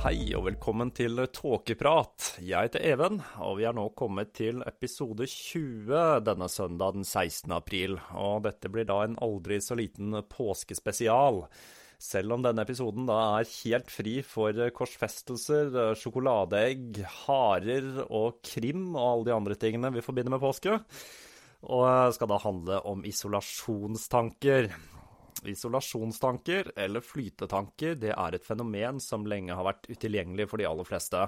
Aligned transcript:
Hei 0.00 0.30
og 0.32 0.46
velkommen 0.46 0.88
til 0.96 1.20
Tåkeprat. 1.28 2.38
Jeg 2.40 2.70
heter 2.70 2.80
Even, 2.88 3.18
og 3.44 3.58
vi 3.58 3.66
er 3.68 3.74
nå 3.76 3.82
kommet 3.92 4.30
til 4.32 4.62
episode 4.64 5.26
20 5.28 6.22
denne 6.24 6.46
søndag 6.48 6.94
den 6.94 7.04
16. 7.04 7.52
april. 7.52 7.98
Og 8.16 8.46
dette 8.46 8.70
blir 8.72 8.86
da 8.88 9.02
en 9.04 9.18
aldri 9.20 9.58
så 9.60 9.76
liten 9.76 10.16
påskespesial. 10.32 11.42
Selv 12.00 12.32
om 12.32 12.46
denne 12.46 12.64
episoden 12.64 13.04
da 13.10 13.18
er 13.42 13.52
helt 13.58 13.92
fri 13.92 14.14
for 14.24 14.56
korsfestelser, 14.78 15.92
sjokoladeegg, 16.00 17.02
harer 17.26 18.06
og 18.06 18.40
krim 18.40 18.94
og 18.94 19.04
alle 19.04 19.28
de 19.28 19.34
andre 19.36 19.58
tingene 19.60 19.92
vi 19.98 20.06
forbinder 20.06 20.32
med 20.32 20.40
påske. 20.40 20.78
Og 21.60 22.16
skal 22.16 22.32
da 22.32 22.40
handle 22.40 22.80
om 22.88 23.04
isolasjonstanker. 23.04 24.72
Isolasjonstanker, 25.48 26.72
eller 26.76 27.04
flytetanker, 27.04 27.94
det 28.00 28.12
er 28.14 28.36
et 28.36 28.46
fenomen 28.46 29.00
som 29.02 29.24
lenge 29.28 29.56
har 29.56 29.66
vært 29.66 29.88
utilgjengelig 29.90 30.48
for 30.50 30.60
de 30.60 30.66
aller 30.68 30.88
fleste. 30.88 31.22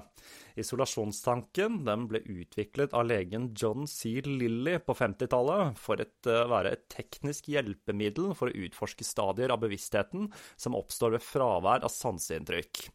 Isolasjonstanken 0.59 1.81
ble 2.11 2.21
utviklet 2.21 2.93
av 2.93 3.07
legen 3.09 3.51
John 3.57 3.87
C. 3.89 4.19
Lilly 4.25 4.77
på 4.85 4.95
50-tallet 4.99 5.79
for 5.81 6.01
å 6.01 6.07
uh, 6.29 6.45
være 6.51 6.75
et 6.75 6.87
teknisk 6.93 7.49
hjelpemiddel 7.53 8.33
for 8.37 8.51
å 8.51 8.65
utforske 8.67 9.07
stadier 9.07 9.53
av 9.53 9.63
bevisstheten 9.65 10.29
som 10.55 10.77
oppstår 10.77 11.17
ved 11.17 11.25
fravær 11.25 11.85
av 11.85 11.93
sanseinntrykk. 11.93 12.87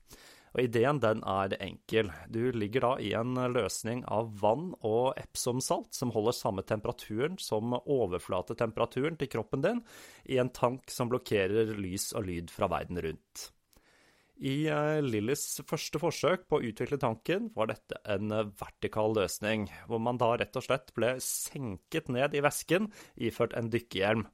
Og 0.54 0.62
Ideen 0.64 1.00
den 1.02 1.20
er 1.28 1.56
enkel. 1.60 2.12
Du 2.32 2.40
ligger 2.54 2.86
da 2.86 2.92
i 3.02 3.12
en 3.18 3.34
løsning 3.52 4.04
av 4.08 4.32
vann 4.40 4.72
og 4.86 5.18
Epsom-salt 5.20 5.92
som 5.96 6.14
holder 6.14 6.36
samme 6.36 6.64
temperaturen 6.68 7.36
som 7.42 7.76
overflatetemperaturen 7.78 9.18
til 9.20 9.32
kroppen 9.36 9.64
din, 9.64 9.84
i 10.24 10.40
en 10.40 10.52
tank 10.54 10.90
som 10.92 11.10
blokkerer 11.12 11.74
lys 11.78 12.12
og 12.16 12.28
lyd 12.28 12.52
fra 12.54 12.70
verden 12.72 13.00
rundt. 13.04 13.48
I 14.38 14.70
Lillys 15.02 15.58
første 15.66 15.98
forsøk 15.98 16.44
på 16.46 16.60
å 16.60 16.66
utvikle 16.68 17.00
tanken 17.02 17.48
var 17.56 17.72
dette 17.72 17.98
en 18.06 18.30
vertikal 18.60 19.16
løsning, 19.16 19.66
hvor 19.90 19.98
man 19.98 20.20
da 20.20 20.30
rett 20.38 20.54
og 20.54 20.62
slett 20.62 20.92
ble 20.94 21.16
senket 21.22 22.06
ned 22.14 22.36
i 22.38 22.42
væsken 22.44 22.86
iført 23.18 23.56
en 23.58 23.70
dykkerhjelm. 23.72 24.28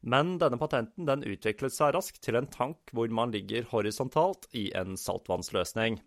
Men 0.00 0.36
denne 0.38 0.58
patenten 0.60 1.08
den 1.08 1.24
utviklet 1.26 1.74
seg 1.74 1.94
raskt 1.96 2.20
til 2.24 2.38
en 2.38 2.46
tank 2.50 2.92
hvor 2.94 3.10
man 3.10 3.32
ligger 3.34 3.66
horisontalt 3.72 4.46
i 4.56 4.68
en 4.78 4.96
saltvannsløsning. 5.00 5.98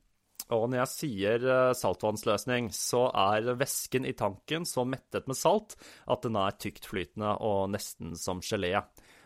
Og 0.52 0.68
når 0.72 0.81
jeg 0.81 0.91
sier 0.91 1.46
saltvannsløsning, 1.78 2.72
så 2.75 3.06
er 3.16 3.53
væsken 3.59 4.07
i 4.07 4.16
tanken 4.18 4.66
så 4.68 4.84
mettet 4.88 5.28
med 5.29 5.38
salt 5.40 5.78
at 6.12 6.25
den 6.25 6.40
er 6.40 6.57
tyktflytende 6.59 7.35
og 7.46 7.69
nesten 7.75 8.16
som 8.19 8.41
gelé. 8.44 8.74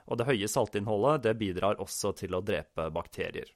Og 0.06 0.20
det 0.20 0.28
høye 0.30 0.50
saltinnholdet 0.50 1.24
det 1.26 1.38
bidrar 1.40 1.82
også 1.82 2.14
til 2.20 2.38
å 2.38 2.44
drepe 2.46 2.92
bakterier. 2.94 3.50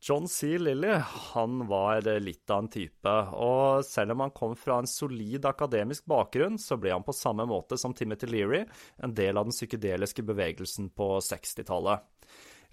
John 0.00 0.28
C. 0.28 0.58
Lilly 0.58 0.92
han 1.32 1.66
var 1.66 2.06
litt 2.20 2.50
av 2.50 2.62
en 2.62 2.70
type, 2.70 3.14
og 3.34 3.84
selv 3.84 4.14
om 4.14 4.22
han 4.22 4.34
kom 4.36 4.54
fra 4.56 4.78
en 4.78 4.86
solid 4.86 5.46
akademisk 5.48 6.06
bakgrunn, 6.06 6.58
så 6.58 6.78
ble 6.78 6.92
han 6.94 7.06
på 7.06 7.16
samme 7.16 7.48
måte 7.50 7.78
som 7.80 7.94
Timothy 7.94 8.30
Leary 8.30 8.62
en 9.02 9.14
del 9.14 9.36
av 9.36 9.48
den 9.48 9.56
psykedeliske 9.56 10.22
bevegelsen 10.22 10.92
på 10.94 11.16
60-tallet. 11.18 12.06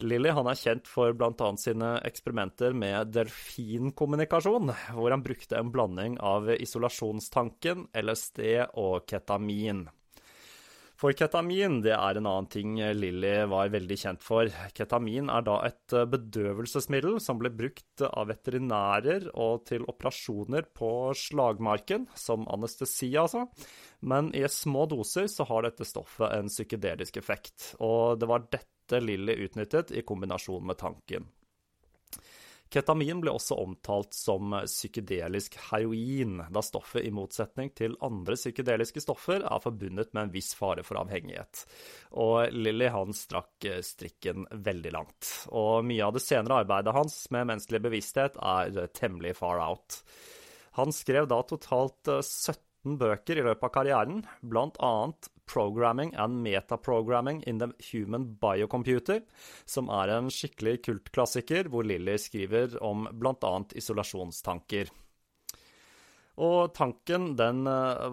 Lilly 0.03 0.27
er 0.27 0.57
kjent 0.59 0.89
for 0.91 1.15
bl.a. 1.15 1.49
sine 1.57 1.95
eksperimenter 2.03 2.75
med 2.75 3.13
delfinkommunikasjon, 3.15 4.73
hvor 4.91 5.13
han 5.15 5.23
brukte 5.23 5.55
en 5.55 5.71
blanding 5.71 6.19
av 6.19 6.51
isolasjonstanken, 6.51 7.87
LSD 7.95 8.41
og 8.75 9.07
ketamin. 9.07 9.85
For 10.95 11.11
ketamin 11.11 11.81
det 11.83 11.91
er 11.91 12.17
en 12.17 12.27
annen 12.29 12.47
ting 12.51 12.77
Lilly 12.95 13.33
var 13.51 13.71
veldig 13.73 13.97
kjent 13.99 14.23
for. 14.23 14.47
Ketamin 14.77 15.27
er 15.33 15.43
da 15.43 15.57
et 15.67 15.95
bedøvelsesmiddel 16.11 17.17
som 17.23 17.39
ble 17.41 17.51
brukt 17.51 18.03
av 18.07 18.29
veterinærer 18.31 19.27
og 19.33 19.65
til 19.67 19.83
operasjoner 19.91 20.69
på 20.71 20.91
slagmarken, 21.19 22.07
som 22.15 22.47
anestesi 22.47 23.11
altså. 23.19 23.43
Men 24.07 24.31
i 24.37 24.45
små 24.47 24.85
doser 24.91 25.27
så 25.31 25.47
har 25.51 25.67
dette 25.67 25.87
stoffet 25.87 26.31
en 26.31 26.51
psykedelisk 26.51 27.19
effekt, 27.19 27.73
og 27.83 28.21
det 28.21 28.31
var 28.31 28.47
dette 28.47 29.01
Lilly 29.03 29.35
utnyttet 29.49 29.91
i 29.91 30.05
kombinasjon 30.07 30.63
med 30.63 30.79
tanken. 30.79 31.27
Ketamin 32.73 33.21
ble 33.21 33.31
også 33.35 33.55
omtalt 33.61 34.15
som 34.17 34.55
psykedelisk 34.65 35.55
heroin, 35.69 36.39
da 36.51 36.63
stoffet 36.65 37.05
i 37.05 37.11
motsetning 37.13 37.69
til 37.77 37.93
andre 38.03 38.35
psykedeliske 38.39 39.03
stoffer 39.03 39.45
er 39.45 39.63
forbundet 39.63 40.11
med 40.15 40.27
en 40.27 40.33
viss 40.33 40.51
fare 40.57 40.83
for 40.83 40.99
avhengighet. 40.99 41.63
Og 42.19 42.55
Lilly 42.55 42.89
han 42.91 43.13
strakk 43.15 43.69
strikken 43.85 44.47
veldig 44.65 44.95
langt, 44.95 45.29
og 45.53 45.85
mye 45.87 46.07
av 46.07 46.17
det 46.17 46.25
senere 46.25 46.63
arbeidet 46.65 46.95
hans 46.97 47.19
med 47.35 47.51
menneskelig 47.51 47.83
bevissthet 47.85 48.41
er 48.41 48.81
temmelig 48.97 49.37
far 49.39 49.61
out. 49.63 50.01
Han 50.75 50.91
skrev 50.91 51.29
da 51.31 51.39
totalt 51.47 52.09
17 52.17 52.97
bøker 52.99 53.39
i 53.39 53.45
løpet 53.45 53.69
av 53.69 53.73
karrieren, 53.77 54.25
blant 54.41 54.81
annet 54.83 55.29
Programming 55.45 56.13
and 56.15 56.41
Metaprogramming 56.45 57.43
in 57.43 57.61
the 57.61 57.71
Human 57.91 58.27
Biocomputer, 58.41 59.21
som 59.65 59.89
er 59.89 60.13
en 60.15 60.29
skikkelig 60.33 60.79
kultklassiker 60.89 61.71
hvor 61.71 61.87
Lilly 61.87 62.17
skriver 62.21 62.77
om 62.83 63.07
bl.a. 63.13 63.55
isolasjonstanker. 63.75 64.91
Og 66.35 66.73
tanken 66.75 67.29
den 67.39 67.63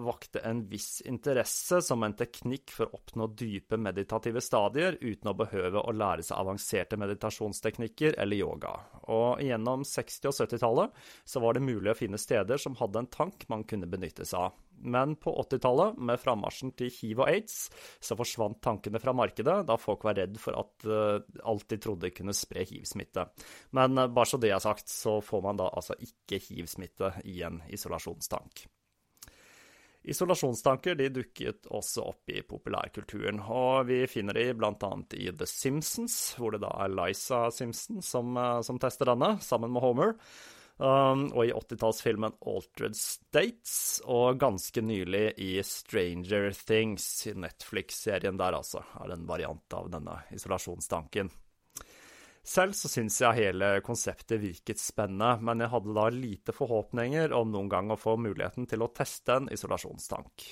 vakte 0.05 0.39
en 0.47 0.61
viss 0.69 1.01
interesse 1.03 1.81
som 1.83 2.05
en 2.07 2.15
teknikk 2.15 2.71
for 2.71 2.87
å 2.87 3.01
oppnå 3.01 3.27
dype 3.35 3.75
meditative 3.75 4.39
stadier 4.41 4.95
uten 5.01 5.33
å 5.33 5.35
behøve 5.35 5.83
å 5.83 5.91
lære 5.91 6.23
seg 6.23 6.39
avanserte 6.39 6.99
meditasjonsteknikker 7.01 8.15
eller 8.23 8.39
yoga. 8.39 8.77
Og 9.11 9.43
gjennom 9.43 9.83
60- 9.83 10.31
og 10.31 10.37
70-tallet 10.39 11.03
så 11.27 11.43
var 11.43 11.57
det 11.57 11.67
mulig 11.67 11.91
å 11.91 11.99
finne 11.99 12.21
steder 12.21 12.61
som 12.63 12.79
hadde 12.79 13.03
en 13.03 13.11
tank 13.11 13.43
man 13.51 13.67
kunne 13.67 13.91
benytte 13.91 14.23
seg 14.23 14.47
av. 14.47 14.62
Men 14.83 15.15
på 15.15 15.33
80-tallet, 15.43 15.97
med 15.97 16.19
frammarsjen 16.19 16.73
til 16.77 16.91
hiv 16.91 17.23
og 17.23 17.29
aids, 17.31 17.57
så 18.03 18.17
forsvant 18.19 18.59
tankene 18.63 19.01
fra 19.01 19.15
markedet, 19.15 19.61
da 19.67 19.77
folk 19.79 20.03
var 20.07 20.17
redd 20.19 20.37
for 20.41 20.59
at 20.59 20.87
uh, 20.89 21.17
alt 21.47 21.67
de 21.71 21.79
trodde 21.81 22.11
kunne 22.15 22.35
spre 22.35 22.65
hiv-smitte. 22.67 23.25
Men 23.77 23.97
uh, 23.97 24.09
bare 24.11 24.29
så 24.29 24.39
det 24.41 24.53
er 24.53 24.63
sagt, 24.63 24.91
så 24.91 25.19
får 25.23 25.43
man 25.47 25.59
da 25.61 25.71
altså 25.71 25.97
ikke 26.03 26.41
hiv-smitte 26.43 27.13
i 27.29 27.41
en 27.47 27.61
isolasjonstank. 27.71 28.65
Isolasjonstanker 30.03 30.97
de 30.99 31.07
dukket 31.15 31.69
også 31.71 32.03
opp 32.09 32.31
i 32.33 32.41
populærkulturen, 32.43 33.39
og 33.39 33.85
vi 33.87 34.01
finner 34.11 34.35
de 34.35 34.49
bl.a. 34.59 34.89
i 35.15 35.29
The 35.31 35.47
Simpsons, 35.47 36.17
hvor 36.35 36.51
det 36.51 36.59
da 36.65 36.73
er 36.83 36.91
Liza 36.91 37.45
Simpson 37.55 38.03
som, 38.03 38.35
uh, 38.35 38.59
som 38.67 38.81
tester 38.83 39.13
denne, 39.13 39.37
sammen 39.45 39.71
med 39.71 39.85
Homer. 39.85 40.17
Um, 40.81 41.27
og 41.35 41.45
i 41.45 41.53
80-tallsfilmen 41.53 42.33
Altered 42.49 42.97
States, 42.97 44.01
og 44.09 44.39
ganske 44.41 44.81
nylig 44.81 45.35
i 45.37 45.51
Stranger 45.61 46.49
Things, 46.57 47.05
Netflix-serien 47.29 48.39
der 48.41 48.57
altså, 48.57 48.81
er 49.03 49.13
en 49.13 49.27
variant 49.29 49.77
av 49.77 49.91
denne 49.93 50.17
isolasjonstanken. 50.33 51.29
Selv 52.43 52.75
så 52.75 52.89
syns 52.91 53.21
jeg 53.21 53.37
hele 53.37 53.69
konseptet 53.85 54.41
virket 54.41 54.81
spennende, 54.81 55.37
men 55.45 55.63
jeg 55.63 55.71
hadde 55.71 55.95
da 55.95 56.09
lite 56.11 56.55
forhåpninger 56.57 57.31
om 57.37 57.53
noen 57.53 57.69
gang 57.71 57.93
å 57.93 57.99
få 57.99 58.17
muligheten 58.19 58.67
til 58.67 58.83
å 58.83 58.91
teste 58.91 59.37
en 59.37 59.47
isolasjonstank. 59.53 60.49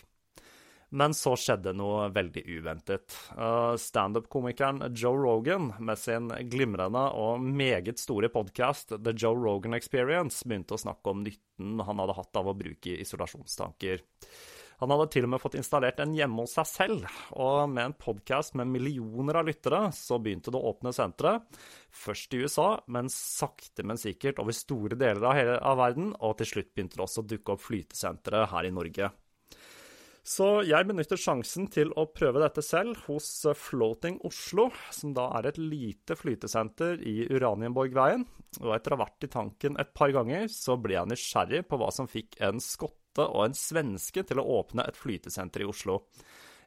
Men 0.91 1.13
så 1.15 1.37
skjedde 1.39 1.71
noe 1.79 2.09
veldig 2.11 2.41
uventet. 2.51 3.15
Uh, 3.31 3.77
Standup-komikeren 3.79 4.83
Joe 4.91 5.15
Rogan, 5.15 5.69
med 5.79 5.99
sin 5.99 6.27
glimrende 6.51 7.05
og 7.15 7.39
meget 7.39 8.01
store 8.01 8.27
podkast 8.33 8.97
The 8.97 9.13
Joe 9.15 9.39
Rogan 9.39 9.77
Experience, 9.77 10.43
begynte 10.43 10.75
å 10.75 10.81
snakke 10.83 11.13
om 11.13 11.23
nytten 11.23 11.79
han 11.87 12.03
hadde 12.03 12.17
hatt 12.17 12.41
av 12.41 12.51
å 12.51 12.57
bruke 12.59 12.97
isolasjonstanker. 12.99 14.03
Han 14.81 14.89
hadde 14.89 15.07
til 15.13 15.27
og 15.27 15.29
med 15.29 15.41
fått 15.43 15.55
installert 15.59 15.99
en 16.01 16.15
hjemme 16.17 16.41
hos 16.41 16.57
seg 16.57 16.67
selv, 16.67 17.17
og 17.37 17.69
med 17.69 17.83
en 17.85 17.97
podkast 18.01 18.55
med 18.57 18.71
millioner 18.73 19.37
av 19.37 19.45
lyttere, 19.45 19.83
så 19.93 20.17
begynte 20.17 20.51
det 20.51 20.57
å 20.57 20.71
åpne 20.73 20.91
senteret. 20.97 21.59
Først 21.93 22.33
i 22.33 22.41
USA, 22.41 22.69
men 22.91 23.11
sakte, 23.13 23.85
men 23.85 24.01
sikkert 24.01 24.41
over 24.41 24.57
store 24.57 24.97
deler 24.97 25.21
av, 25.21 25.37
hele, 25.37 25.59
av 25.61 25.77
verden, 25.79 26.15
og 26.17 26.39
til 26.41 26.49
slutt 26.55 26.73
begynte 26.73 26.97
det 26.97 27.05
også 27.05 27.21
å 27.21 27.29
dukke 27.29 27.53
opp 27.53 27.67
flytesentre 27.69 28.47
her 28.51 28.67
i 28.67 28.73
Norge. 28.73 29.13
Så 30.21 30.61
jeg 30.69 30.85
benytter 30.85 31.17
sjansen 31.17 31.65
til 31.73 31.89
å 31.97 32.05
prøve 32.13 32.43
dette 32.43 32.61
selv 32.61 32.99
hos 33.07 33.27
Floating 33.57 34.19
Oslo, 34.27 34.67
som 34.93 35.15
da 35.17 35.25
er 35.39 35.49
et 35.49 35.57
lite 35.57 36.13
flytesenter 36.17 37.01
i 37.09 37.25
Uranienborgveien. 37.25 38.27
Og 38.61 38.75
etter 38.75 38.93
å 38.93 38.99
ha 38.99 39.07
vært 39.07 39.25
i 39.25 39.31
tanken 39.33 39.79
et 39.81 39.95
par 39.97 40.13
ganger, 40.13 40.45
så 40.53 40.77
ble 40.77 40.99
jeg 40.99 41.09
nysgjerrig 41.09 41.63
på 41.65 41.79
hva 41.81 41.89
som 41.95 42.09
fikk 42.11 42.37
en 42.45 42.61
skotte 42.61 43.25
og 43.25 43.47
en 43.47 43.57
svenske 43.57 44.21
til 44.27 44.39
å 44.39 44.47
åpne 44.61 44.85
et 44.85 44.99
flytesenter 44.99 45.65
i 45.65 45.69
Oslo. 45.71 46.03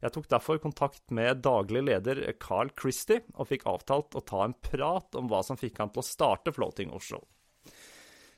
Jeg 0.03 0.13
tok 0.17 0.27
derfor 0.35 0.59
kontakt 0.61 1.07
med 1.15 1.39
daglig 1.47 1.85
leder 1.87 2.21
Carl 2.43 2.75
Christie, 2.77 3.23
og 3.39 3.53
fikk 3.53 3.69
avtalt 3.71 4.19
å 4.19 4.25
ta 4.27 4.43
en 4.45 4.59
prat 4.67 5.15
om 5.17 5.31
hva 5.31 5.45
som 5.47 5.57
fikk 5.61 5.79
han 5.81 5.95
til 5.95 6.03
å 6.03 6.09
starte 6.11 6.53
Floating 6.53 6.91
Oslo. 6.93 7.23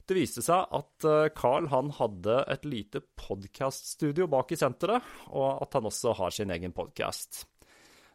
Det 0.06 0.14
viste 0.14 0.42
seg 0.44 0.70
at 0.78 1.06
eh, 1.08 1.28
Carl 1.34 1.66
han 1.72 1.90
hadde 1.96 2.38
et 2.52 2.66
lite 2.68 3.02
podkaststudio 3.18 4.28
bak 4.30 4.54
i 4.54 4.58
senteret, 4.60 5.02
og 5.34 5.64
at 5.66 5.74
han 5.74 5.88
også 5.90 6.14
har 6.20 6.34
sin 6.34 6.52
egen 6.54 6.74
podkast. 6.76 7.42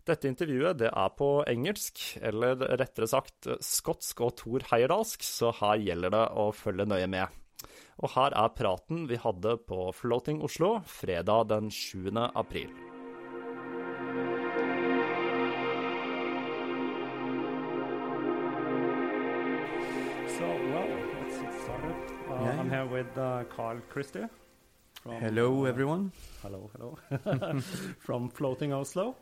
Dette 0.08 0.30
intervjuet 0.32 0.80
det 0.80 0.90
er 0.90 1.12
på 1.14 1.30
engelsk, 1.52 2.00
eller 2.24 2.64
rettere 2.80 3.10
sagt 3.12 3.50
skotsk 3.62 4.24
og 4.26 4.34
Thor 4.40 4.66
heierdalsk, 4.72 5.22
så 5.22 5.52
her 5.60 5.84
gjelder 5.84 6.16
det 6.16 6.26
å 6.42 6.48
følge 6.56 6.88
nøye 6.90 7.12
med. 7.12 7.38
Og 8.02 8.16
her 8.16 8.34
er 8.34 8.56
praten 8.58 9.06
vi 9.12 9.20
hadde 9.22 9.60
på 9.68 9.92
Floating 9.94 10.42
Oslo 10.48 10.80
fredag 10.90 11.52
den 11.52 11.70
7. 11.70 12.10
april. 12.34 12.72
Yeah, 22.44 22.60
I'm 22.60 22.70
yeah. 22.72 22.84
here 22.84 22.86
with 22.92 23.18
uh, 23.18 23.44
Carl 23.56 23.80
Christie. 23.90 24.26
From, 25.04 25.20
Hello, 25.20 25.66
uh, 25.66 25.70
everyone. 25.70 26.12
Hello, 26.42 26.70
hello. 26.76 26.98
From 28.00 28.30
Floating 28.30 28.72
Oslo. 28.74 29.16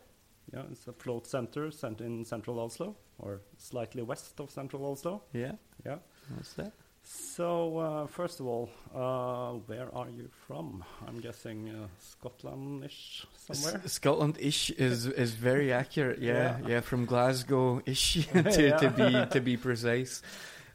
Yeah, 0.54 0.64
it's 0.72 0.88
a 0.88 0.94
float 0.94 1.28
center 1.28 1.72
cent- 1.72 2.02
in 2.02 2.26
central 2.26 2.60
Oslo, 2.60 2.96
or 3.20 3.42
slightly 3.58 4.02
west 4.02 4.40
of 4.40 4.50
central 4.50 4.86
Oslo. 4.92 5.22
Yeah, 5.34 5.54
Yeah. 5.86 5.98
that's 6.36 6.58
it. 6.58 6.74
So, 7.04 7.78
uh, 7.78 8.08
first 8.08 8.40
of 8.40 8.46
all, 8.48 8.70
uh, 8.94 9.54
where 9.68 9.90
are 9.96 10.10
you 10.10 10.30
from? 10.48 10.84
I'm 11.08 11.20
guessing 11.20 11.70
uh, 11.70 11.88
Scotland-ish 12.00 13.26
somewhere. 13.38 13.82
S- 13.86 13.94
Scotland-ish 13.94 14.72
is 14.72 15.06
is 15.06 15.34
very 15.34 15.72
accurate. 15.72 16.20
Yeah, 16.20 16.58
Yeah. 16.62 16.68
yeah, 16.68 16.82
from 16.82 17.06
Glasgow-ish 17.06 18.28
to, 18.34 18.78
to 18.80 18.90
be 18.90 19.26
to 19.34 19.40
be 19.42 19.56
precise. 19.58 20.22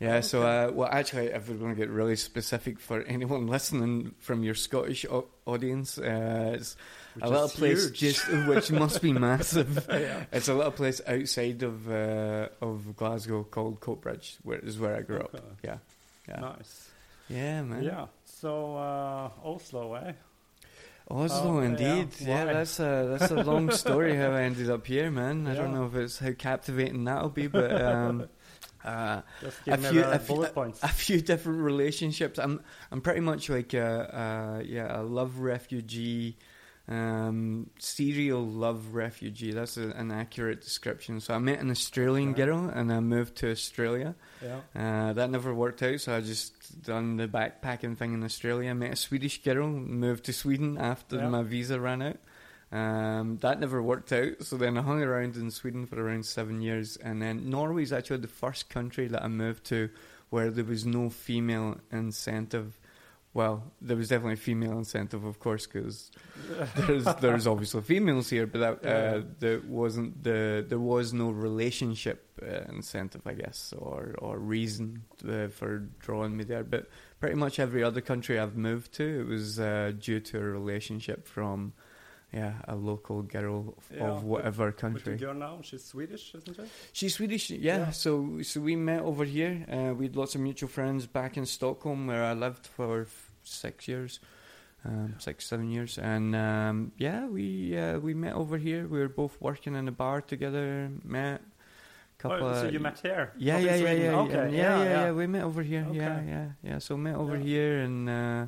Yeah. 0.05 0.21
So, 0.21 0.43
uh, 0.43 0.71
well, 0.73 0.89
actually, 0.91 1.27
if 1.29 1.49
we're 1.49 1.57
going 1.57 1.75
to 1.75 1.81
get 1.81 1.89
really 1.91 2.17
specific 2.17 2.79
for 2.81 3.03
anyone 3.07 3.47
listening 3.47 4.15
from 4.21 4.43
your 4.43 4.55
Scottish 4.55 5.05
o- 5.07 5.29
audience, 5.47 5.99
uh, 5.99 6.53
it's 6.57 6.77
Which 7.15 7.25
a 7.25 7.29
little 7.29 7.49
place 7.49 7.85
huge. 7.85 7.99
just 7.99 8.33
which 8.49 8.71
must 8.71 9.01
be 9.03 9.13
massive. 9.29 9.87
Yeah. 9.91 10.25
It's 10.33 10.49
a 10.49 10.55
little 10.55 10.73
place 10.73 11.01
outside 11.07 11.63
of 11.63 11.91
uh, 11.91 12.49
of 12.61 12.97
Glasgow 12.97 13.45
called 13.45 13.81
Coatbridge, 13.81 14.37
where 14.43 14.59
is 14.59 14.79
where 14.79 14.97
I 14.97 15.03
grew 15.03 15.21
up. 15.21 15.35
Yeah. 15.63 15.79
Yeah. 16.29 16.41
Nice. 16.41 16.89
Yeah, 17.29 17.63
man. 17.63 17.83
Yeah. 17.83 18.07
So, 18.25 18.77
uh, 18.77 19.31
Oslo, 19.45 19.95
eh? 19.95 20.13
Oslo, 21.11 21.57
Oh, 21.57 21.61
indeed. 21.61 22.09
Yeah, 22.21 22.45
Why? 22.47 22.53
that's 22.55 22.81
a 22.81 23.17
that's 23.19 23.31
a 23.31 23.43
long 23.43 23.71
story 23.71 24.17
how 24.17 24.31
I 24.33 24.43
ended 24.43 24.71
up 24.71 24.87
here, 24.87 25.11
man. 25.11 25.47
I 25.47 25.55
don't 25.55 25.73
know 25.75 25.85
if 25.87 25.95
it's 25.95 26.19
how 26.19 26.33
captivating 26.33 27.05
that'll 27.05 27.29
be, 27.29 27.47
but 27.47 27.81
um, 27.81 28.29
uh, 28.85 29.23
a 29.71 29.77
few 29.79 30.03
a 30.05 30.19
few, 30.19 30.45
points. 30.55 30.83
a 30.83 30.89
few 30.89 31.21
different 31.21 31.61
relationships. 31.61 32.39
I'm 32.39 32.63
I'm 32.93 33.01
pretty 33.01 33.21
much 33.21 33.49
like 33.49 33.75
a, 33.75 34.61
a 34.61 34.65
yeah 34.65 35.01
a 35.01 35.03
love 35.03 35.39
refugee, 35.39 36.37
um, 36.89 37.71
serial 37.79 38.45
love 38.47 38.95
refugee. 38.95 39.53
That's 39.53 39.77
a, 39.77 39.89
an 39.91 40.11
accurate 40.11 40.61
description. 40.61 41.21
So 41.21 41.35
I 41.35 41.39
met 41.39 41.61
an 41.61 41.71
Australian 41.71 42.31
Okay. 42.31 42.45
girl 42.45 42.69
and 42.69 42.93
I 42.93 43.01
moved 43.01 43.37
to 43.37 43.51
Australia. 43.51 44.15
yeah. 44.43 44.61
Uh, 44.75 45.13
that 45.15 45.31
never 45.31 45.55
worked 45.55 45.83
out, 45.83 46.01
so 46.01 46.15
I 46.15 46.21
just 46.21 46.83
done 46.83 47.17
the 47.17 47.27
backpacking 47.29 47.97
thing 47.97 48.13
in 48.15 48.23
Australia. 48.23 48.75
Met 48.75 48.93
a 48.93 48.97
Swedish 48.97 49.43
girl, 49.43 49.69
moved 49.69 50.25
to 50.25 50.33
Sweden 50.33 50.77
after 50.79 51.17
Yeah. 51.17 51.29
my 51.29 51.43
visa 51.43 51.81
ran 51.81 52.03
out. 52.03 52.17
Um, 52.75 53.39
that 53.41 53.61
never 53.61 53.81
worked 53.81 54.13
out, 54.13 54.43
so 54.43 54.57
then 54.57 54.77
I 54.77 54.83
hung 54.83 55.01
around 55.01 55.37
in 55.37 55.53
Sweden 55.53 55.87
for 55.87 56.05
around 56.05 56.27
seven 56.27 56.61
years, 56.61 56.97
and 56.97 57.23
then 57.23 57.49
Norway 57.49 57.85
is 57.85 57.93
actually 57.93 58.17
the 58.17 58.27
first 58.27 58.69
country 58.69 59.07
that 59.07 59.23
I 59.23 59.29
moved 59.29 59.63
to 59.67 59.91
where 60.31 60.51
there 60.51 60.65
was 60.65 60.85
no 60.85 61.09
female 61.09 61.79
incentive. 61.93 62.81
Well, 63.33 63.63
there 63.81 63.97
was 63.97 64.09
definitely 64.09 64.37
female 64.37 64.77
incentive, 64.77 65.25
of 65.25 65.39
course, 65.39 65.69
because 65.69 66.11
there's 66.77 67.05
there's 67.21 67.47
obviously 67.47 67.83
females 67.83 68.29
here, 68.29 68.49
but 68.49 68.81
that 68.83 68.85
uh, 68.85 69.23
there 69.39 69.61
wasn't 69.61 70.25
the 70.25 70.67
there 70.69 70.81
was 70.81 71.13
no 71.13 71.31
relationship 71.31 72.27
uh, 72.43 72.73
incentive, 72.73 73.25
I 73.25 73.35
guess, 73.35 73.73
or 73.79 74.17
or 74.19 74.37
reason 74.39 75.05
uh, 75.29 75.47
for 75.47 75.79
drawing 76.01 76.37
me 76.37 76.43
there. 76.43 76.65
But 76.65 76.89
pretty 77.21 77.37
much 77.37 77.61
every 77.61 77.85
other 77.85 78.01
country 78.01 78.37
I've 78.37 78.57
moved 78.57 78.95
to, 78.95 79.21
it 79.21 79.29
was 79.29 79.61
uh, 79.61 79.93
due 79.97 80.19
to 80.19 80.39
a 80.39 80.43
relationship 80.43 81.29
from 81.29 81.73
yeah 82.41 82.55
a 82.69 82.75
local 82.91 83.23
girl 83.23 83.75
f- 83.79 83.91
Yeah, 83.97 84.09
of 84.11 84.17
but- 84.17 84.25
whatever 84.33 84.67
With 84.67 84.77
the 84.77 84.81
country. 84.81 85.17
girl 85.17 85.35
now, 85.35 85.55
she's 85.63 85.85
Swedish, 85.85 86.35
isn't 86.35 86.57
she? 86.57 86.63
She's 86.93 87.15
Swedish, 87.15 87.51
yeah. 87.51 87.79
Yeah. 87.79 87.91
So 87.93 88.43
so 88.43 88.61
we 88.61 88.75
met 88.77 89.01
over 89.11 89.25
here. 89.37 89.55
Uh, 89.77 89.95
we 89.99 90.05
had 90.07 90.17
lots 90.17 90.35
of 90.35 90.41
mutual 90.41 90.69
friends 90.69 91.07
back 91.07 91.37
in 91.37 91.47
Stockholm, 91.47 92.07
where 92.11 92.25
I 92.33 92.35
lived 92.47 92.67
for 92.67 93.07
six 93.45 93.87
years, 93.89 94.21
um, 94.85 95.15
six 95.19 95.47
seven 95.47 95.71
years, 95.71 95.99
and 95.99 96.35
um, 96.35 96.93
yeah, 96.99 97.27
we 97.37 97.77
uh, 97.79 97.99
we 98.07 98.13
met 98.15 98.35
over 98.35 98.57
here. 98.59 98.83
We 98.93 98.99
were 98.99 99.09
both 99.23 99.35
working 99.41 99.75
in 99.77 99.89
a 99.89 99.93
bar 99.93 100.21
together. 100.23 100.91
Met. 101.05 101.41
Couple 102.19 102.47
Oh, 102.47 102.63
so 102.63 102.69
you 102.69 102.81
met 102.81 102.99
here? 103.03 103.33
Yeah, 103.37 103.59
yeah, 103.59 103.75
yeah, 103.77 103.93
yeah, 104.05 104.21
Okay, 104.25 104.35
yeah, 104.35 104.63
yeah, 104.63 104.85
yeah, 104.85 105.05
yeah. 105.07 105.13
We 105.13 105.27
met 105.27 105.43
over 105.45 105.63
here. 105.63 105.85
Yeah, 105.93 106.17
Okay. 106.17 106.25
yeah, 106.29 106.47
yeah. 106.63 106.79
So 106.81 106.97
met 106.97 107.17
over 107.17 107.37
Yeah. 107.37 107.45
here 107.45 107.79
and 107.87 108.09
uh, 108.09 108.47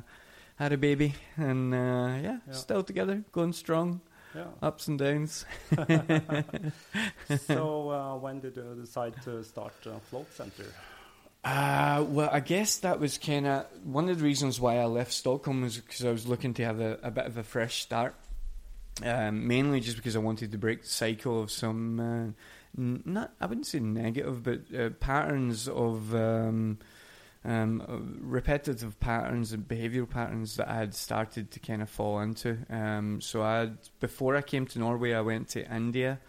had 0.57 0.73
a 0.73 0.77
baby, 0.77 1.13
and 1.37 1.73
uh, 1.73 1.77
yeah, 2.21 2.37
Yeah. 2.47 2.53
still 2.53 2.83
together, 2.83 3.23
going 3.31 3.53
strong, 3.53 4.01
Yeah. 4.35 4.45
ups 4.61 4.87
and 4.87 4.99
downs. 4.99 5.45
so, 7.47 7.89
uh, 7.91 8.15
when 8.17 8.39
did 8.39 8.55
you 8.57 8.75
decide 8.79 9.13
to 9.23 9.43
start 9.43 9.73
a 9.85 9.99
float 10.09 10.31
center? 10.33 10.65
Uh, 11.43 12.03
well, 12.09 12.29
I 12.31 12.39
guess 12.41 12.77
that 12.79 12.99
was 12.99 13.17
kind 13.17 13.47
of 13.47 13.65
one 13.83 14.09
of 14.09 14.17
the 14.19 14.23
reasons 14.23 14.59
why 14.59 14.79
I 14.79 14.85
left 14.85 15.13
Stockholm 15.13 15.61
was 15.61 15.77
because 15.77 16.03
I 16.03 16.11
was 16.11 16.27
looking 16.27 16.53
to 16.55 16.65
have 16.65 16.79
a, 16.81 16.99
a 17.03 17.11
bit 17.11 17.25
of 17.25 17.37
a 17.37 17.43
fresh 17.43 17.81
start. 17.81 18.15
Um, 19.03 19.47
mainly 19.47 19.79
just 19.79 19.95
because 19.95 20.15
I 20.15 20.19
wanted 20.19 20.51
to 20.53 20.57
break 20.57 20.81
the 20.81 20.89
cycle 20.89 21.39
of 21.41 21.51
some, 21.51 21.99
uh, 21.99 22.81
n- 22.81 23.03
not 23.05 23.31
I 23.39 23.45
wouldn't 23.45 23.67
say 23.67 23.79
negative, 23.79 24.41
but 24.43 24.61
uh, 24.77 24.89
patterns 24.99 25.67
of 25.67 26.15
um, 26.15 26.79
um, 27.47 28.17
repetitive 28.21 28.99
patterns 28.99 29.53
and 29.53 29.67
behavioural 29.67 30.09
patterns 30.09 30.57
that 30.57 30.67
I 30.69 30.75
had 30.75 30.93
started 30.93 31.49
to 31.51 31.59
kind 31.59 31.81
of 31.81 31.89
fall 31.89 32.19
into. 32.19 32.57
Um, 32.69 33.21
so 33.21 33.41
I 33.41 33.71
before 33.99 34.35
I 34.35 34.41
came 34.41 34.65
to 34.67 34.79
Norway, 34.79 35.13
I 35.13 35.21
went 35.21 35.47
to 35.49 35.65
India 35.73 36.19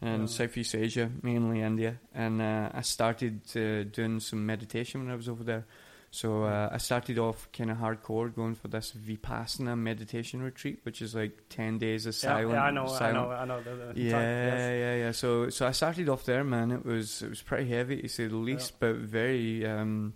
and 0.00 0.30
Southeast 0.30 0.76
Asia, 0.76 1.10
mainly 1.22 1.60
India, 1.60 1.98
and 2.14 2.40
uh, 2.40 2.70
I 2.72 2.82
started 2.82 3.40
uh, 3.56 3.82
doing 3.90 4.20
some 4.20 4.46
meditation 4.46 5.02
when 5.02 5.10
I 5.12 5.16
was 5.16 5.28
over 5.28 5.42
there. 5.42 5.66
So 6.10 6.44
uh, 6.44 6.70
I 6.72 6.78
started 6.78 7.18
off 7.18 7.48
kind 7.52 7.70
of 7.70 7.78
hardcore, 7.78 8.32
going 8.34 8.54
for 8.54 8.68
this 8.68 8.92
vipassana 8.92 9.76
meditation 9.76 10.40
retreat, 10.40 10.78
which 10.84 11.02
is 11.02 11.14
like 11.16 11.32
ten 11.50 11.78
days 11.78 12.06
of 12.06 12.14
Yeah, 12.14 12.20
silent. 12.20 12.50
yeah, 12.52 12.62
I 12.62 12.70
know, 12.70 12.84
I 12.84 12.98
silent 12.98 13.14
know, 13.28 13.30
I 13.32 13.44
know. 13.44 13.60
The, 13.62 13.70
the 13.92 14.00
yeah, 14.00 14.10
yes. 14.10 14.58
yeah, 14.58 14.94
yeah. 14.96 15.10
So, 15.12 15.50
so 15.50 15.66
I 15.66 15.72
started 15.72 16.08
off 16.08 16.24
there, 16.24 16.44
man. 16.44 16.70
It 16.70 16.84
was 16.86 17.20
it 17.22 17.28
was 17.28 17.42
pretty 17.42 17.68
heavy 17.68 18.00
to 18.00 18.08
say 18.08 18.28
the 18.28 18.36
least, 18.36 18.78
but 18.78 18.94
very. 18.94 19.66
Um, 19.66 20.14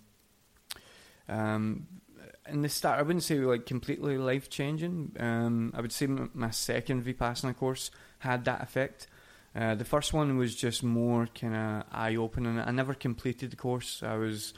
um, 1.33 1.87
in 2.47 2.61
the 2.61 2.69
start, 2.69 2.99
I 2.99 3.01
wouldn't 3.01 3.23
say 3.23 3.39
like 3.39 3.65
completely 3.65 4.17
life 4.17 4.49
changing. 4.49 5.15
Um, 5.19 5.73
I 5.75 5.81
would 5.81 5.91
say 5.91 6.07
my 6.07 6.51
second 6.51 7.03
vipassana 7.03 7.55
course 7.55 7.91
had 8.19 8.45
that 8.45 8.61
effect. 8.61 9.07
Uh, 9.55 9.75
the 9.75 9.85
first 9.85 10.13
one 10.13 10.37
was 10.37 10.55
just 10.55 10.83
more 10.83 11.27
kind 11.27 11.55
of 11.55 11.83
eye 11.91 12.15
opening. 12.15 12.59
I 12.59 12.71
never 12.71 12.93
completed 12.93 13.51
the 13.51 13.55
course. 13.55 14.01
I 14.03 14.15
was. 14.15 14.53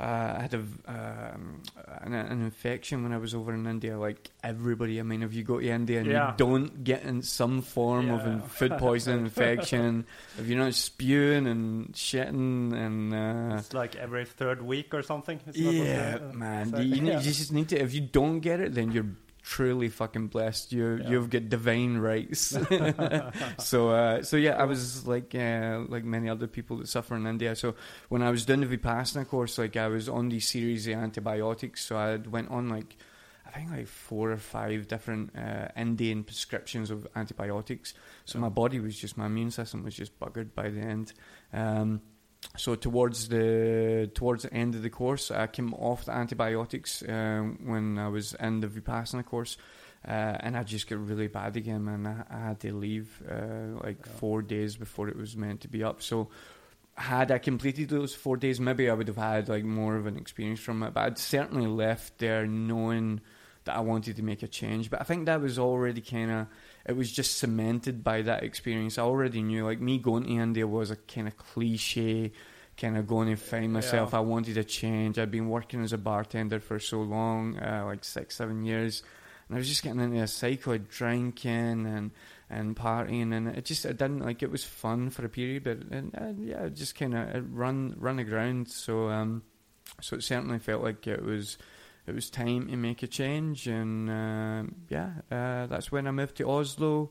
Uh, 0.00 0.34
I 0.38 0.42
had 0.42 0.54
a, 0.54 0.58
um, 0.90 1.62
an, 2.02 2.14
an 2.14 2.42
infection 2.42 3.04
when 3.04 3.12
I 3.12 3.18
was 3.18 3.32
over 3.32 3.54
in 3.54 3.64
India, 3.66 3.96
like 3.96 4.30
everybody. 4.42 4.98
I 4.98 5.04
mean, 5.04 5.22
if 5.22 5.32
you 5.34 5.44
go 5.44 5.60
to 5.60 5.68
India 5.68 6.00
and 6.00 6.10
Yeah. 6.10 6.30
you 6.32 6.34
don't 6.36 6.82
get 6.82 7.04
in 7.04 7.22
some 7.22 7.62
form 7.62 8.10
of 8.10 8.26
in- 8.26 8.42
food 8.42 8.72
poisoning 8.78 9.20
infection, 9.26 10.04
if 10.36 10.48
you're 10.48 10.58
not 10.58 10.74
spewing 10.74 11.46
and 11.46 11.92
shitting 11.92 12.74
and 12.74 13.14
uh, 13.14 13.56
It's 13.58 13.72
like 13.72 13.94
every 13.94 14.24
third 14.24 14.62
week 14.62 14.92
or 14.94 15.02
something. 15.02 15.38
Yeah, 15.52 16.18
man, 16.32 16.74
you, 16.76 17.00
need, 17.00 17.04
yeah. 17.12 17.18
you 17.20 17.30
just 17.32 17.52
need 17.52 17.68
to. 17.68 17.78
If 17.80 17.94
you 17.94 18.00
don't 18.00 18.40
get 18.40 18.58
it, 18.58 18.74
then 18.74 18.90
you're 18.90 19.06
truly 19.44 19.88
fucking 19.90 20.28
blessed. 20.28 20.72
You 20.72 20.96
Yeah. 20.96 21.10
you've 21.10 21.28
got 21.30 21.48
divine 21.48 21.98
rights. 21.98 22.56
so 23.58 23.90
uh, 23.90 24.22
so 24.22 24.36
yeah, 24.36 24.56
I 24.56 24.64
was 24.64 25.06
like 25.06 25.34
uh, 25.34 25.84
like 25.88 26.02
many 26.04 26.28
other 26.28 26.46
people 26.48 26.78
that 26.78 26.88
suffer 26.88 27.14
in 27.14 27.26
India. 27.26 27.54
So 27.54 27.74
when 28.08 28.22
I 28.22 28.30
was 28.30 28.44
doing 28.44 28.60
the 28.62 28.76
vipassana 28.78 29.28
course, 29.28 29.58
like 29.58 29.76
I 29.76 29.88
was 29.88 30.08
on 30.08 30.30
these 30.30 30.48
series 30.48 30.86
of 30.88 30.94
antibiotics. 30.94 31.84
So 31.84 31.96
I 31.96 32.16
went 32.16 32.50
on 32.50 32.68
like. 32.68 32.96
I 33.46 33.58
think 33.58 33.70
like 33.70 33.86
four 33.86 34.32
or 34.32 34.36
five 34.38 34.88
different 34.88 35.30
uh, 35.38 35.68
Indian 35.76 36.24
prescriptions 36.24 36.90
of 36.90 37.06
antibiotics. 37.14 37.94
So 38.24 38.40
my 38.40 38.48
body 38.48 38.80
was 38.80 38.98
just 38.98 39.16
my 39.16 39.26
immune 39.26 39.52
system 39.52 39.84
was 39.84 39.94
just 39.94 40.18
buggered 40.18 40.54
by 40.56 40.70
the 40.70 40.80
end. 40.80 41.12
Um, 41.52 42.00
so 42.56 42.74
towards 42.74 43.28
the 43.28 44.10
towards 44.14 44.44
the 44.44 44.52
end 44.54 44.74
of 44.74 44.82
the 44.82 44.90
course, 44.90 45.30
I 45.30 45.46
came 45.46 45.74
off 45.74 46.04
the 46.04 46.12
antibiotics 46.12 47.02
um, 47.08 47.58
when 47.64 47.98
I 47.98 48.08
was 48.08 48.34
in 48.34 48.60
the 48.60 48.68
vipassana 48.68 49.24
course, 49.24 49.56
uh, 50.06 50.10
and 50.40 50.56
I 50.56 50.62
just 50.62 50.88
got 50.88 50.98
really 50.98 51.28
bad 51.28 51.56
again, 51.56 51.84
man. 51.84 52.06
I, 52.06 52.34
I 52.34 52.48
had 52.48 52.60
to 52.60 52.74
leave 52.74 53.22
uh, 53.30 53.80
like 53.82 54.06
four 54.06 54.42
days 54.42 54.76
before 54.76 55.08
it 55.08 55.16
was 55.16 55.36
meant 55.36 55.62
to 55.62 55.68
be 55.68 55.82
up. 55.82 56.02
So 56.02 56.28
had 56.96 57.30
I 57.30 57.38
completed 57.38 57.88
those 57.88 58.14
four 58.14 58.36
days, 58.36 58.60
maybe 58.60 58.88
I 58.88 58.94
would 58.94 59.08
have 59.08 59.16
had 59.16 59.48
like 59.48 59.64
more 59.64 59.96
of 59.96 60.06
an 60.06 60.16
experience 60.16 60.60
from 60.60 60.82
it. 60.82 60.94
But 60.94 61.00
I'd 61.04 61.18
certainly 61.18 61.66
left 61.66 62.18
there 62.18 62.46
knowing 62.46 63.20
that 63.64 63.76
I 63.76 63.80
wanted 63.80 64.16
to 64.16 64.22
make 64.22 64.42
a 64.42 64.48
change. 64.48 64.90
But 64.90 65.00
I 65.00 65.04
think 65.04 65.26
that 65.26 65.40
was 65.40 65.58
already 65.58 66.00
kind 66.00 66.30
of 66.30 66.46
it 66.86 66.96
was 66.96 67.10
just 67.10 67.38
cemented 67.38 68.04
by 68.04 68.22
that 68.22 68.42
experience. 68.42 68.98
I 68.98 69.02
already 69.02 69.42
knew 69.42 69.64
like 69.64 69.80
me 69.80 69.98
going 69.98 70.24
to 70.24 70.30
India 70.30 70.66
was 70.66 70.90
a 70.90 70.96
kind 70.96 71.28
of 71.28 71.36
cliche. 71.36 72.32
Kind 72.76 72.96
of 72.96 73.06
going 73.06 73.28
to 73.28 73.36
find 73.36 73.72
myself. 73.72 74.10
Yeah. 74.12 74.18
I 74.18 74.22
wanted 74.22 74.58
a 74.58 74.64
change. 74.64 75.16
I'd 75.16 75.30
been 75.30 75.48
working 75.48 75.84
as 75.84 75.92
a 75.92 75.98
bartender 75.98 76.58
for 76.58 76.80
so 76.80 77.02
long, 77.02 77.56
uh, 77.56 77.84
like 77.86 78.02
six, 78.02 78.34
seven 78.34 78.64
years, 78.64 79.04
and 79.46 79.56
I 79.56 79.58
was 79.58 79.68
just 79.68 79.84
getting 79.84 80.00
into 80.00 80.20
a 80.20 80.26
cycle 80.26 80.72
of 80.72 80.88
drinking 80.88 81.86
and 81.86 82.10
and 82.50 82.74
partying, 82.74 83.32
and 83.32 83.46
it 83.46 83.64
just 83.64 83.84
it 83.84 83.96
didn't 83.96 84.20
like 84.20 84.42
it 84.42 84.50
was 84.50 84.64
fun 84.64 85.10
for 85.10 85.24
a 85.24 85.28
period, 85.28 85.62
but 85.62 85.96
and, 85.96 86.14
uh, 86.16 86.32
yeah, 86.42 86.64
it 86.64 86.74
just 86.74 86.96
kind 86.96 87.14
of 87.14 87.54
run 87.54 87.94
run 87.96 88.18
aground. 88.18 88.66
So 88.68 89.08
um, 89.08 89.44
so 90.00 90.16
it 90.16 90.24
certainly 90.24 90.58
felt 90.58 90.82
like 90.82 91.06
it 91.06 91.22
was 91.22 91.58
it 92.06 92.14
was 92.14 92.30
time 92.30 92.68
to 92.68 92.76
make 92.76 93.02
a 93.02 93.06
change, 93.06 93.66
and 93.66 94.10
uh, 94.10 94.70
yeah, 94.88 95.12
uh, 95.30 95.66
that's 95.66 95.90
when 95.90 96.06
I 96.06 96.10
moved 96.10 96.36
to 96.36 96.48
Oslo. 96.48 97.10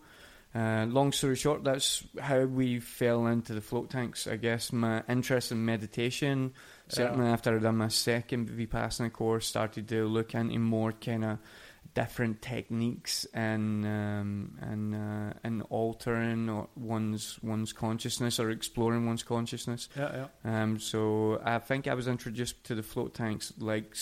Uh, 0.55 0.85
long 0.87 1.11
story 1.11 1.35
short, 1.35 1.63
that's 1.63 2.03
how 2.21 2.41
we 2.41 2.79
fell 2.79 3.25
into 3.25 3.55
the 3.55 3.61
float 3.61 3.89
tanks. 3.89 4.27
I 4.27 4.35
guess 4.35 4.71
my 4.71 5.01
interest 5.09 5.51
in 5.51 5.65
meditation, 5.65 6.53
certainly 6.89 7.25
after 7.25 7.55
I'd 7.55 7.63
done 7.63 7.77
my 7.77 7.87
second 7.87 8.49
Vipassana 8.49 9.11
course, 9.11 9.47
started 9.47 9.87
to 9.87 10.05
look 10.05 10.35
into 10.35 10.59
more 10.59 10.91
kind 10.91 11.25
of 11.25 11.39
different 11.95 12.41
techniques 12.41 13.25
and 13.33 13.85
um, 13.85 14.57
and 14.61 14.95
uh, 14.95 15.33
and 15.43 15.63
altering 15.69 16.49
or 16.49 16.67
one's 16.75 17.39
one's 17.41 17.73
consciousness 17.73 18.39
or 18.39 18.51
exploring 18.51 19.05
one's 19.05 19.23
consciousness. 19.23 19.89
Yeah, 19.97 20.27
yeah. 20.45 20.61
Um, 20.61 20.79
so 20.79 21.41
I 21.43 21.59
think 21.59 21.87
I 21.87 21.93
was 21.93 22.07
introduced 22.07 22.63
to 22.65 22.75
the 22.75 22.83
float 22.83 23.13
tanks 23.13 23.53
like 23.57 23.95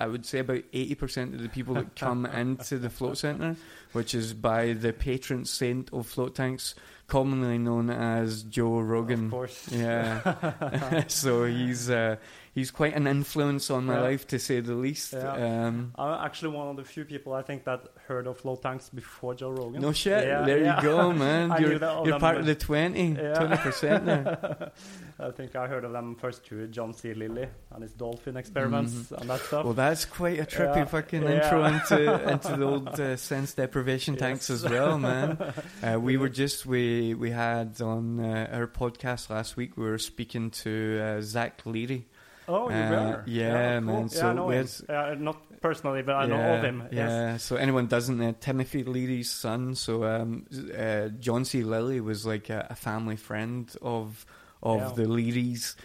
I 0.00 0.06
would 0.06 0.24
say 0.24 0.38
about 0.40 0.62
eighty 0.72 0.94
percent 0.94 1.34
of 1.34 1.42
the 1.42 1.48
people 1.48 1.74
that 1.74 1.96
come 1.96 2.26
into 2.26 2.78
the 2.78 2.90
float 2.90 3.18
center, 3.18 3.56
which 3.92 4.14
is 4.14 4.34
by 4.34 4.72
the 4.72 4.92
patron 4.92 5.44
saint 5.44 5.92
of 5.92 6.06
float 6.06 6.34
tanks, 6.34 6.74
commonly 7.06 7.58
known 7.58 7.90
as 7.90 8.42
Joe 8.44 8.80
Rogan. 8.80 9.26
Of 9.26 9.30
course. 9.30 9.68
Yeah. 9.72 11.04
so 11.08 11.44
he's 11.44 11.90
uh, 11.90 12.16
he's 12.58 12.70
quite 12.70 12.94
an 12.94 13.06
influence 13.06 13.70
on 13.70 13.86
my 13.86 13.94
Yeah. 13.94 14.00
life 14.10 14.26
to 14.28 14.38
say 14.38 14.60
the 14.60 14.74
least. 14.74 15.12
Yeah. 15.12 15.66
Um, 15.66 15.92
I'm 15.96 16.24
actually 16.26 16.52
one 16.56 16.68
of 16.68 16.76
the 16.76 16.84
few 16.84 17.04
people 17.04 17.32
I 17.32 17.42
think 17.42 17.64
that 17.64 17.80
heard 18.08 18.26
of 18.26 18.38
float 18.38 18.62
tanks 18.62 18.88
before 18.90 19.34
Joe 19.34 19.50
Rogan. 19.50 19.80
no 19.80 19.92
shit. 19.92 20.24
Yeah, 20.26 20.42
there 20.42 20.58
you 20.68 20.74
go, 20.82 21.12
man. 21.24 21.46
You're 21.60 21.78
you're 22.06 22.18
part 22.20 22.36
of 22.38 22.46
the 22.46 22.54
but- 22.54 22.60
20 22.60 23.12
Yeah. 23.22 23.56
percent 23.62 24.06
there. 24.06 24.72
I 25.20 25.30
think 25.32 25.56
I 25.56 25.66
heard 25.66 25.84
of 25.84 25.92
them 25.92 26.14
first 26.14 26.44
through 26.44 26.68
John 26.68 26.92
C. 26.94 27.12
Lilly 27.12 27.48
and 27.72 27.82
his 27.82 27.92
dolphin 27.92 28.36
experiments 28.36 29.10
and 29.10 29.28
that 29.30 29.40
stuff. 29.40 29.64
Well, 29.64 29.74
that's 29.74 30.04
quite 30.04 30.38
a 30.38 30.44
trippy 30.44 30.88
fucking 30.88 31.24
intro 31.24 31.64
into 31.64 32.30
into 32.32 32.56
the 32.56 32.64
old 32.64 32.88
uh, 33.00 33.16
sense 33.16 33.52
deprivation 33.54 34.14
tanks 34.16 34.48
as 34.48 34.62
well, 34.62 34.96
man. 34.98 35.36
Uh, 35.82 35.98
we 35.98 36.16
were 36.16 36.28
just 36.28 36.66
we 36.66 37.14
we 37.14 37.30
had 37.32 37.80
on 37.80 38.20
uh, 38.20 38.48
our 38.52 38.66
podcast 38.68 39.28
last 39.30 39.56
week. 39.56 39.76
We 39.76 39.84
were 39.90 39.98
speaking 39.98 40.50
to 40.62 41.00
uh, 41.02 41.20
Zach 41.20 41.62
Leary. 41.66 42.06
Oh, 42.48 42.68
you 42.70 42.74
uh, 42.76 42.90
were? 42.90 43.24
yeah, 43.26 43.72
cool. 43.74 43.80
man, 43.80 44.08
Yeah, 44.12 44.28
I 44.28 44.32
know 44.32 44.50
him. 44.50 44.68
Yeah, 44.88 45.14
not 45.18 45.60
personally, 45.60 46.02
but 46.02 46.14
I 46.16 46.26
know 46.26 46.36
yeah, 46.36 46.54
of 46.54 46.64
him. 46.64 46.88
Yeah. 46.90 47.32
Yes. 47.32 47.44
So 47.44 47.56
anyone 47.56 47.86
doesn't, 47.86 48.20
uh, 48.20 48.32
Timothy 48.40 48.84
Leary's 48.84 49.30
son. 49.30 49.74
So 49.74 50.04
um, 50.04 50.46
uh, 50.76 51.08
John 51.20 51.44
C. 51.44 51.62
Lilly 51.62 52.00
was 52.00 52.24
like 52.26 52.50
a, 52.50 52.66
a 52.70 52.74
family 52.74 53.16
friend 53.16 53.70
of 53.82 54.24
of 54.62 54.80
Yeah. 54.80 54.92
the 54.96 55.04
Learys. 55.04 55.76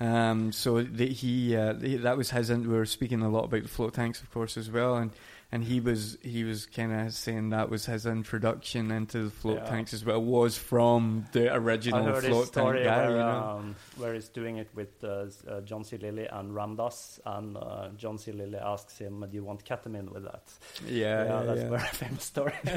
Um, 0.00 0.52
so 0.52 0.82
the, 0.82 1.08
he, 1.08 1.56
uh, 1.56 1.74
he 1.74 1.96
that 1.96 2.16
was 2.16 2.30
his. 2.30 2.50
And 2.50 2.66
we 2.66 2.74
were 2.76 2.86
speaking 2.86 3.22
a 3.22 3.28
lot 3.28 3.44
about 3.44 3.62
the 3.62 3.68
float 3.68 3.94
tanks, 3.94 4.20
of 4.22 4.30
course, 4.30 4.56
as 4.56 4.70
well. 4.70 4.96
And 4.96 5.10
and 5.50 5.64
he 5.64 5.80
was 5.80 6.18
he 6.22 6.44
was 6.44 6.66
kind 6.66 6.92
of 6.92 7.14
saying 7.14 7.50
that 7.50 7.70
was 7.70 7.86
his 7.86 8.04
introduction 8.04 8.90
into 8.90 9.24
the 9.24 9.30
float 9.30 9.58
Yeah. 9.58 9.64
tanks 9.70 9.94
as 9.94 10.04
well. 10.04 10.22
Was 10.22 10.58
from 10.58 11.26
the 11.32 11.54
original 11.54 12.04
float 12.20 12.52
tank 12.52 12.84
guy. 12.84 12.96
where, 13.08 13.10
you 13.10 13.16
know? 13.16 13.56
um, 13.58 13.76
where 13.96 14.12
he's 14.12 14.28
doing 14.28 14.58
it 14.58 14.68
with 14.74 15.02
uh, 15.02 15.24
uh, 15.48 15.60
John 15.62 15.84
C. 15.84 15.96
Lilly 15.96 16.26
and 16.26 16.54
Ram 16.54 16.76
Dass, 16.76 17.18
and 17.24 17.56
uh, 17.56 17.88
John 17.96 18.18
C. 18.18 18.32
Lilly 18.32 18.58
asks 18.58 18.98
him, 18.98 19.20
"Do 19.20 19.34
you 19.34 19.42
want 19.42 19.64
ketamine 19.64 20.12
with 20.12 20.24
that?" 20.24 20.42
yeah, 20.86 21.24
yeah, 21.24 21.42
that's 21.42 21.60
yeah. 21.60 21.66
a 21.66 21.70
very 21.70 21.88
famous 21.88 22.24
story. 22.24 22.52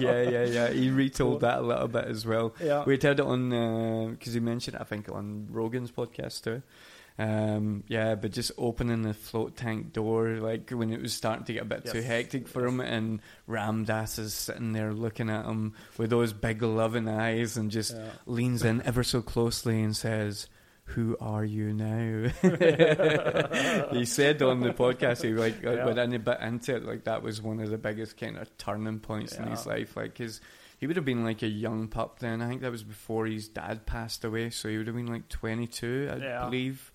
yeah, 0.00 0.22
yeah, 0.22 0.44
yeah. 0.44 0.68
He 0.70 0.90
retold 0.90 1.42
that 1.42 1.58
a 1.58 1.62
little 1.62 1.88
bit 1.88 2.06
as 2.06 2.24
well. 2.24 2.54
Yeah. 2.62 2.84
We 2.86 2.94
heard 2.94 3.04
it 3.04 3.20
on 3.20 4.12
because 4.12 4.32
he 4.32 4.40
mentioned 4.40 4.76
it, 4.76 4.80
I 4.80 4.84
think 4.84 5.10
on 5.10 5.48
Rogan's 5.50 5.90
podcast 5.90 6.42
too. 6.42 6.62
Um, 7.16 7.84
yeah, 7.86 8.16
but 8.16 8.32
just 8.32 8.50
opening 8.58 9.02
the 9.02 9.14
float 9.14 9.56
tank 9.56 9.92
door, 9.92 10.30
like 10.38 10.70
when 10.70 10.92
it 10.92 11.00
was 11.00 11.12
starting 11.14 11.44
to 11.44 11.52
get 11.52 11.62
a 11.62 11.66
bit 11.66 11.84
too 11.86 12.00
hectic 12.02 12.48
for 12.48 12.66
him, 12.66 12.80
and 12.80 13.20
Ram 13.46 13.84
Dass 13.84 14.18
is 14.18 14.34
sitting 14.34 14.72
there 14.72 14.92
looking 14.92 15.30
at 15.30 15.44
him 15.46 15.74
with 15.96 16.10
those 16.10 16.32
big 16.32 16.60
loving 16.62 17.08
eyes, 17.08 17.56
and 17.56 17.70
just 17.70 17.94
Yeah. 17.94 18.10
leans 18.26 18.64
in 18.64 18.82
ever 18.82 19.04
so 19.04 19.22
closely 19.22 19.80
and 19.80 19.96
says, 19.96 20.48
"Who 20.86 21.16
are 21.20 21.44
you 21.44 21.72
now?" 21.72 22.30
he 23.92 24.04
said 24.04 24.42
on 24.42 24.60
the 24.60 24.72
podcast, 24.74 25.22
he 25.22 25.32
like 25.34 25.62
Yeah. 25.62 25.84
went 25.84 25.98
in 25.98 26.14
a 26.14 26.18
bit 26.18 26.40
into 26.40 26.76
it, 26.76 26.84
like 26.84 27.04
that 27.04 27.22
was 27.22 27.40
one 27.40 27.60
of 27.60 27.70
the 27.70 27.78
biggest 27.78 28.16
kind 28.16 28.36
of 28.36 28.56
turning 28.58 28.98
points 29.00 29.34
in 29.36 29.46
his 29.46 29.66
life, 29.66 29.96
like 29.96 30.14
because 30.18 30.40
he 30.78 30.86
would 30.86 30.96
have 30.96 31.04
been 31.04 31.24
like 31.24 31.42
a 31.42 31.48
young 31.48 31.88
pup 31.88 32.18
then. 32.18 32.42
I 32.42 32.48
think 32.48 32.62
that 32.62 32.72
was 32.72 32.82
before 32.82 33.26
his 33.26 33.48
dad 33.48 33.86
passed 33.86 34.24
away, 34.24 34.50
so 34.50 34.68
he 34.68 34.78
would 34.78 34.86
have 34.86 34.96
been 34.96 35.06
like 35.06 35.28
22, 35.28 36.10
I 36.12 36.16
Yeah. 36.16 36.44
believe. 36.44 36.90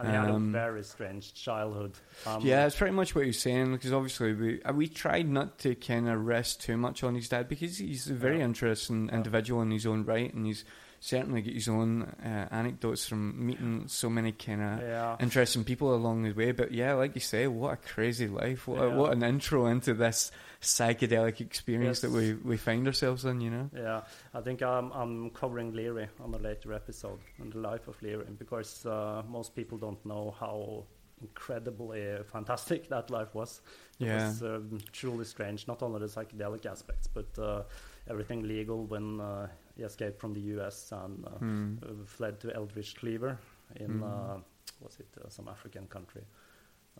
He 0.00 0.06
had 0.06 0.30
a 0.30 0.32
Um, 0.34 0.52
very 0.52 0.82
strange 0.84 1.34
childhood. 1.34 1.92
Um, 2.26 2.40
Yeah, 2.46 2.64
it's 2.66 2.76
pretty 2.76 2.94
much 2.94 3.14
what 3.14 3.26
he's 3.26 3.38
saying 3.40 3.72
because 3.72 3.92
obviously 3.92 4.32
we 4.32 4.62
uh, 4.62 4.72
we 4.72 4.88
tried 4.88 5.28
not 5.28 5.58
to 5.60 5.74
kind 5.74 6.08
of 6.08 6.24
rest 6.24 6.62
too 6.62 6.78
much 6.78 7.02
on 7.04 7.14
his 7.14 7.28
dad 7.28 7.46
because 7.48 7.76
he's 7.78 8.08
a 8.08 8.14
very 8.14 8.38
Yeah. 8.38 8.44
interesting 8.46 9.10
individual 9.10 9.60
in 9.60 9.70
his 9.70 9.84
own 9.86 10.04
right, 10.04 10.32
and 10.32 10.46
he's 10.46 10.64
certainly 11.04 11.42
get 11.42 11.52
his 11.54 11.68
own 11.68 12.02
uh, 12.02 12.46
anecdotes 12.52 13.08
from 13.08 13.44
meeting 13.44 13.82
so 13.88 14.08
many 14.08 14.30
kind 14.30 14.62
of 14.62 14.80
Yeah. 14.80 15.16
interesting 15.18 15.64
people 15.64 15.94
along 15.96 16.22
the 16.22 16.30
way. 16.32 16.52
But 16.52 16.70
yeah, 16.70 16.92
like 16.94 17.16
you 17.16 17.20
say, 17.20 17.48
what 17.48 17.72
a 17.72 17.76
crazy 17.76 18.28
life! 18.28 18.68
What, 18.68 18.78
a, 18.84 18.88
what 18.90 19.12
an 19.12 19.24
intro 19.24 19.66
into 19.66 19.94
this 19.94 20.30
psychedelic 20.60 21.40
experience 21.40 22.00
that 22.02 22.10
we 22.12 22.34
we 22.34 22.56
find 22.56 22.86
ourselves 22.86 23.24
in. 23.24 23.40
You 23.40 23.50
know. 23.50 23.70
Yeah, 23.74 24.02
I 24.32 24.40
think 24.42 24.62
I'm, 24.62 24.92
I'm 24.92 25.30
covering 25.30 25.72
Leary 25.74 26.08
on 26.22 26.32
a 26.34 26.38
later 26.38 26.72
episode 26.72 27.18
on 27.40 27.50
the 27.50 27.58
life 27.58 27.88
of 27.88 28.00
Leary 28.00 28.26
because 28.38 28.86
uh, 28.86 29.22
most 29.28 29.56
people 29.56 29.78
don't 29.78 30.04
know 30.06 30.34
how 30.38 30.84
incredibly 31.22 32.18
fantastic 32.24 32.88
that 32.88 33.10
life 33.10 33.34
was. 33.34 33.60
It 34.00 34.06
Yeah. 34.06 34.14
was 34.16 34.42
um, 34.42 34.78
truly 34.92 35.24
strange, 35.24 35.66
not 35.68 35.82
only 35.82 36.00
the 36.00 36.06
psychedelic 36.06 36.66
aspects, 36.66 37.06
but 37.06 37.38
uh, 37.38 37.62
everything 38.10 38.42
legal 38.48 38.84
when 38.86 39.20
uh, 39.20 39.46
he 39.76 39.82
escaped 39.84 40.20
from 40.20 40.34
the 40.34 40.40
US 40.58 40.92
and 40.92 41.24
uh, 41.24 41.30
uh, 41.86 41.88
fled 42.04 42.40
to 42.40 42.54
Eldridge 42.54 42.94
Cleaver 42.96 43.38
in, 43.76 44.00
Mm. 44.02 44.42
what's 44.80 44.98
it, 45.00 45.08
uh, 45.24 45.28
some 45.28 45.48
African 45.48 45.86
country. 45.86 46.22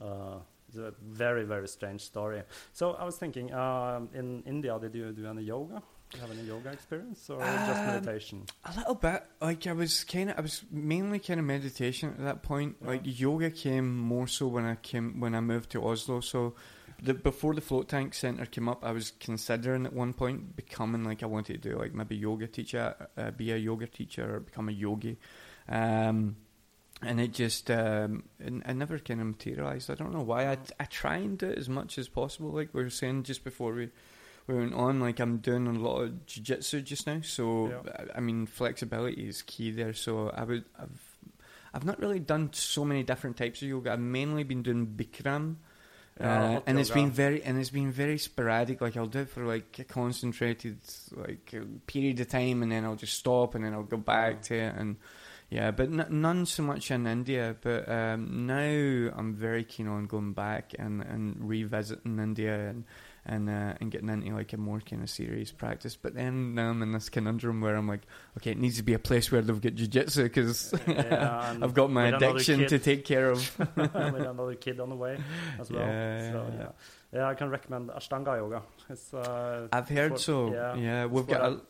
Uh, 0.00 0.38
it's 0.68 0.78
a 0.78 0.94
very, 1.02 1.44
very 1.44 1.68
strange 1.68 2.00
story. 2.00 2.42
So 2.72 2.92
I 2.92 3.04
was 3.04 3.16
thinking, 3.18 3.52
um, 3.52 4.08
in 4.14 4.42
India, 4.46 4.78
did 4.80 4.94
you 4.94 5.12
do 5.12 5.26
any 5.26 5.42
yoga? 5.42 5.82
Do 6.12 6.18
you 6.18 6.26
have 6.26 6.36
any 6.36 6.46
yoga 6.46 6.70
experience 6.70 7.30
or 7.30 7.40
just 7.40 7.80
Um, 7.80 7.86
meditation? 7.86 8.44
A 8.66 8.76
little 8.76 8.94
bit. 8.94 9.24
Like 9.40 9.66
I 9.66 9.72
was 9.72 10.04
kind 10.04 10.28
of, 10.30 10.38
I 10.38 10.42
was 10.42 10.62
mainly 10.70 11.18
kind 11.18 11.40
of 11.40 11.46
meditation 11.46 12.10
at 12.10 12.18
that 12.18 12.42
point. 12.42 12.76
Yeah. 12.82 12.88
Like 12.88 13.00
yoga 13.04 13.50
came 13.50 13.96
more 13.96 14.26
so 14.26 14.46
when 14.46 14.66
I 14.66 14.74
came 14.74 15.20
when 15.20 15.34
I 15.34 15.40
moved 15.40 15.70
to 15.70 15.82
Oslo. 15.82 16.20
So, 16.20 16.54
the, 17.02 17.14
before 17.14 17.54
the 17.54 17.62
float 17.62 17.88
tank 17.88 18.12
center 18.12 18.44
came 18.44 18.68
up, 18.68 18.84
I 18.84 18.92
was 18.92 19.12
considering 19.20 19.86
at 19.86 19.94
one 19.94 20.12
point 20.12 20.54
becoming 20.54 21.02
like 21.02 21.22
I 21.22 21.26
wanted 21.26 21.62
to 21.62 21.70
do 21.70 21.78
like 21.78 21.94
maybe 21.94 22.14
yoga 22.16 22.46
teacher, 22.46 22.94
uh, 23.16 23.30
be 23.30 23.50
a 23.52 23.56
yoga 23.56 23.86
teacher 23.86 24.36
or 24.36 24.40
become 24.40 24.68
a 24.68 24.72
yogi. 24.72 25.18
Um, 25.66 26.36
and 27.00 27.20
it 27.20 27.32
just, 27.32 27.70
um, 27.70 28.24
it, 28.38 28.52
it 28.52 28.74
never 28.74 28.98
kind 28.98 29.20
of 29.20 29.26
materialized. 29.28 29.90
I 29.90 29.94
don't 29.94 30.12
know 30.12 30.22
why. 30.22 30.46
I, 30.46 30.58
I 30.78 30.84
try 30.84 31.16
and 31.16 31.38
do 31.38 31.48
it 31.48 31.58
as 31.58 31.68
much 31.70 31.96
as 31.98 32.08
possible. 32.08 32.50
Like 32.50 32.74
we 32.74 32.82
were 32.82 32.90
saying 32.90 33.22
just 33.22 33.42
before 33.44 33.72
we 33.72 33.88
we 34.46 34.54
went 34.54 34.74
on, 34.74 35.00
like 35.00 35.20
I'm 35.20 35.38
doing 35.38 35.66
a 35.66 35.72
lot 35.72 36.02
of 36.02 36.26
jiu-jitsu 36.26 36.82
just 36.82 37.06
now, 37.06 37.20
so 37.22 37.68
Yeah. 37.86 38.04
I- 38.14 38.20
mean 38.20 38.46
flexibility 38.46 39.28
is 39.28 39.42
key 39.42 39.70
there. 39.70 39.92
So 39.92 40.30
I 40.30 40.44
would, 40.44 40.64
I've, 40.78 41.16
I've 41.74 41.84
not 41.84 41.98
really 42.00 42.18
done 42.20 42.52
so 42.52 42.84
many 42.84 43.02
different 43.02 43.36
types 43.36 43.62
of 43.62 43.68
yoga. 43.68 43.92
I've 43.92 44.00
mainly 44.00 44.42
been 44.44 44.62
doing 44.62 44.86
Bikram, 44.86 45.56
Yeah, 46.20 46.56
uh, 46.56 46.60
and 46.66 46.78
it's 46.78 46.90
been 46.90 47.10
very, 47.10 47.42
and 47.42 47.58
it's 47.58 47.70
been 47.70 47.90
very 47.92 48.18
sporadic. 48.18 48.80
Like 48.80 48.96
I'll 48.96 49.06
do 49.06 49.20
it 49.20 49.30
for 49.30 49.44
like 49.46 49.78
a 49.78 49.84
concentrated 49.84 50.78
like 51.12 51.54
a 51.54 51.64
period 51.86 52.20
of 52.20 52.28
time, 52.28 52.62
and 52.62 52.70
then 52.70 52.84
I'll 52.84 52.96
just 52.96 53.18
stop, 53.18 53.54
and 53.54 53.64
then 53.64 53.72
I'll 53.72 53.82
go 53.84 53.96
back 53.96 54.42
to 54.42 54.54
it, 54.54 54.74
and 54.76 54.96
yeah, 55.48 55.70
but 55.70 55.86
n- 55.88 56.06
none 56.10 56.44
so 56.46 56.62
much 56.62 56.90
in 56.90 57.06
India. 57.06 57.56
But 57.60 57.88
um, 57.88 58.46
now 58.46 58.58
I'm 59.16 59.34
very 59.34 59.64
keen 59.64 59.86
on 59.88 60.06
going 60.06 60.32
back 60.34 60.72
and, 60.78 61.00
and 61.02 61.36
revisiting 61.48 62.18
India 62.18 62.68
and 62.68 62.84
and 63.24 63.48
uh, 63.48 63.74
and 63.80 63.90
getting 63.90 64.08
into 64.08 64.34
like 64.34 64.52
a 64.52 64.56
more 64.56 64.80
kind 64.80 65.02
of 65.02 65.08
serious 65.10 65.52
practice. 65.52 65.96
But 65.96 66.14
then 66.14 66.54
now 66.54 66.70
I'm 66.70 66.82
in 66.82 66.92
this 66.92 67.08
conundrum 67.08 67.60
where 67.60 67.76
I'm 67.76 67.86
like, 67.86 68.02
okay, 68.38 68.50
it 68.52 68.58
needs 68.58 68.76
to 68.78 68.82
be 68.82 68.94
a 68.94 68.98
place 68.98 69.30
where 69.30 69.42
they've 69.42 69.60
got 69.60 69.74
jiu-jitsu 69.74 70.24
because 70.24 70.74
Yeah, 70.88 71.54
I've 71.62 71.74
got 71.74 71.90
my 71.90 72.08
addiction 72.08 72.66
to 72.66 72.78
take 72.78 73.04
care 73.04 73.30
of. 73.30 73.58
with 73.76 73.94
another 73.94 74.54
kid 74.54 74.80
on 74.80 74.88
the 74.90 74.96
way 74.96 75.18
as 75.60 75.70
well. 75.70 75.86
Yeah, 75.86 76.32
so 76.32 76.46
yeah. 76.58 76.68
yeah, 77.12 77.28
I 77.28 77.34
can 77.34 77.48
recommend 77.50 77.90
Ashtanga 77.90 78.36
yoga. 78.36 78.62
It's 78.90 79.14
uh, 79.14 79.68
I've 79.72 79.88
heard 79.88 80.12
for- 80.12 80.18
so. 80.18 80.52
Yeah, 80.52 80.74
Yeah, 80.74 81.06
we've 81.06 81.26
got. 81.26 81.40
A, 81.42 81.60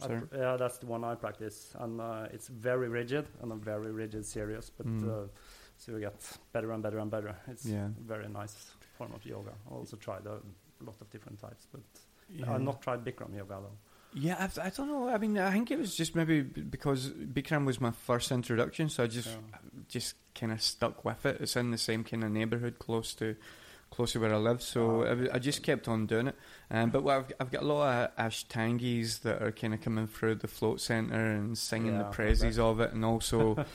I 0.00 0.20
yeah, 0.34 0.56
that's 0.56 0.78
the 0.78 0.86
one 0.86 1.02
I 1.04 1.14
practice, 1.16 1.74
and 1.78 2.00
uh, 2.00 2.26
it's 2.32 2.46
very 2.48 2.88
rigid 2.88 3.26
and 3.42 3.50
a 3.52 3.56
very 3.56 3.90
rigid 3.90 4.24
serious. 4.24 4.70
But 4.70 4.86
Mm. 4.86 5.08
uh, 5.24 5.28
so 5.76 5.92
you 5.92 6.00
get 6.00 6.14
better 6.52 6.70
and 6.70 6.82
better 6.82 6.98
and 7.00 7.10
better. 7.10 7.34
It's 7.48 7.66
Yeah. 7.66 7.86
a 7.86 8.00
very 8.06 8.28
nice 8.28 8.54
form 8.96 9.12
of 9.12 9.26
yoga. 9.26 9.50
I 9.68 9.74
also 9.74 9.96
tried 9.96 10.24
a 10.26 10.38
lot 10.84 10.96
of 11.00 11.10
different 11.10 11.40
types, 11.40 11.66
but 11.72 11.80
Yeah. 12.28 12.52
I've 12.54 12.62
not 12.62 12.80
tried 12.82 13.04
Bikram 13.04 13.34
yoga 13.36 13.58
though. 13.62 13.76
Yeah, 14.14 14.36
I've, 14.38 14.58
I 14.58 14.68
don't 14.70 14.88
know. 14.88 15.08
I 15.08 15.16
mean, 15.18 15.38
I 15.38 15.50
think 15.52 15.70
it 15.70 15.78
was 15.78 15.94
just 15.96 16.14
maybe 16.14 16.42
because 16.42 17.08
Bikram 17.10 17.64
was 17.64 17.80
my 17.80 17.92
first 17.92 18.30
introduction, 18.30 18.88
so 18.90 19.04
I 19.04 19.06
just 19.06 19.28
Yeah. 19.28 19.58
just 19.88 20.16
kind 20.34 20.52
of 20.52 20.60
stuck 20.62 21.04
with 21.04 21.24
it. 21.24 21.40
It's 21.40 21.56
in 21.56 21.70
the 21.70 21.78
same 21.78 22.04
kind 22.04 22.22
of 22.24 22.30
neighbourhood, 22.30 22.78
close 22.78 23.14
to 23.14 23.36
close 23.90 24.12
to 24.12 24.20
where 24.20 24.32
I 24.34 24.38
live, 24.38 24.62
so 24.62 25.02
I 25.04 25.12
I, 25.32 25.34
I 25.34 25.38
just 25.38 25.62
kept 25.62 25.86
on 25.88 26.06
doing 26.06 26.28
it. 26.28 26.36
Um, 26.70 26.88
but 26.90 27.06
I've, 27.06 27.30
I've 27.40 27.50
got 27.50 27.62
a 27.62 27.66
lot 27.66 28.10
of 28.10 28.16
ashtangis 28.16 29.20
that 29.20 29.42
are 29.42 29.52
kind 29.52 29.74
of 29.74 29.80
coming 29.82 30.06
through 30.06 30.36
the 30.36 30.48
float 30.48 30.80
centre 30.80 31.32
and 31.32 31.56
singing 31.58 31.92
Yeah, 31.92 31.98
the 32.04 32.10
praises 32.10 32.58
of 32.58 32.80
it, 32.80 32.92
and 32.92 33.04
also. 33.04 33.64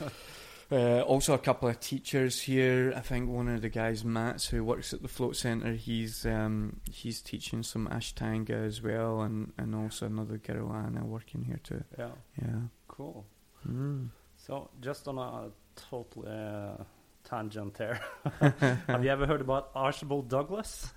Uh, 0.70 1.00
also, 1.00 1.32
a 1.32 1.38
couple 1.38 1.66
of 1.68 1.80
teachers 1.80 2.42
here. 2.42 2.92
I 2.94 3.00
think 3.00 3.30
one 3.30 3.48
of 3.48 3.62
the 3.62 3.70
guys, 3.70 4.04
Mats, 4.04 4.46
who 4.48 4.62
works 4.62 4.92
at 4.92 5.00
the 5.00 5.08
float 5.08 5.34
centre, 5.34 5.72
he's 5.72 6.26
um, 6.26 6.80
he's 6.90 7.22
teaching 7.22 7.62
some 7.62 7.88
Ashtanga 7.88 8.66
as 8.66 8.82
well, 8.82 9.22
and, 9.22 9.52
and 9.56 9.74
also 9.74 10.04
another 10.06 10.36
girl 10.36 10.70
Anna 10.74 11.06
working 11.06 11.44
here 11.44 11.60
too. 11.62 11.82
Yeah, 11.98 12.10
Yeah. 12.42 12.60
cool. 12.86 13.24
Mm. 13.66 14.08
So 14.36 14.68
just 14.82 15.08
on 15.08 15.16
a 15.18 15.48
total 15.74 16.26
uh, 16.28 16.82
tangent 17.24 17.72
there, 17.74 18.00
have 18.88 19.02
you 19.02 19.10
ever 19.10 19.26
heard 19.26 19.40
about 19.40 19.70
Archibald 19.74 20.28
Douglas? 20.28 20.92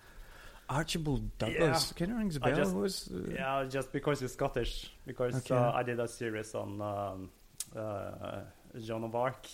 Archibald 0.70 1.38
Douglas. 1.38 1.94
Yeah. 1.94 1.98
Kind 1.98 2.12
of 2.12 2.18
rings 2.18 2.36
a 2.36 2.40
bell. 2.42 2.56
just- 2.56 2.76
was, 2.76 3.10
uh, 3.14 3.32
Yeah, 3.34 3.66
just 3.70 3.92
because 3.94 4.20
he's 4.20 4.34
Scottish. 4.34 4.92
Because 5.06 5.36
Okay. 5.36 5.56
uh, 5.56 5.72
I 5.72 5.84
did 5.84 6.00
a 6.00 6.08
series 6.10 6.54
on 6.56 6.82
um, 6.82 7.30
uh, 7.76 8.42
Joan 8.80 9.04
of 9.04 9.16
Arc 9.16 9.48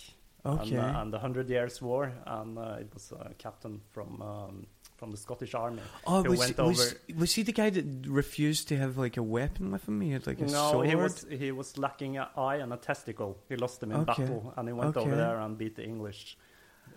Okay. 0.46 0.76
and, 0.76 0.78
uh, 0.96 1.00
and 1.00 1.12
the 1.12 1.18
Hundred 1.18 1.50
Years' 1.50 1.82
War, 1.82 2.12
and 2.26 2.58
uh, 2.58 2.76
it 2.80 2.88
was 2.94 3.12
a 3.12 3.34
captain 3.34 3.80
from 3.90 4.22
um, 4.22 4.66
from 4.96 5.10
the 5.10 5.16
Scottish 5.16 5.54
Army. 5.54 5.82
oh, 6.06 6.22
who 6.22 6.30
was, 6.30 6.38
went 6.38 6.58
was, 6.58 6.80
over- 6.80 7.18
was 7.20 7.34
he 7.34 7.42
the 7.42 7.52
guy 7.52 7.70
that 7.70 7.84
refused 8.06 8.68
to 8.68 8.76
have 8.76 8.96
like 8.98 9.16
a 9.16 9.22
weapon 9.22 9.70
with 9.72 9.86
him? 9.88 10.00
He 10.00 10.10
had 10.12 10.26
like 10.26 10.40
a 10.40 10.44
no, 10.46 10.70
sword. 10.72 10.86
he 10.88 10.94
was 10.94 11.26
he 11.28 11.50
was 11.52 11.76
lacking 11.76 12.16
an 12.18 12.26
eye 12.36 12.56
and 12.56 12.72
a 12.72 12.76
testicle. 12.76 13.36
He 13.48 13.56
lost 13.56 13.80
them 13.80 13.90
in 13.92 13.98
Okay. 14.00 14.22
battle, 14.22 14.54
and 14.56 14.68
he 14.68 14.72
went 14.72 14.96
Okay. 14.96 15.06
over 15.06 15.16
there 15.16 15.40
and 15.40 15.58
beat 15.58 15.74
the 15.76 15.84
English. 15.84 16.36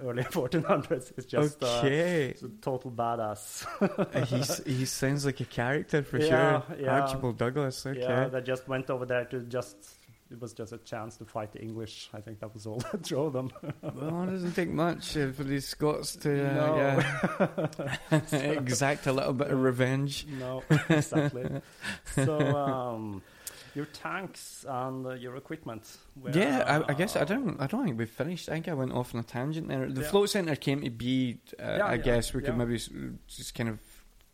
Early 0.02 0.24
1400s. 0.40 1.12
It's 1.18 1.26
just 1.28 1.62
uh, 1.64 1.80
okay. 1.80 2.30
it's 2.30 2.42
a 2.44 2.50
total 2.62 2.90
badass. 2.92 3.66
Uh, 3.82 4.26
he's, 4.26 4.64
he 4.66 4.86
sounds 4.86 5.26
like 5.26 5.40
a 5.42 5.46
character 5.46 6.02
for 6.02 6.18
Yeah, 6.20 6.62
sure. 6.62 6.78
yeah. 6.80 7.02
Archibald 7.02 7.38
Douglas. 7.38 7.86
Okay. 7.86 8.00
Yeah, 8.00 8.28
they 8.30 8.42
just 8.42 8.68
went 8.68 8.90
over 8.90 9.06
there 9.06 9.26
to 9.26 9.42
just. 9.42 9.76
It 10.32 10.40
was 10.40 10.54
just 10.54 10.72
a 10.72 10.78
chance 10.78 11.18
to 11.18 11.26
fight 11.26 11.52
the 11.52 11.62
English. 11.62 12.10
I 12.14 12.22
think 12.22 12.40
that 12.40 12.54
was 12.54 12.66
all 12.66 12.78
that 12.92 13.02
drove 13.04 13.34
them. 13.34 13.52
well, 13.82 14.24
it 14.24 14.32
doesn't 14.32 14.54
take 14.54 14.70
much 14.70 15.18
uh, 15.18 15.32
for 15.34 15.44
these 15.44 15.68
Scots 15.68 16.16
to 16.18 16.32
uh, 16.32 16.54
No. 16.54 16.76
yeah, 18.12 18.22
exact 18.32 19.08
a 19.08 19.12
little 19.14 19.34
bit 19.34 19.50
of 19.52 19.62
revenge. 19.62 20.26
no, 20.40 20.64
exactly. 20.90 21.62
so, 22.16 22.40
um, 22.56 23.22
your 23.76 23.86
tanks 23.86 24.66
and 24.68 25.06
uh, 25.06 25.12
your 25.14 25.36
equipment. 25.38 25.84
Where, 26.20 26.36
Yeah, 26.38 26.82
I, 26.88 26.92
I 26.92 26.94
guess 26.94 27.16
I 27.16 27.22
uh, 27.22 27.26
don't. 27.26 27.60
I 27.60 27.68
don't 27.68 27.84
think 27.86 27.98
we've 27.98 28.10
finished. 28.10 28.50
I 28.50 28.54
think 28.54 28.68
I 28.68 28.74
went 28.74 28.92
off 28.92 29.14
on 29.14 29.20
a 29.22 29.24
tangent 29.24 29.68
there. 29.68 29.88
The 29.90 30.02
Yeah. 30.02 30.08
float 30.10 30.30
center 30.30 30.56
came 30.56 30.82
to 30.82 30.90
be. 30.90 31.40
Uh, 31.60 31.76
Yeah, 31.78 31.86
I 31.88 31.98
guess 31.98 32.34
we 32.34 32.42
could 32.42 32.58
maybe 32.58 32.78
just 33.28 33.56
kind 33.56 33.70
of 33.70 33.80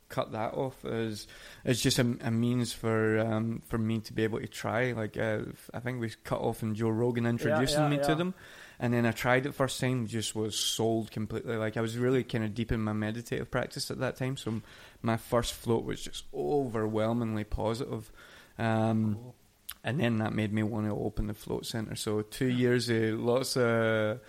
cut 0.10 0.32
that 0.32 0.54
off 0.54 0.86
as 0.86 1.28
as 1.66 1.82
just 1.82 2.00
a, 2.00 2.18
a 2.22 2.32
means 2.32 2.74
for 2.74 3.20
um, 3.20 3.62
for 3.68 3.78
me 3.78 4.00
to 4.00 4.14
be 4.14 4.24
able 4.24 4.40
to 4.40 4.48
try. 4.48 4.94
Like 4.94 5.18
uh, 5.18 5.40
I 5.74 5.80
think 5.80 6.00
we 6.00 6.12
cut 6.24 6.40
off 6.40 6.64
in 6.64 6.76
Joe 6.76 6.90
Rogan 6.90 7.26
introducing 7.26 7.80
yeah, 7.82 7.90
me 7.90 7.98
to 8.00 8.16
them, 8.16 8.34
and 8.80 8.94
then 8.94 9.06
I 9.06 9.12
tried 9.12 9.46
it 9.46 9.54
first 9.54 9.80
time, 9.80 10.08
just 10.08 10.36
was 10.36 10.58
sold 10.58 11.12
completely. 11.12 11.56
Like 11.58 11.78
I 11.78 11.82
was 11.82 11.98
really 11.98 12.24
kind 12.24 12.44
of 12.44 12.54
deep 12.54 12.72
in 12.72 12.82
my 12.82 12.94
meditative 12.94 13.52
practice 13.52 13.92
at 13.92 14.00
that 14.00 14.18
time, 14.18 14.38
so 14.38 14.62
my 15.02 15.18
first 15.18 15.54
float 15.54 15.84
was 15.84 16.02
just 16.02 16.24
overwhelmingly 16.34 17.44
positive. 17.44 18.12
Um, 18.60 19.16
Cool. 19.16 19.36
and 19.84 20.00
then 20.00 20.18
that 20.18 20.34
made 20.34 20.52
me 20.52 20.64
want 20.64 20.88
to 20.88 20.94
open 20.94 21.28
the 21.28 21.34
float 21.34 21.66
center. 21.66 21.96
So 21.96 22.22
two 22.22 22.48
years 22.48 22.90
of 22.90 23.20
lots 23.20 23.56
of 23.56 24.20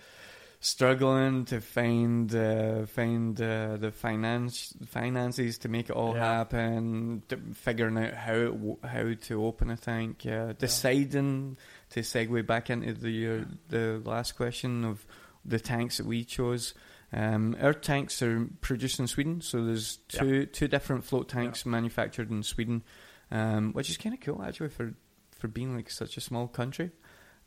struggling 0.61 1.45
to 1.45 1.61
find 1.61 2.33
uh, 2.35 2.85
find 2.85 3.39
uh, 3.41 3.77
the 3.77 3.91
finance 3.91 4.73
finances 4.87 5.57
to 5.59 5.69
make 5.69 5.89
it 5.89 5.95
all 5.95 6.13
Yeah. 6.15 6.37
happen, 6.37 7.23
to 7.29 7.37
figuring 7.53 7.97
out 7.97 8.13
how 8.13 8.77
how 8.83 9.13
to 9.13 9.45
open 9.45 9.69
a 9.69 9.77
tank, 9.77 10.25
uh, 10.25 10.53
deciding 10.53 11.57
to 11.91 12.01
segue 12.01 12.45
back 12.45 12.69
into 12.69 12.93
the 12.93 13.09
your, 13.09 13.45
the 13.69 14.01
last 14.03 14.33
question 14.35 14.83
of 14.83 15.05
the 15.45 15.59
tanks 15.59 15.97
that 15.97 16.05
we 16.05 16.23
chose. 16.25 16.73
Um, 17.11 17.55
our 17.59 17.73
tanks 17.73 18.21
are 18.21 18.47
produced 18.61 18.99
in 18.99 19.07
Sweden, 19.07 19.41
so 19.41 19.65
there's 19.65 19.99
Yeah. 20.13 20.19
two 20.19 20.45
two 20.45 20.67
different 20.67 21.05
float 21.05 21.29
tanks 21.29 21.65
manufactured 21.65 22.29
in 22.29 22.43
Sweden, 22.43 22.83
um, 23.31 23.71
which 23.73 23.89
is 23.89 23.97
kind 23.97 24.13
of 24.13 24.19
cool 24.21 24.43
actually 24.43 24.69
for 24.69 24.93
for 25.31 25.47
being 25.47 25.73
like 25.75 25.89
such 25.89 26.17
a 26.17 26.21
small 26.21 26.47
country. 26.49 26.91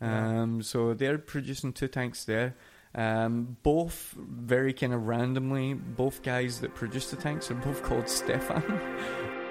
Yeah. 0.01 0.41
Um, 0.43 0.63
so 0.63 0.95
they're 0.95 1.19
producing 1.19 1.73
two 1.75 1.87
tanks 1.89 2.25
there. 2.25 2.57
Um, 2.95 3.57
both 3.63 4.15
very 4.19 4.73
kind 4.73 4.93
of 4.93 5.07
randomly, 5.07 5.75
both 5.75 6.23
guys 6.23 6.61
that 6.61 6.75
produced 6.75 7.11
the 7.11 7.17
tanks 7.17 7.51
are 7.51 7.55
both 7.55 7.83
called 7.83 8.09
Stefan. 8.09 8.63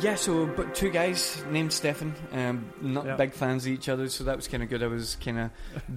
Yeah, 0.00 0.14
so 0.14 0.46
but 0.46 0.74
two 0.76 0.90
guys 0.90 1.42
named 1.50 1.72
Stefan, 1.72 2.14
um, 2.32 2.72
not 2.80 3.04
Yeah. 3.04 3.16
big 3.16 3.32
fans 3.32 3.66
of 3.66 3.72
each 3.72 3.88
other, 3.88 4.08
so 4.08 4.22
that 4.24 4.36
was 4.36 4.46
kind 4.46 4.62
of 4.62 4.68
good. 4.68 4.82
I 4.82 4.86
was 4.86 5.16
kind 5.16 5.38
of 5.38 5.50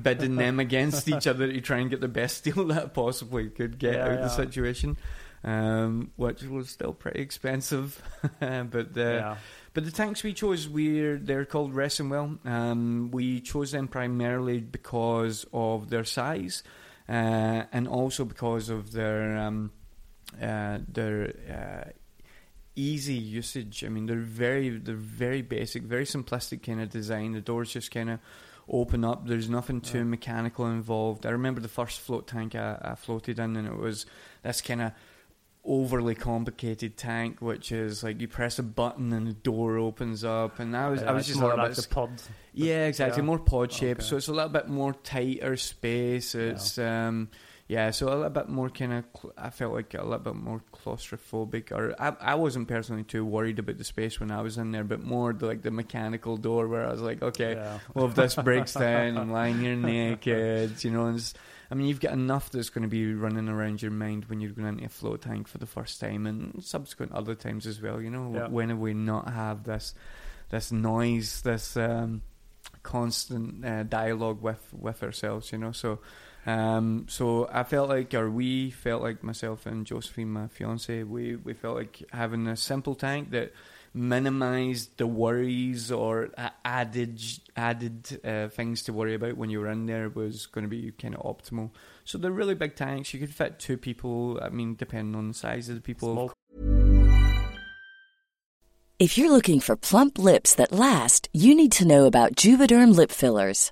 bidding 0.03 0.35
them 0.37 0.59
against 0.67 1.07
each 1.07 1.27
other 1.27 1.51
to 1.51 1.61
try 1.61 1.77
and 1.77 1.89
get 1.89 2.01
the 2.01 2.07
best 2.07 2.43
deal 2.45 2.65
that 2.65 2.83
I 2.85 2.87
possibly 2.87 3.49
could 3.49 3.77
get 3.77 3.93
Yeah, 3.93 4.05
out 4.05 4.11
of 4.13 4.19
the 4.21 4.29
situation, 4.29 4.97
um, 5.43 6.11
which 6.15 6.41
was 6.43 6.69
still 6.69 6.93
pretty 6.93 7.21
expensive. 7.21 8.01
but 8.39 8.97
uh, 8.97 9.01
yeah. 9.01 9.35
but 9.75 9.85
the 9.85 9.91
tanks 9.91 10.23
we 10.23 10.33
chose, 10.33 10.67
we're 10.67 11.17
they're 11.17 11.45
called 11.45 11.73
Ressenwell. 11.73 12.43
Um, 12.45 13.11
we 13.11 13.39
chose 13.39 13.71
them 13.71 13.87
primarily 13.87 14.61
because 14.61 15.45
of 15.53 15.91
their 15.91 16.05
size, 16.05 16.63
uh, 17.07 17.63
and 17.71 17.87
also 17.87 18.25
because 18.25 18.69
of 18.69 18.93
their 18.93 19.37
um, 19.37 19.71
uh, 20.41 20.79
their 20.87 21.33
uh, 21.49 21.91
easy 22.81 23.13
usage. 23.13 23.83
I 23.83 23.89
mean, 23.89 24.05
they're 24.07 24.17
very 24.45 24.69
they're 24.69 24.95
very 24.95 25.41
basic, 25.41 25.83
very 25.83 26.05
simplistic 26.05 26.63
kind 26.63 26.81
of 26.81 26.89
design. 26.89 27.33
The 27.33 27.41
doors 27.41 27.71
just 27.73 27.91
kind 27.91 28.09
of 28.09 28.19
open 28.69 29.03
up. 29.03 29.27
There's 29.27 29.49
nothing 29.49 29.81
too 29.81 29.99
Yeah. 29.99 30.03
mechanical 30.15 30.65
involved. 30.67 31.25
I 31.25 31.29
remember 31.31 31.61
the 31.61 31.67
first 31.79 31.99
float 31.99 32.27
tank 32.27 32.55
I, 32.55 32.77
I 32.81 32.95
floated 32.95 33.39
in, 33.39 33.55
and 33.57 33.67
it 33.67 33.77
was 33.77 34.05
this 34.43 34.61
kind 34.61 34.81
of 34.81 34.91
overly 35.63 36.15
complicated 36.15 36.97
tank, 36.97 37.39
which 37.39 37.71
is 37.71 38.01
like 38.03 38.19
you 38.19 38.27
press 38.27 38.57
a 38.57 38.63
button 38.63 39.13
and 39.13 39.27
the 39.27 39.33
door 39.33 39.77
opens 39.77 40.23
up, 40.23 40.59
and 40.59 40.75
I 40.75 40.89
was 40.89 41.01
Yeah, 41.01 41.09
I 41.09 41.13
was 41.13 41.27
just 41.27 41.37
a 41.37 41.41
more 41.41 41.49
little 41.51 41.65
like 41.65 41.75
bit 41.75 41.83
the 41.87 41.93
pod. 41.93 42.09
yeah, 42.53 42.87
exactly. 42.87 43.21
Yeah. 43.21 43.25
More 43.27 43.39
pod 43.39 43.71
shape, 43.71 43.97
Okay. 43.99 44.07
so 44.07 44.17
it's 44.17 44.27
a 44.27 44.33
little 44.33 44.49
bit 44.49 44.67
more 44.69 44.93
tighter 44.93 45.55
space. 45.57 46.33
It's 46.33 46.77
um, 46.79 47.29
yeah, 47.71 47.91
so 47.91 48.07
a 48.07 48.15
little 48.15 48.29
bit 48.29 48.49
more 48.49 48.69
kind 48.69 48.91
of. 48.91 49.05
Cl- 49.15 49.33
I 49.37 49.49
felt 49.49 49.73
like 49.73 49.93
a 49.93 50.03
little 50.03 50.19
bit 50.19 50.35
more 50.35 50.61
claustrophobic, 50.73 51.71
or 51.71 51.95
I, 51.97 52.09
I 52.33 52.35
wasn't 52.35 52.67
personally 52.67 53.03
too 53.03 53.23
worried 53.25 53.59
about 53.59 53.77
the 53.77 53.85
space 53.85 54.19
when 54.19 54.29
I 54.29 54.41
was 54.41 54.57
in 54.57 54.71
there, 54.73 54.83
but 54.83 55.01
more 55.01 55.31
the, 55.31 55.45
like 55.45 55.61
the 55.61 55.71
mechanical 55.71 56.35
door 56.35 56.67
where 56.67 56.85
I 56.85 56.91
was 56.91 56.99
like, 57.01 57.21
okay, 57.23 57.53
Yeah. 57.53 57.79
well 57.93 58.07
if 58.07 58.15
this 58.15 58.35
breaks 58.35 58.73
down, 58.87 59.17
I'm 59.17 59.31
lying 59.31 59.59
here 59.59 59.75
naked, 59.77 60.83
you 60.83 60.91
know. 60.91 61.05
And 61.05 61.17
it's, 61.17 61.33
I 61.71 61.75
mean, 61.75 61.87
you've 61.87 62.01
got 62.01 62.11
enough 62.11 62.49
that's 62.51 62.69
going 62.69 62.81
to 62.83 62.89
be 62.89 63.13
running 63.13 63.47
around 63.47 63.81
your 63.81 63.91
mind 63.91 64.25
when 64.25 64.41
you're 64.41 64.51
going 64.51 64.67
into 64.67 64.85
a 64.85 64.89
float 64.89 65.21
tank 65.21 65.47
for 65.47 65.57
the 65.57 65.65
first 65.65 66.01
time, 66.01 66.27
and 66.27 66.61
subsequent 66.61 67.13
other 67.13 67.35
times 67.35 67.65
as 67.65 67.81
well. 67.81 68.01
You 68.01 68.09
know, 68.09 68.31
Yeah. 68.35 68.47
when 68.49 68.67
have 68.67 68.79
we 68.79 68.93
not 68.93 69.31
have 69.31 69.63
this 69.63 69.95
this 70.49 70.73
noise, 70.73 71.41
this 71.43 71.77
um, 71.77 72.21
constant 72.83 73.63
uh, 73.65 73.83
dialogue 73.83 74.41
with 74.41 74.59
with 74.73 75.01
ourselves, 75.03 75.53
you 75.53 75.57
know. 75.57 75.71
So, 75.71 75.99
um, 76.45 77.05
so 77.07 77.47
I 77.51 77.63
felt 77.63 77.89
like, 77.89 78.13
or 78.13 78.29
we 78.29 78.71
felt 78.71 79.03
like 79.03 79.23
myself 79.23 79.65
and 79.65 79.85
Josephine, 79.85 80.31
my 80.31 80.47
fiance, 80.47 81.03
we 81.03 81.35
we 81.35 81.53
felt 81.53 81.75
like 81.75 82.03
having 82.11 82.47
a 82.47 82.57
simple 82.57 82.95
tank 82.95 83.31
that 83.31 83.53
minimized 83.93 84.97
the 84.97 85.05
worries 85.05 85.91
or 85.91 86.29
added 86.63 87.21
added 87.55 88.19
uh, 88.23 88.47
things 88.47 88.81
to 88.83 88.93
worry 88.93 89.13
about 89.13 89.37
when 89.37 89.49
you 89.49 89.59
were 89.59 89.69
in 89.69 89.85
there 89.85 90.09
was 90.09 90.47
going 90.47 90.63
to 90.63 90.69
be 90.69 90.91
kind 90.91 91.15
of 91.15 91.21
optimal. 91.21 91.69
So 92.05 92.17
they're 92.17 92.31
really 92.31 92.55
big 92.55 92.75
tanks. 92.75 93.13
You 93.13 93.19
could 93.19 93.33
fit 93.33 93.59
two 93.59 93.77
people. 93.77 94.39
I 94.41 94.49
mean, 94.49 94.75
depending 94.75 95.15
on 95.15 95.27
the 95.27 95.33
size 95.33 95.69
of 95.69 95.75
the 95.75 95.81
people. 95.81 96.13
Small 96.13 96.33
If 98.97 99.17
you're 99.17 99.31
looking 99.31 99.59
for 99.59 99.75
plump 99.75 100.17
lips 100.17 100.55
that 100.55 100.71
last, 100.71 101.29
you 101.33 101.53
need 101.53 101.71
to 101.73 101.87
know 101.87 102.05
about 102.05 102.35
Juvederm 102.35 102.95
lip 102.95 103.11
fillers. 103.11 103.71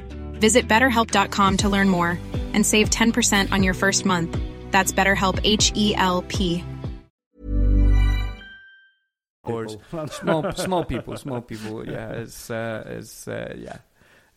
Visit 0.41 0.67
betterhelp.com 0.67 1.57
to 1.57 1.69
learn 1.69 1.87
more 1.87 2.19
and 2.53 2.65
save 2.65 2.89
10% 2.89 3.53
on 3.53 3.63
your 3.63 3.75
first 3.75 4.05
month. 4.05 4.37
That's 4.71 4.91
BetterHelp 4.91 5.39
H 5.45 5.71
E 5.75 5.95
L 5.95 6.23
P. 6.23 6.63
small 10.07 10.51
small 10.53 10.83
people, 10.91 11.15
small 11.17 11.41
people. 11.41 11.87
Yeah, 11.87 12.11
it's 12.11 12.49
uh, 12.49 12.83
it's 12.87 13.27
uh, 13.27 13.53
yeah. 13.57 13.77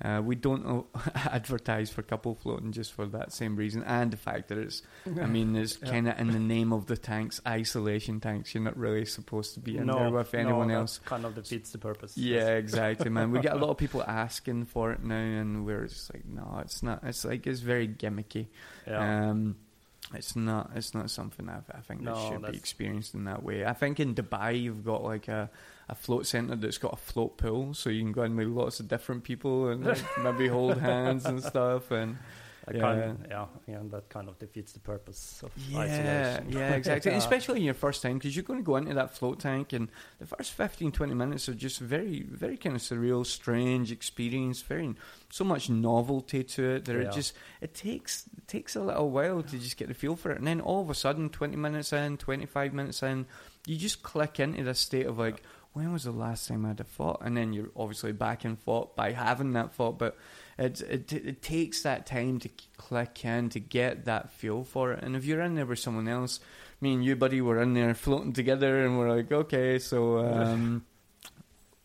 Uh, 0.02 0.20
we 0.20 0.34
don't 0.34 0.66
uh, 0.66 0.98
advertise 1.30 1.88
for 1.88 2.02
couple 2.02 2.34
floating 2.34 2.72
just 2.72 2.92
for 2.92 3.06
that 3.06 3.32
same 3.32 3.54
reason, 3.54 3.82
and 3.84 4.10
the 4.10 4.16
fact 4.16 4.48
that 4.48 4.58
it's, 4.58 4.82
I 5.06 5.26
mean, 5.26 5.54
it's 5.54 5.78
Yeah. 5.82 5.90
kind 5.90 6.08
of 6.08 6.18
in 6.18 6.32
the 6.32 6.40
name 6.40 6.72
of 6.72 6.86
the 6.86 6.96
tanks, 6.96 7.40
isolation 7.46 8.18
tanks. 8.20 8.52
You're 8.54 8.64
not 8.64 8.76
really 8.76 9.04
supposed 9.04 9.54
to 9.54 9.60
be 9.60 9.76
in 9.78 9.86
no, 9.86 9.94
there 9.94 10.10
with 10.10 10.34
anyone 10.34 10.68
that 10.68 10.74
else. 10.74 10.98
kind 11.04 11.24
of 11.24 11.36
defeats 11.36 11.70
the 11.70 11.78
purpose. 11.78 12.16
Yeah, 12.16 12.56
exactly, 12.56 13.08
man. 13.08 13.30
We 13.30 13.38
get 13.40 13.52
a 13.52 13.56
lot 13.58 13.70
of 13.70 13.78
people 13.84 14.02
asking 14.02 14.66
for 14.66 14.90
it 14.92 15.04
now, 15.04 15.14
and 15.14 15.64
we're 15.64 15.86
just 15.86 16.12
like, 16.12 16.24
no, 16.26 16.58
it's 16.60 16.82
not. 16.82 17.04
It's 17.04 17.24
like 17.24 17.46
it's 17.46 17.60
very 17.60 17.86
gimmicky. 17.86 18.48
Yeah. 18.88 19.30
Um, 19.30 19.56
it's 20.12 20.34
not. 20.36 20.72
It's 20.74 20.92
not 20.92 21.08
something 21.10 21.48
I, 21.48 21.60
I 21.72 21.80
think 21.80 22.04
that 22.04 22.16
should 22.28 22.42
be 22.50 22.56
experienced 22.58 23.14
in 23.14 23.24
that 23.24 23.42
way. 23.44 23.64
I 23.64 23.72
think 23.72 24.00
in 24.00 24.14
Dubai 24.14 24.60
you've 24.60 24.84
got 24.84 25.02
like 25.04 25.28
a, 25.28 25.48
a 25.88 25.94
float 25.94 26.26
center 26.26 26.56
that's 26.56 26.78
got 26.78 26.92
a 26.94 26.96
float 26.96 27.36
pool, 27.36 27.74
so 27.74 27.90
you 27.90 28.02
can 28.02 28.12
go 28.12 28.22
in 28.22 28.36
with 28.36 28.48
lots 28.48 28.80
of 28.80 28.88
different 28.88 29.24
people 29.24 29.68
and 29.68 29.84
like, 29.84 30.02
maybe 30.22 30.48
hold 30.48 30.78
hands 30.78 31.24
and 31.26 31.42
stuff. 31.42 31.90
And 31.90 32.16
That 32.66 32.76
yeah. 32.76 32.80
kind 32.80 33.26
yeah, 33.28 33.46
and 33.76 33.90
that 33.90 34.08
kind 34.08 34.26
of 34.26 34.38
defeats 34.38 34.72
the 34.72 34.80
purpose 34.80 35.42
of 35.42 35.50
yeah, 35.68 35.78
isolation. 35.80 36.52
yeah, 36.58 36.74
exactly. 36.80 37.10
Yeah. 37.10 37.18
Especially 37.18 37.58
in 37.58 37.64
your 37.64 37.74
first 37.74 38.00
time, 38.00 38.16
because 38.16 38.34
you're 38.34 38.42
going 38.42 38.58
to 38.60 38.64
go 38.64 38.76
into 38.76 38.94
that 38.94 39.14
float 39.14 39.40
tank, 39.40 39.74
and 39.74 39.88
the 40.18 40.26
first 40.26 40.52
15, 40.52 40.90
20 40.90 41.12
minutes 41.12 41.46
are 41.50 41.54
just 41.54 41.78
very, 41.80 42.22
very 42.22 42.56
kind 42.56 42.74
of 42.74 42.80
surreal, 42.80 43.26
strange 43.26 43.92
experience. 43.92 44.62
Very, 44.62 44.94
so 45.30 45.44
much 45.44 45.68
novelty 45.68 46.42
to 46.44 46.76
it 46.76 46.86
that 46.86 46.96
it 46.96 47.12
just 47.12 47.34
it 47.60 47.74
takes 47.74 48.24
it 48.34 48.48
takes 48.48 48.74
a 48.76 48.80
little 48.80 49.10
while 49.10 49.42
to 49.42 49.58
just 49.58 49.76
get 49.76 49.88
the 49.88 49.94
feel 49.94 50.16
for 50.16 50.30
it, 50.32 50.38
and 50.38 50.46
then 50.46 50.62
all 50.62 50.80
of 50.80 50.88
a 50.88 50.94
sudden, 50.94 51.28
twenty 51.28 51.56
minutes 51.56 51.92
in, 51.92 52.16
twenty 52.16 52.46
five 52.46 52.72
minutes 52.72 53.02
in, 53.02 53.26
you 53.66 53.76
just 53.76 54.02
click 54.02 54.40
into 54.40 54.64
this 54.64 54.78
state 54.78 55.04
of 55.04 55.18
like. 55.18 55.42
When 55.74 55.92
was 55.92 56.04
the 56.04 56.12
last 56.12 56.48
time 56.48 56.64
I 56.64 56.68
had 56.68 56.80
a 56.80 56.84
thought? 56.84 57.20
And 57.22 57.36
then 57.36 57.52
you're 57.52 57.70
obviously 57.76 58.12
back 58.12 58.44
in 58.44 58.56
thought 58.56 58.94
by 58.94 59.10
having 59.12 59.52
that 59.52 59.74
thought, 59.74 59.98
but 59.98 60.16
it, 60.56 60.80
it 60.80 61.12
it 61.12 61.42
takes 61.42 61.82
that 61.82 62.06
time 62.06 62.38
to 62.38 62.48
click 62.76 63.24
in 63.24 63.48
to 63.50 63.60
get 63.60 64.04
that 64.04 64.32
feel 64.32 64.62
for 64.62 64.92
it. 64.92 65.02
And 65.02 65.16
if 65.16 65.24
you're 65.24 65.40
in 65.40 65.56
there 65.56 65.66
with 65.66 65.80
someone 65.80 66.06
else, 66.06 66.38
me 66.80 66.94
and 66.94 67.04
you, 67.04 67.16
buddy, 67.16 67.40
were 67.40 67.60
in 67.60 67.74
there 67.74 67.92
floating 67.94 68.32
together, 68.32 68.84
and 68.84 68.96
we're 68.96 69.10
like, 69.10 69.32
okay, 69.32 69.80
so 69.80 70.18
um, 70.18 70.84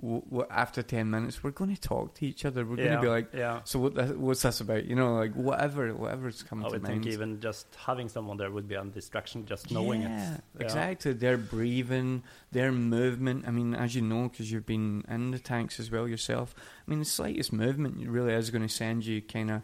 w- 0.02 0.46
after 0.50 0.82
ten 0.82 1.10
minutes, 1.10 1.44
we're 1.44 1.52
going 1.52 1.76
to 1.76 1.82
talk 1.82 2.16
to 2.16 2.26
each 2.26 2.46
other. 2.46 2.66
We're 2.66 2.78
going 2.78 2.92
to 2.92 3.02
be 3.02 3.08
like, 3.08 3.34
yeah. 3.34 3.62
so 3.64 3.80
what? 3.80 3.96
th- 3.96 4.12
What's 4.12 4.42
this 4.42 4.62
about? 4.62 4.86
You 4.86 4.96
know, 4.96 5.16
like 5.16 5.34
whatever, 5.34 5.94
whatever's 5.94 6.44
coming 6.44 6.66
I 6.66 6.70
to 6.70 6.74
would 6.74 6.84
mind. 6.84 7.04
think 7.04 7.14
even 7.14 7.40
just 7.40 7.68
having 7.76 8.10
someone 8.10 8.38
there 8.38 8.52
would 8.52 8.68
be 8.68 8.76
a 8.76 8.84
distraction, 8.86 9.46
just 9.46 9.72
knowing 9.72 10.02
yeah, 10.04 10.36
it. 10.36 10.42
Yeah. 10.60 10.66
exactly. 10.66 11.14
Their 11.14 11.38
breathing, 11.38 12.24
their 12.52 12.72
movement. 12.72 13.46
I 13.48 13.52
mean, 13.52 13.76
as 13.76 13.96
you 13.96 14.02
know, 14.02 14.30
because 14.30 14.52
you've 14.52 14.66
been 14.66 15.04
in 15.10 15.32
the 15.32 15.40
tanks 15.40 15.80
as 15.80 15.92
well 15.92 16.08
yourself. 16.08 16.56
I 16.58 16.90
mean, 16.90 17.00
the 17.00 17.06
slightest 17.06 17.52
movement 17.54 18.08
really 18.08 18.34
is 18.34 18.50
going 18.50 18.68
to 18.68 18.74
send 18.74 19.06
you 19.06 19.22
kind 19.22 19.52
of 19.52 19.62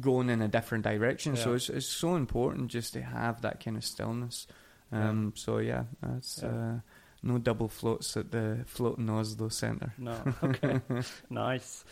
going 0.00 0.30
in 0.30 0.42
a 0.42 0.48
different 0.48 0.84
direction. 0.84 1.36
So 1.36 1.54
it's 1.54 1.68
it's 1.68 1.86
so 1.86 2.16
important 2.16 2.68
just 2.72 2.92
to 2.94 3.02
have 3.02 3.42
that 3.42 3.62
kind 3.64 3.76
of 3.76 3.84
stillness. 3.84 4.46
Um, 4.92 5.32
So 5.36 5.58
yeah, 5.58 5.84
that's 6.02 6.40
Yeah. 6.42 6.48
Uh, 6.48 6.78
no 7.26 7.38
double 7.38 7.68
floats 7.68 8.16
at 8.16 8.30
the 8.30 8.64
floating 8.66 9.10
Oslo 9.10 9.48
Centre. 9.48 9.92
No, 9.98 10.16
okay, 10.42 10.80
nice. 11.30 11.84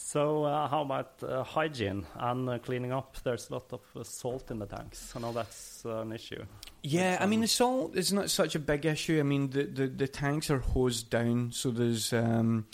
So, 0.00 0.44
uh, 0.44 0.68
how 0.68 0.82
about 0.82 1.14
uh, 1.24 1.42
hygiene 1.42 2.06
and 2.14 2.48
uh, 2.48 2.58
cleaning 2.58 2.92
up? 2.92 3.16
There's 3.24 3.50
a 3.50 3.54
lot 3.54 3.72
of 3.72 3.80
uh, 3.96 4.04
salt 4.04 4.48
in 4.52 4.60
the 4.60 4.66
tanks. 4.66 5.12
I 5.16 5.18
know 5.20 5.32
that's 5.32 5.84
uh, 5.84 6.02
an 6.02 6.12
issue. 6.12 6.44
Yeah, 6.84 7.14
It's, 7.14 7.22
I 7.22 7.26
mean 7.26 7.38
um, 7.40 7.42
the 7.42 7.48
salt 7.48 7.96
is 7.96 8.12
not 8.12 8.30
such 8.30 8.54
a 8.54 8.60
big 8.60 8.86
issue. 8.86 9.18
I 9.18 9.24
mean 9.24 9.50
the, 9.50 9.64
the, 9.64 9.86
the 9.88 10.06
tanks 10.08 10.50
are 10.50 10.60
hosed 10.60 11.10
down, 11.10 11.50
so 11.50 11.72
there's 11.72 12.12
um, 12.12 12.66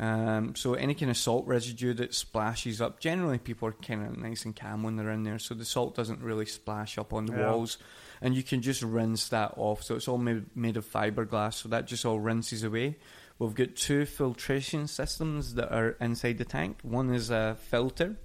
um, 0.00 0.56
so 0.56 0.74
any 0.74 0.94
kind 0.94 1.10
of 1.10 1.16
salt 1.16 1.46
residue 1.46 1.94
that 1.94 2.14
splashes 2.14 2.80
up. 2.80 2.98
Generally, 2.98 3.38
people 3.38 3.68
are 3.68 3.72
kind 3.72 4.04
of 4.04 4.16
nice 4.18 4.44
and 4.44 4.56
calm 4.56 4.82
when 4.82 4.96
they're 4.96 5.10
in 5.12 5.22
there, 5.22 5.38
so 5.38 5.54
the 5.54 5.64
salt 5.64 5.94
doesn't 5.94 6.20
really 6.20 6.46
splash 6.46 6.98
up 6.98 7.12
on 7.12 7.26
the 7.26 7.32
Yeah. 7.34 7.48
walls, 7.52 7.78
and 8.22 8.34
you 8.34 8.42
can 8.42 8.62
just 8.62 8.80
rinse 8.82 9.28
that 9.28 9.52
off. 9.56 9.82
So 9.82 9.96
it's 9.96 10.08
all 10.08 10.16
made 10.18 10.46
made 10.56 10.78
of 10.78 10.86
fiberglass, 10.90 11.54
so 11.54 11.68
that 11.68 11.86
just 11.86 12.06
all 12.06 12.20
rinses 12.20 12.62
away. 12.64 12.96
We've 13.38 13.54
got 13.54 13.74
two 13.76 14.06
filtration 14.06 14.86
systems 14.86 15.54
that 15.54 15.70
are 15.74 15.96
inside 16.00 16.38
the 16.38 16.44
tank. 16.44 16.78
One 16.82 17.12
is 17.12 17.28
a 17.30 17.56
filter, 17.68 18.16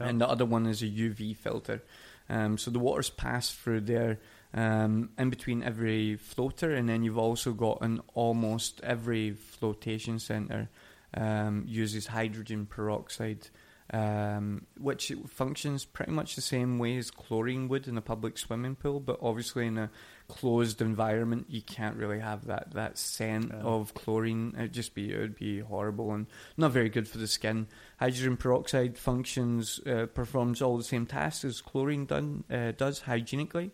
Yeah. 0.00 0.08
and 0.08 0.20
the 0.20 0.28
other 0.28 0.44
one 0.44 0.66
is 0.66 0.82
a 0.82 0.86
UV 0.86 1.34
filter. 1.36 1.82
Um, 2.28 2.58
so 2.58 2.70
the 2.70 2.78
water's 2.80 3.08
passed 3.10 3.54
through 3.54 3.82
there 3.82 4.18
um, 4.52 5.10
in 5.18 5.30
between 5.30 5.62
every 5.62 6.16
floater, 6.16 6.74
and 6.74 6.88
then 6.88 7.02
you've 7.04 7.18
also 7.18 7.52
got 7.52 7.78
an 7.82 8.00
almost 8.14 8.80
every 8.82 9.32
flotation 9.32 10.18
center 10.18 10.68
um, 11.14 11.64
uses 11.66 12.08
hydrogen 12.08 12.66
peroxide, 12.66 13.48
um, 13.92 14.66
which 14.78 15.12
functions 15.28 15.84
pretty 15.84 16.12
much 16.12 16.34
the 16.34 16.42
same 16.42 16.78
way 16.78 16.96
as 16.98 17.10
chlorine 17.10 17.68
would 17.68 17.88
in 17.88 17.96
a 17.96 18.02
public 18.02 18.36
swimming 18.36 18.76
pool, 18.76 19.00
but 19.00 19.18
obviously 19.22 19.66
in 19.66 19.78
a 19.78 19.90
closed 20.28 20.82
environment, 20.82 21.46
you 21.48 21.62
can't 21.62 21.96
really 21.96 22.18
have 22.20 22.46
that 22.46 22.72
that 22.72 22.98
scent 22.98 23.50
Yeah. 23.50 23.60
of 23.62 23.94
chlorine. 23.94 24.54
It'd 24.58 24.72
just 24.74 24.94
be 24.94 25.12
it 25.12 25.18
would 25.18 25.36
be 25.36 25.60
horrible 25.60 26.12
and 26.12 26.26
not 26.56 26.72
very 26.72 26.90
good 26.90 27.08
for 27.08 27.16
the 27.18 27.26
skin. 27.26 27.66
Hydrogen 27.98 28.36
peroxide 28.36 28.98
functions 28.98 29.80
uh, 29.86 30.04
performs 30.06 30.60
all 30.60 30.76
the 30.76 30.84
same 30.84 31.06
tasks 31.06 31.44
as 31.46 31.60
chlorine 31.62 32.04
done 32.04 32.44
uh, 32.50 32.72
does 32.72 33.00
hygienically, 33.00 33.70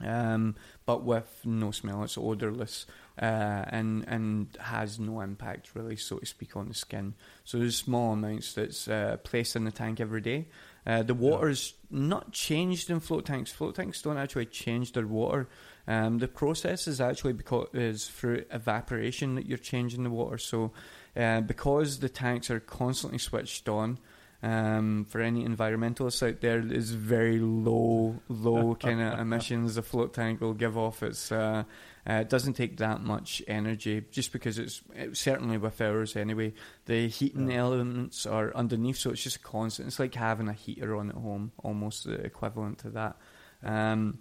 um, 0.00 0.54
but 0.86 1.02
with 1.04 1.42
no 1.44 1.70
smell. 1.70 2.02
It's 2.02 2.16
odorless 2.16 2.86
uh, 3.20 3.64
and 3.68 4.04
and 4.08 4.56
has 4.60 4.98
no 4.98 5.20
impact 5.20 5.70
really, 5.74 5.96
so 5.96 6.18
to 6.18 6.26
speak, 6.26 6.56
on 6.56 6.68
the 6.68 6.74
skin. 6.74 7.14
So 7.44 7.58
there's 7.58 7.76
small 7.76 8.12
amounts 8.12 8.54
that's 8.54 8.88
uh, 8.88 9.18
placed 9.22 9.56
in 9.56 9.64
the 9.64 9.70
tank 9.70 10.00
every 10.00 10.20
day. 10.20 10.48
Uh, 10.86 11.02
the 11.02 11.14
water 11.14 11.48
is 11.48 11.74
not 11.90 12.32
changed 12.32 12.90
in 12.90 13.00
float 13.00 13.24
tanks. 13.24 13.50
Float 13.50 13.76
tanks 13.76 14.02
don't 14.02 14.18
actually 14.18 14.46
change 14.46 14.92
their 14.92 15.06
water. 15.06 15.48
Um, 15.86 16.18
the 16.18 16.28
process 16.28 16.86
is 16.88 17.00
actually 17.00 17.34
because 17.34 17.68
is 17.72 18.08
through 18.08 18.44
evaporation 18.50 19.34
that 19.36 19.46
you're 19.46 19.58
changing 19.58 20.02
the 20.02 20.10
water. 20.10 20.38
So 20.38 20.72
uh, 21.16 21.40
because 21.42 22.00
the 22.00 22.08
tanks 22.08 22.50
are 22.50 22.60
constantly 22.60 23.18
switched 23.18 23.68
on. 23.68 23.98
Um, 24.44 25.06
for 25.08 25.22
any 25.22 25.42
environmentalists 25.46 26.26
out 26.26 26.42
there, 26.42 26.60
there's 26.60 26.90
very 26.90 27.38
low, 27.38 28.20
low 28.28 28.74
kind 28.80 29.00
of 29.00 29.18
emissions 29.18 29.78
a 29.78 29.82
float 29.82 30.12
tank 30.12 30.42
will 30.42 30.52
give 30.52 30.76
off. 30.76 31.02
It's 31.02 31.32
uh, 31.32 31.64
uh, 32.06 32.12
it 32.12 32.28
doesn't 32.28 32.52
take 32.52 32.76
that 32.76 33.02
much 33.02 33.42
energy, 33.48 34.04
just 34.10 34.32
because 34.32 34.58
it's, 34.58 34.82
it's 34.94 35.18
certainly 35.18 35.56
with 35.56 35.80
ours 35.80 36.14
anyway. 36.14 36.52
The 36.84 37.08
heating 37.08 37.50
elements 37.50 38.26
are 38.26 38.54
underneath, 38.54 38.98
so 38.98 39.12
it's 39.12 39.22
just 39.22 39.42
constant. 39.42 39.88
It's 39.88 39.98
like 39.98 40.14
having 40.14 40.48
a 40.48 40.52
heater 40.52 40.94
on 40.94 41.08
at 41.08 41.16
home, 41.16 41.52
almost 41.62 42.04
the 42.04 42.12
equivalent 42.12 42.80
to 42.80 42.90
that. 42.90 43.16
Um, 43.62 44.18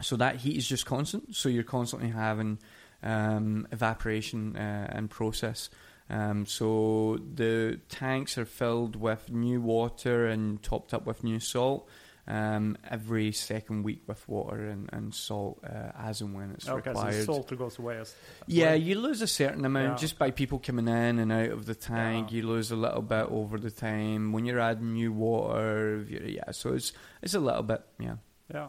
so 0.00 0.16
that 0.16 0.36
heat 0.36 0.56
is 0.56 0.66
just 0.66 0.84
constant. 0.84 1.36
So 1.36 1.48
you're 1.48 1.62
constantly 1.62 2.08
having 2.08 2.58
um, 3.04 3.68
evaporation 3.70 4.56
uh, 4.56 4.88
and 4.90 5.08
process. 5.08 5.70
Um, 6.10 6.44
so 6.44 7.18
the 7.34 7.80
tanks 7.88 8.36
are 8.36 8.44
filled 8.44 8.96
with 8.96 9.30
new 9.30 9.60
water 9.60 10.26
and 10.26 10.60
topped 10.62 10.92
up 10.92 11.06
with 11.06 11.22
new 11.24 11.38
salt. 11.40 11.88
Um, 12.26 12.76
every 12.88 13.32
second 13.32 13.82
week 13.82 14.02
with 14.06 14.28
water 14.28 14.66
and, 14.68 14.88
and 14.92 15.12
salt 15.12 15.64
uh, 15.64 15.90
as 15.98 16.20
and 16.20 16.32
when 16.34 16.50
it's 16.52 16.68
okay, 16.68 16.90
required. 16.90 17.24
so 17.24 17.32
salt 17.32 17.58
goes 17.58 17.78
away. 17.78 17.96
As, 17.98 18.08
as 18.10 18.14
Yeah, 18.46 18.70
well. 18.70 18.76
you 18.80 19.00
lose 19.00 19.20
a 19.22 19.26
certain 19.26 19.64
amount 19.64 19.92
Yeah. 19.94 19.96
just 19.96 20.16
by 20.18 20.30
people 20.30 20.60
coming 20.60 20.86
in 20.86 21.18
and 21.18 21.32
out 21.32 21.48
of 21.50 21.66
the 21.66 21.74
tank. 21.74 22.30
Yeah. 22.30 22.36
You 22.36 22.46
lose 22.46 22.70
a 22.70 22.76
little 22.76 23.02
bit 23.02 23.26
over 23.30 23.58
the 23.58 23.70
time 23.72 24.32
when 24.32 24.44
you're 24.44 24.60
adding 24.60 24.92
new 24.92 25.12
water. 25.12 26.06
Yeah, 26.08 26.52
so 26.52 26.74
it's 26.74 26.92
it's 27.22 27.34
a 27.34 27.40
little 27.40 27.62
bit. 27.64 27.82
Yeah, 27.98 28.16
Yeah. 28.52 28.68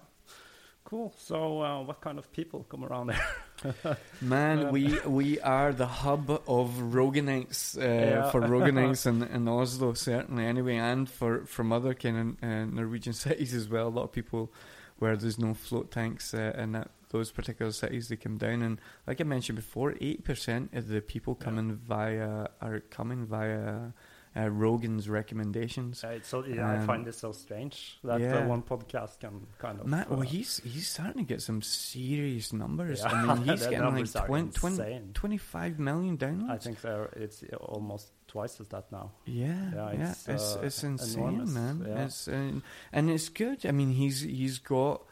Cool. 0.84 1.14
So, 1.20 1.62
uh, 1.62 1.84
what 1.84 2.02
kind 2.02 2.18
of 2.18 2.32
people 2.32 2.64
come 2.64 2.84
around 2.84 3.08
there? 3.08 3.22
man, 4.21 4.71
we 4.71 5.00
we 5.06 5.39
are 5.41 5.74
the 5.74 5.86
hub 5.88 6.30
of 6.47 6.69
Roganites 6.93 7.78
uh, 7.78 7.82
Yeah. 7.82 8.30
for 8.32 8.41
Roganites 8.41 9.06
in, 9.12 9.24
in 9.24 9.47
Oslo 9.47 9.93
certainly 9.93 10.45
anyway, 10.45 10.76
and 10.78 11.10
for 11.10 11.45
from 11.45 11.71
other 11.71 11.93
kind 11.93 12.38
of 12.41 12.50
uh, 12.50 12.65
Norwegian 12.65 13.13
cities 13.26 13.54
as 13.54 13.67
well. 13.69 13.88
A 13.88 13.89
lot 13.89 14.04
of 14.04 14.12
people 14.12 14.52
where 15.00 15.15
there's 15.17 15.39
no 15.39 15.54
float 15.54 15.91
tanks 15.91 16.34
uh, 16.34 16.54
in 16.58 16.74
that 16.74 16.91
those 17.10 17.32
particular 17.32 17.71
cities 17.74 18.08
they 18.08 18.15
come 18.15 18.38
down 18.38 18.62
and 18.62 18.80
like 19.06 19.19
I 19.19 19.26
mentioned 19.26 19.58
before, 19.58 19.95
eight 20.00 20.24
percent 20.24 20.74
of 20.74 20.88
the 20.88 21.02
people 21.02 21.36
coming 21.36 21.74
via 21.76 22.47
are 22.62 22.80
coming 22.89 23.26
via 23.26 23.91
uh, 24.36 24.48
Rogan's 24.50 25.10
recommendations. 25.10 26.04
Uh, 26.04 26.10
it's 26.10 26.30
so, 26.30 26.46
yeah, 26.46 26.70
I 26.70 26.78
Um, 26.78 26.88
find 26.88 27.06
this 27.06 27.17
so 27.17 27.32
strange 27.34 27.98
that 28.04 28.22
yeah. 28.22 28.38
uh, 28.38 28.48
one 28.48 28.62
podcast 28.62 29.20
can 29.20 29.48
kind 29.58 29.80
of. 29.80 29.88
Matt, 29.88 30.10
well, 30.10 30.20
uh, 30.20 30.24
he's 30.24 30.60
he's 30.63 30.88
starting 30.88 31.26
to 31.26 31.28
get 31.28 31.41
some 31.41 31.62
serious 31.62 32.54
numbers. 32.54 33.00
Yeah, 33.02 33.12
I 33.12 33.36
mean, 33.36 33.44
he's 33.50 33.62
getting 33.63 33.80
like 33.80 33.94
numbers 33.94 34.13
20, 34.13 34.52
20, 34.52 35.00
25 35.13 35.80
million 35.80 36.17
downloads. 36.17 36.50
I 36.50 36.58
think 36.58 36.78
it's 37.17 37.44
almost 37.60 38.12
twice 38.28 38.60
as 38.62 38.67
that 38.70 38.91
now. 38.91 39.12
Yeah, 39.26 39.72
Yeah, 39.74 39.91
yeah, 39.91 40.12
it's, 40.12 40.28
it's 40.28 40.56
uh, 40.56 40.60
it's 40.63 40.84
insane, 40.84 41.20
enormous, 41.20 41.50
man. 41.50 41.86
It's 41.98 42.28
uh, 42.28 42.52
and 42.94 43.10
it's 43.10 43.30
good. 43.30 43.65
I 43.65 43.72
mean, 43.72 43.91
he's 43.91 44.22
he's 44.22 44.60
got. 44.60 45.04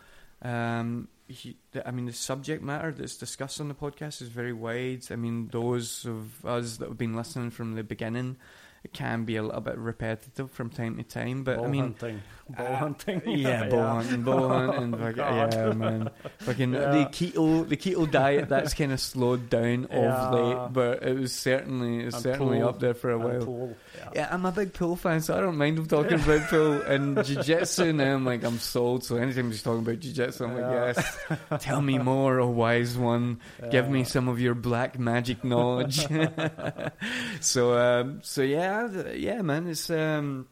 Um, 0.41 1.09
he, 1.27 1.57
I 1.85 1.91
mean, 1.91 2.05
the 2.05 2.13
subject 2.13 2.63
matter 2.63 2.91
that's 2.91 3.17
discussed 3.17 3.61
on 3.61 3.67
the 3.67 3.75
podcast 3.75 4.21
is 4.21 4.29
very 4.29 4.53
wide. 4.53 5.03
I 5.11 5.15
mean, 5.15 5.47
those 5.51 6.05
of 6.05 6.43
us 6.45 6.77
that 6.77 6.87
have 6.89 6.97
been 6.97 7.15
listening 7.15 7.51
from 7.51 7.75
the 7.75 7.83
beginning, 7.83 8.37
it 8.83 8.93
can 8.93 9.25
be 9.25 9.35
a 9.35 9.43
little 9.43 9.61
bit 9.61 9.77
repetitive 9.77 10.51
from 10.51 10.69
time 10.69 10.97
to 10.97 11.03
time. 11.03 11.43
But 11.43 11.57
bow 11.57 11.65
I 11.65 11.67
mean, 11.67 11.81
hunting, 11.81 12.21
bow 12.49 12.63
uh, 12.65 12.75
hunting. 12.77 13.21
yeah, 13.25 13.65
bow 13.69 13.87
hunting, 13.95 14.23
bow 14.23 14.47
hunting. 14.47 14.97
fuck- 14.99 15.15
God. 15.15 15.53
yeah, 15.53 15.71
man. 15.73 16.09
Fucking 16.39 16.73
Yeah. 16.79 16.91
the 16.91 17.05
keto, 17.11 17.67
the 17.67 17.75
keto 17.77 18.09
diet 18.09 18.47
that's 18.49 18.73
kind 18.73 18.91
of 18.91 18.99
slowed 18.99 19.49
down 19.49 19.85
of 19.87 20.33
late, 20.33 20.73
but 20.73 21.03
it 21.03 21.17
was 21.19 21.33
certainly, 21.33 22.05
it's 22.05 22.19
certainly 22.21 22.59
pool. 22.59 22.69
up 22.69 22.79
there 22.79 22.93
for 22.93 23.11
a 23.11 23.19
And 23.19 23.45
while. 23.47 23.75
yeah. 23.97 24.09
Yeah, 24.15 24.27
I'm 24.31 24.45
a 24.45 24.51
big 24.51 24.73
pool 24.73 24.95
fan, 24.95 25.21
so 25.21 25.37
I 25.37 25.41
don't 25.41 25.57
mind 25.57 25.77
him 25.77 25.85
talking 25.87 26.13
about 26.19 26.47
pool 26.49 26.81
and 26.81 27.23
jiu-jitsu. 27.23 27.91
Now 27.93 28.13
I'm 28.15 28.25
like, 28.25 28.43
I'm 28.43 28.59
sold. 28.59 29.03
So 29.03 29.17
anytime 29.17 29.51
he's 29.51 29.61
talking 29.61 29.81
about 29.81 29.99
jiu-jitsu, 29.99 30.45
I'm 30.45 30.57
Yeah. 30.57 30.69
like, 30.95 30.95
yes. 30.95 31.17
Tell 31.63 31.81
me 31.81 31.97
more, 31.99 32.39
oh 32.39 32.47
wise 32.49 32.97
one. 32.97 33.39
Give 33.71 33.89
me 33.89 34.03
some 34.05 34.27
of 34.29 34.39
your 34.39 34.55
black 34.55 34.97
magic 34.97 35.43
knowledge. 35.43 36.07
so, 37.41 37.77
um, 37.77 38.19
so 38.23 38.41
yeah, 38.41 38.68
th- 38.87 39.19
yeah, 39.19 39.41
man. 39.41 39.67
It's 39.67 39.89
um, 39.89 40.47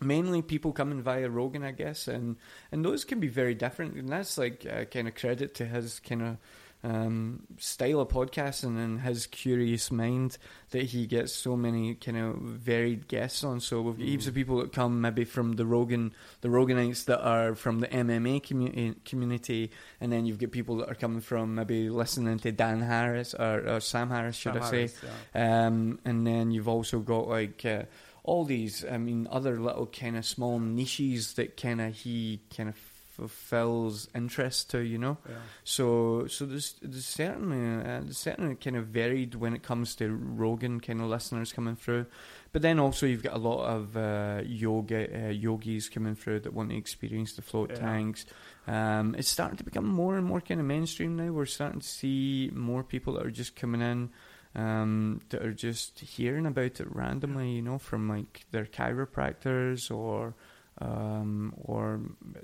mainly 0.00 0.42
people 0.42 0.72
coming 0.72 1.02
via 1.02 1.28
Rogan, 1.28 1.64
I 1.64 1.72
guess, 1.72 2.08
and 2.08 2.36
and 2.72 2.84
those 2.84 3.04
can 3.04 3.20
be 3.20 3.28
very 3.28 3.54
different. 3.54 3.94
And 3.94 4.08
that's 4.08 4.38
like 4.38 4.66
uh, 4.70 4.84
kind 4.84 5.08
of 5.08 5.14
credit 5.14 5.54
to 5.56 5.66
his 5.66 6.00
kind 6.00 6.22
of 6.22 6.36
um, 6.82 7.42
style 7.58 8.00
of 8.00 8.08
podcasting 8.08 8.78
and 8.82 9.00
his 9.00 9.26
curious 9.26 9.90
mind 9.90 10.38
that 10.70 10.84
he 10.84 11.06
gets 11.06 11.32
so 11.32 11.56
many 11.56 11.94
kind 11.94 12.16
of 12.16 12.36
varied 12.36 13.06
guests 13.06 13.44
on. 13.44 13.60
So 13.60 13.82
we've 13.82 13.98
got 13.98 14.06
heaps 14.06 14.26
of 14.26 14.34
people 14.34 14.58
that 14.58 14.72
come 14.72 15.00
maybe 15.00 15.24
from 15.24 15.52
the 15.52 15.66
Rogan, 15.66 16.14
the 16.40 16.48
Roganites 16.48 17.04
that 17.04 17.22
are 17.22 17.54
from 17.54 17.80
the 17.80 17.88
MMA 17.88 18.42
community, 18.42 18.94
community, 19.04 19.70
and 20.00 20.10
then 20.10 20.24
you've 20.24 20.38
got 20.38 20.52
people 20.52 20.76
that 20.76 20.90
are 20.90 20.94
coming 20.94 21.20
from 21.20 21.54
maybe 21.54 21.90
listening 21.90 22.38
to 22.38 22.52
Dan 22.52 22.80
Harris 22.80 23.34
or, 23.34 23.68
or 23.68 23.80
Sam 23.80 24.08
Harris, 24.08 24.36
should 24.36 24.54
Sam 24.54 24.62
I 24.62 24.70
say? 24.70 24.76
Harris, 24.76 24.94
yeah. 25.34 25.66
Um, 25.66 25.98
and 26.04 26.26
then 26.26 26.50
you've 26.50 26.68
also 26.68 27.00
got 27.00 27.28
like 27.28 27.64
uh, 27.66 27.82
all 28.24 28.44
these, 28.44 28.84
I 28.90 28.96
mean, 28.96 29.28
other 29.30 29.60
little 29.60 29.86
kind 29.86 30.16
of 30.16 30.24
small 30.24 30.58
niches 30.58 31.34
that 31.34 31.60
kind 31.60 31.80
of 31.80 31.94
he 31.94 32.40
kind 32.56 32.70
of 32.70 32.76
of 33.20 33.30
Phil's 33.30 34.08
interest 34.14 34.70
to, 34.70 34.80
you 34.80 34.98
know. 34.98 35.18
Yeah. 35.28 35.34
So 35.64 36.26
so 36.26 36.46
there's 36.46 36.74
there's 36.82 37.06
certainly 37.06 37.58
uh, 37.84 38.00
there's 38.00 38.18
certainly 38.18 38.54
kind 38.56 38.76
of 38.76 38.86
varied 38.86 39.34
when 39.34 39.54
it 39.54 39.62
comes 39.62 39.94
to 39.96 40.08
Rogan 40.10 40.80
kind 40.80 41.00
of 41.00 41.06
listeners 41.08 41.52
coming 41.52 41.76
through, 41.76 42.06
but 42.52 42.62
then 42.62 42.78
also 42.78 43.06
you've 43.06 43.22
got 43.22 43.34
a 43.34 43.38
lot 43.38 43.64
of 43.66 43.96
uh, 43.96 44.42
yoga 44.44 45.26
uh, 45.26 45.30
yogis 45.30 45.88
coming 45.88 46.14
through 46.14 46.40
that 46.40 46.54
want 46.54 46.70
to 46.70 46.76
experience 46.76 47.34
the 47.34 47.42
float 47.42 47.70
Yeah. 47.70 47.78
tanks. 47.80 48.26
Um, 48.66 49.14
it's 49.18 49.28
starting 49.28 49.56
to 49.58 49.64
become 49.64 49.86
more 49.86 50.16
and 50.16 50.26
more 50.26 50.40
kind 50.40 50.60
of 50.60 50.66
mainstream 50.66 51.16
now. 51.16 51.32
We're 51.32 51.46
starting 51.46 51.80
to 51.80 51.86
see 51.88 52.50
more 52.54 52.84
people 52.84 53.14
that 53.14 53.26
are 53.26 53.30
just 53.30 53.56
coming 53.56 53.82
in. 53.82 54.10
Um, 54.52 55.20
that 55.28 55.42
are 55.44 55.52
just 55.52 56.00
hearing 56.00 56.44
about 56.44 56.80
it 56.80 56.92
randomly, 56.92 57.52
you 57.52 57.62
know, 57.62 57.78
from 57.78 58.08
like 58.08 58.46
their 58.50 58.64
chiropractors 58.64 59.94
or 59.94 60.34
um, 60.80 61.54
or 61.62 62.00
uh, 62.36 62.40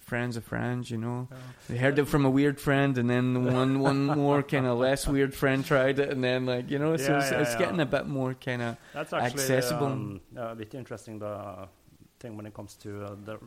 friends 0.00 0.36
of 0.36 0.44
friends, 0.44 0.90
you 0.90 0.98
know. 0.98 1.28
They 1.68 1.76
heard 1.76 1.98
it 1.98 2.06
from 2.06 2.24
a 2.24 2.30
weird 2.30 2.60
friend, 2.60 2.96
and 2.98 3.08
then 3.10 3.44
one 3.44 3.80
one 3.80 4.06
more 4.18 4.42
kind 4.42 4.66
of 4.66 4.78
less 4.78 5.06
weird 5.06 5.34
friend 5.34 5.64
tried 5.64 5.98
it, 5.98 6.10
and 6.10 6.22
then 6.24 6.46
like 6.46 6.70
you 6.70 6.78
know, 6.78 6.96
so 6.96 7.12
Yeah, 7.12 7.18
it's, 7.20 7.30
yeah, 7.30 7.40
it's 7.40 7.52
yeah. 7.52 7.58
getting 7.58 7.80
a 7.80 7.86
bit 7.86 8.06
more 8.06 8.34
kind 8.34 8.62
of 8.62 8.76
That's 8.92 9.12
actually 9.12 9.42
accessible. 9.42 9.86
um, 9.86 10.20
a 10.36 10.54
bit 10.54 10.74
interesting. 10.74 11.18
The 11.18 11.68
thing 12.20 12.36
when 12.36 12.46
it 12.46 12.54
comes 12.54 12.74
to 12.76 13.04
uh, 13.04 13.16
the 13.24 13.38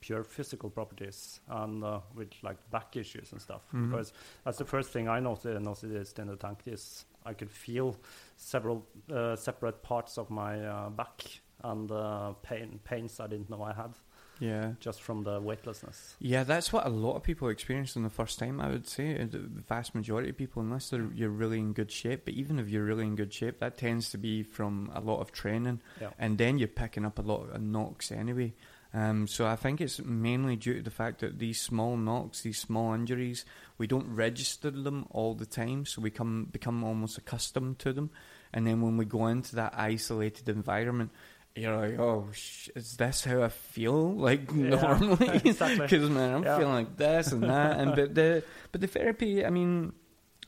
pure 0.00 0.24
physical 0.24 0.70
properties 0.70 1.40
and 1.48 1.84
uh, 1.84 2.00
with 2.14 2.32
like 2.42 2.56
back 2.70 2.96
issues 2.96 3.32
and 3.32 3.40
stuff. 3.40 3.60
Mhm. 3.72 3.90
Because 3.90 4.12
that's 4.44 4.56
the 4.58 4.64
first 4.64 4.90
thing 4.92 5.08
I 5.08 5.20
noticed, 5.20 5.60
noticed 5.60 6.18
in 6.18 6.26
the 6.28 6.36
tank 6.36 6.60
is 6.66 7.04
I 7.26 7.34
could 7.34 7.50
feel 7.50 7.96
several 8.36 8.86
uh, 9.12 9.36
separate 9.36 9.82
parts 9.82 10.16
of 10.18 10.30
my 10.30 10.58
uh, 10.66 10.88
back 10.90 11.22
and 11.62 11.90
uh, 11.90 12.32
pain 12.42 12.80
pains 12.84 13.20
I 13.20 13.26
didn't 13.26 13.50
know 13.50 13.62
I 13.62 13.72
had 13.72 13.92
yeah. 14.38 14.72
just 14.80 15.02
from 15.02 15.22
the 15.22 15.38
weightlessness. 15.40 16.16
Yeah, 16.18 16.44
that's 16.44 16.72
what 16.72 16.86
a 16.86 16.88
lot 16.88 17.16
of 17.16 17.22
people 17.22 17.48
experience 17.50 17.94
in 17.94 18.02
the 18.04 18.08
first 18.10 18.38
time. 18.38 18.58
I 18.58 18.68
would 18.70 18.88
say 18.88 19.14
Uh, 19.20 19.26
the 19.30 19.38
vast 19.68 19.94
majority 19.94 20.30
of 20.30 20.36
people, 20.38 20.62
unless 20.62 20.88
they're, 20.88 21.10
you're 21.14 21.28
really 21.28 21.58
in 21.58 21.74
good 21.74 21.92
shape. 21.92 22.24
But 22.24 22.34
even 22.34 22.58
if 22.58 22.68
you're 22.70 22.84
really 22.84 23.04
in 23.06 23.16
good 23.16 23.34
shape, 23.34 23.58
that 23.58 23.76
tends 23.76 24.10
to 24.10 24.18
be 24.18 24.42
from 24.42 24.90
a 24.94 25.00
lot 25.00 25.20
of 25.20 25.30
training, 25.30 25.80
Yeah. 26.00 26.10
and 26.18 26.38
then 26.38 26.58
you're 26.58 26.68
picking 26.68 27.04
up 27.04 27.18
a 27.18 27.22
lot 27.22 27.50
of 27.50 27.60
knocks 27.60 28.10
anyway. 28.10 28.54
Um, 28.92 29.28
so 29.28 29.46
I 29.46 29.54
think 29.56 29.80
it's 29.80 30.00
mainly 30.02 30.56
due 30.56 30.74
to 30.78 30.82
the 30.82 30.90
fact 30.90 31.20
that 31.20 31.38
these 31.38 31.60
small 31.60 31.96
knocks, 31.96 32.40
these 32.40 32.58
small 32.58 32.92
injuries, 32.94 33.44
we 33.78 33.86
don't 33.86 34.08
register 34.16 34.70
them 34.70 35.06
all 35.10 35.34
the 35.34 35.46
time, 35.46 35.84
so 35.86 36.00
we 36.02 36.10
come 36.10 36.48
become 36.50 36.82
almost 36.82 37.18
accustomed 37.18 37.78
to 37.80 37.92
them, 37.92 38.10
and 38.52 38.66
then 38.66 38.80
when 38.80 38.96
we 38.96 39.04
go 39.04 39.26
into 39.28 39.54
that 39.56 39.74
isolated 39.76 40.48
environment. 40.48 41.10
You're 41.56 41.76
like, 41.76 41.98
oh, 41.98 42.28
sh- 42.32 42.68
is 42.76 42.96
this 42.96 43.24
how 43.24 43.42
I 43.42 43.48
feel 43.48 44.12
like 44.14 44.50
Yeah, 44.52 44.70
normally? 44.80 45.28
exactly. 45.44 45.86
Because 45.86 46.08
man, 46.10 46.34
I'm 46.36 46.44
Yeah. 46.44 46.58
feeling 46.58 46.74
like 46.74 46.96
this 46.96 47.32
and 47.32 47.42
that, 47.44 47.80
and 47.80 47.94
but 47.96 48.14
the 48.14 48.42
but 48.72 48.80
the 48.80 48.86
therapy, 48.86 49.44
I 49.44 49.50
mean, 49.50 49.92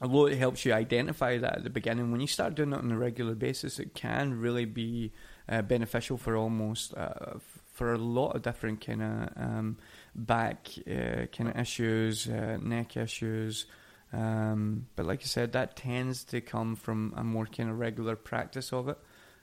although 0.00 0.26
it 0.26 0.38
helps 0.38 0.64
you 0.64 0.72
identify 0.72 1.38
that 1.38 1.56
at 1.58 1.64
the 1.64 1.70
beginning, 1.70 2.12
when 2.12 2.20
you 2.20 2.26
start 2.28 2.54
doing 2.54 2.72
it 2.72 2.78
on 2.78 2.90
a 2.92 2.98
regular 2.98 3.34
basis, 3.34 3.78
it 3.78 3.94
can 3.94 4.38
really 4.40 4.64
be 4.64 5.12
uh, 5.48 5.62
beneficial 5.62 6.16
for 6.18 6.36
almost 6.36 6.94
uh, 6.96 7.38
for 7.72 7.92
a 7.92 7.98
lot 7.98 8.36
of 8.36 8.42
different 8.42 8.80
kind 8.84 9.02
of 9.02 9.28
um, 9.36 9.78
back 10.14 10.68
uh, 10.86 11.26
kind 11.36 11.50
of 11.50 11.58
issues, 11.58 12.28
uh, 12.28 12.58
neck 12.62 12.96
issues. 12.96 13.66
Um, 14.12 14.86
but 14.94 15.06
like 15.06 15.22
I 15.22 15.26
said, 15.26 15.52
that 15.52 15.74
tends 15.74 16.22
to 16.24 16.40
come 16.42 16.76
from 16.76 17.14
a 17.16 17.24
more 17.24 17.46
kind 17.46 17.70
of 17.70 17.78
regular 17.78 18.14
practice 18.14 18.72
of 18.72 18.88
it. 18.88 18.98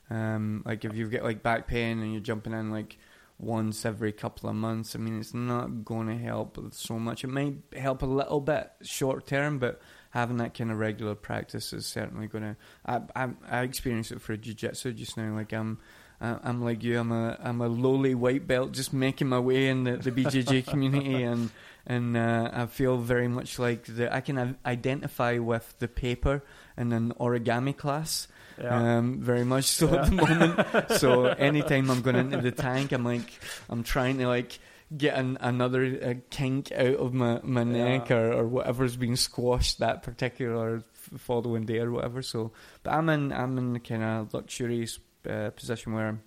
Um, 0.10 0.64
like 0.66 0.86
if 0.86 0.96
you've 0.96 1.12
got 1.12 1.24
like 1.24 1.44
back 1.44 1.68
pain 1.68 2.00
and 2.00 2.12
you're 2.12 2.22
jumping 2.22 2.54
in 2.54 2.72
like 2.72 2.98
once 3.38 3.86
every 3.86 4.12
couple 4.12 4.50
of 4.50 4.56
months, 4.56 4.96
I 4.96 5.00
mean, 5.00 5.20
it's 5.20 5.34
not 5.34 5.86
going 5.86 6.08
to 6.08 6.18
help 6.18 6.60
so 6.72 7.00
much. 7.00 7.24
It 7.24 7.28
may 7.28 7.56
help 7.78 8.02
a 8.02 8.08
little 8.08 8.42
bit 8.42 8.70
short 8.82 9.26
term, 9.26 9.60
but 9.60 9.82
having 10.10 10.38
that 10.38 10.54
kind 10.54 10.72
of 10.72 10.78
regular 10.78 11.16
practice 11.16 11.72
is 11.72 11.86
certainly 11.86 12.28
going 12.28 12.44
to. 12.44 12.56
I, 12.86 13.02
I 13.16 13.30
I 13.50 13.62
experience 13.62 14.12
it 14.12 14.22
for 14.22 14.36
jiu-jitsu 14.36 14.94
just 14.94 15.18
now. 15.18 15.34
Like 15.34 15.54
I'm. 15.54 15.80
I'm 16.22 16.62
like 16.62 16.84
you. 16.84 17.00
I'm 17.00 17.14
a 17.14 17.40
I'm 17.42 17.62
a 17.62 17.70
lowly 17.70 18.14
white 18.14 18.46
belt, 18.46 18.74
just 18.74 18.92
making 18.92 19.30
my 19.30 19.40
way 19.40 19.70
in 19.70 19.86
the, 19.86 19.96
the 19.96 20.12
BJJ 20.12 20.68
community, 20.68 21.24
and 21.24 21.50
and 21.88 22.18
uh, 22.18 22.52
I 22.52 22.66
feel 22.66 22.98
very 22.98 23.30
much 23.30 23.58
like 23.58 23.86
the 23.86 24.14
I 24.14 24.20
can 24.20 24.58
identify 24.66 25.38
with 25.38 25.76
the 25.80 25.88
paper 25.88 26.44
in 26.78 26.92
an 26.92 27.14
origami 27.22 27.76
class. 27.76 28.28
Yeah. 28.62 28.98
Um, 28.98 29.20
very 29.22 29.46
much 29.46 29.66
so 29.66 29.88
at 29.98 30.06
the 30.10 30.12
moment. 30.16 30.92
so 31.00 31.26
anytime 31.38 31.90
I'm 31.90 32.02
going 32.02 32.16
into 32.18 32.38
the 32.42 32.52
tank, 32.52 32.92
I'm 32.92 33.06
like, 33.06 33.30
I'm 33.70 33.84
trying 33.84 34.18
to 34.20 34.28
like 34.28 34.60
get 34.96 35.16
an, 35.18 35.38
another 35.42 36.00
uh, 36.04 36.14
kink 36.30 36.72
out 36.72 36.96
of 36.96 37.14
my, 37.14 37.40
my 37.44 37.64
neck 37.64 38.10
Yeah. 38.10 38.18
or, 38.18 38.34
or 38.34 38.48
whatever's 38.48 38.96
been 38.98 39.16
squashed 39.16 39.80
that 39.80 40.04
particular 40.04 40.84
following 41.18 41.66
day 41.66 41.80
or 41.80 41.92
whatever. 41.92 42.22
So, 42.22 42.52
but 42.84 42.94
I'm 42.94 43.08
in 43.10 43.32
I'm 43.32 43.58
in 43.58 43.80
kind 43.80 44.04
of 44.04 44.34
luxurious 44.34 45.00
uh, 45.30 45.50
position 45.52 45.94
where. 45.94 46.20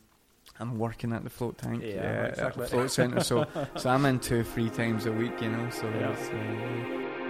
I'm 0.61 0.79
working 0.79 1.13
at 1.15 1.25
the 1.25 1.31
float 1.31 1.57
tank, 1.59 1.83
Yeah, 1.83 1.95
uh, 1.95 2.03
at 2.05 2.29
exactly. 2.31 2.63
the 2.65 2.69
float 2.71 2.91
center. 2.91 3.21
So, 3.25 3.47
so 3.77 3.89
I'm 3.91 4.05
in 4.05 4.19
two, 4.21 4.45
three 4.45 4.69
times 4.71 5.07
a 5.07 5.13
week, 5.13 5.41
you 5.41 5.49
know. 5.51 5.71
So, 5.71 5.89
Yeah. 5.89 6.15
yeah. 6.33 7.22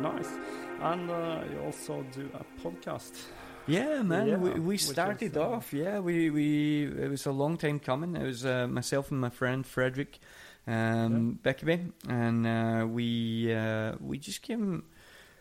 Nice. 0.00 0.28
And 0.80 1.10
uh, 1.10 1.42
you 1.52 1.60
also 1.60 2.04
do 2.12 2.30
a 2.34 2.62
podcast. 2.62 3.12
Yeah, 3.66 4.02
man. 4.02 4.28
Yeah, 4.28 4.36
we 4.36 4.50
we 4.58 4.76
started 4.78 5.32
is, 5.32 5.36
uh, 5.36 5.50
off. 5.50 5.72
Yeah, 5.72 6.00
we 6.00 6.30
we 6.30 6.84
it 6.86 7.10
was 7.10 7.26
a 7.26 7.32
long 7.32 7.58
time 7.58 7.78
coming. 7.78 8.16
It 8.16 8.24
was 8.24 8.44
uh, 8.44 8.66
myself 8.66 9.10
and 9.10 9.20
my 9.20 9.28
friend 9.28 9.66
Frederick 9.66 10.18
um, 10.66 11.38
Beckaby, 11.42 11.92
and 12.08 12.46
uh, 12.46 12.86
we 12.86 13.52
uh, 13.54 13.92
we 14.00 14.18
just 14.18 14.42
came. 14.42 14.84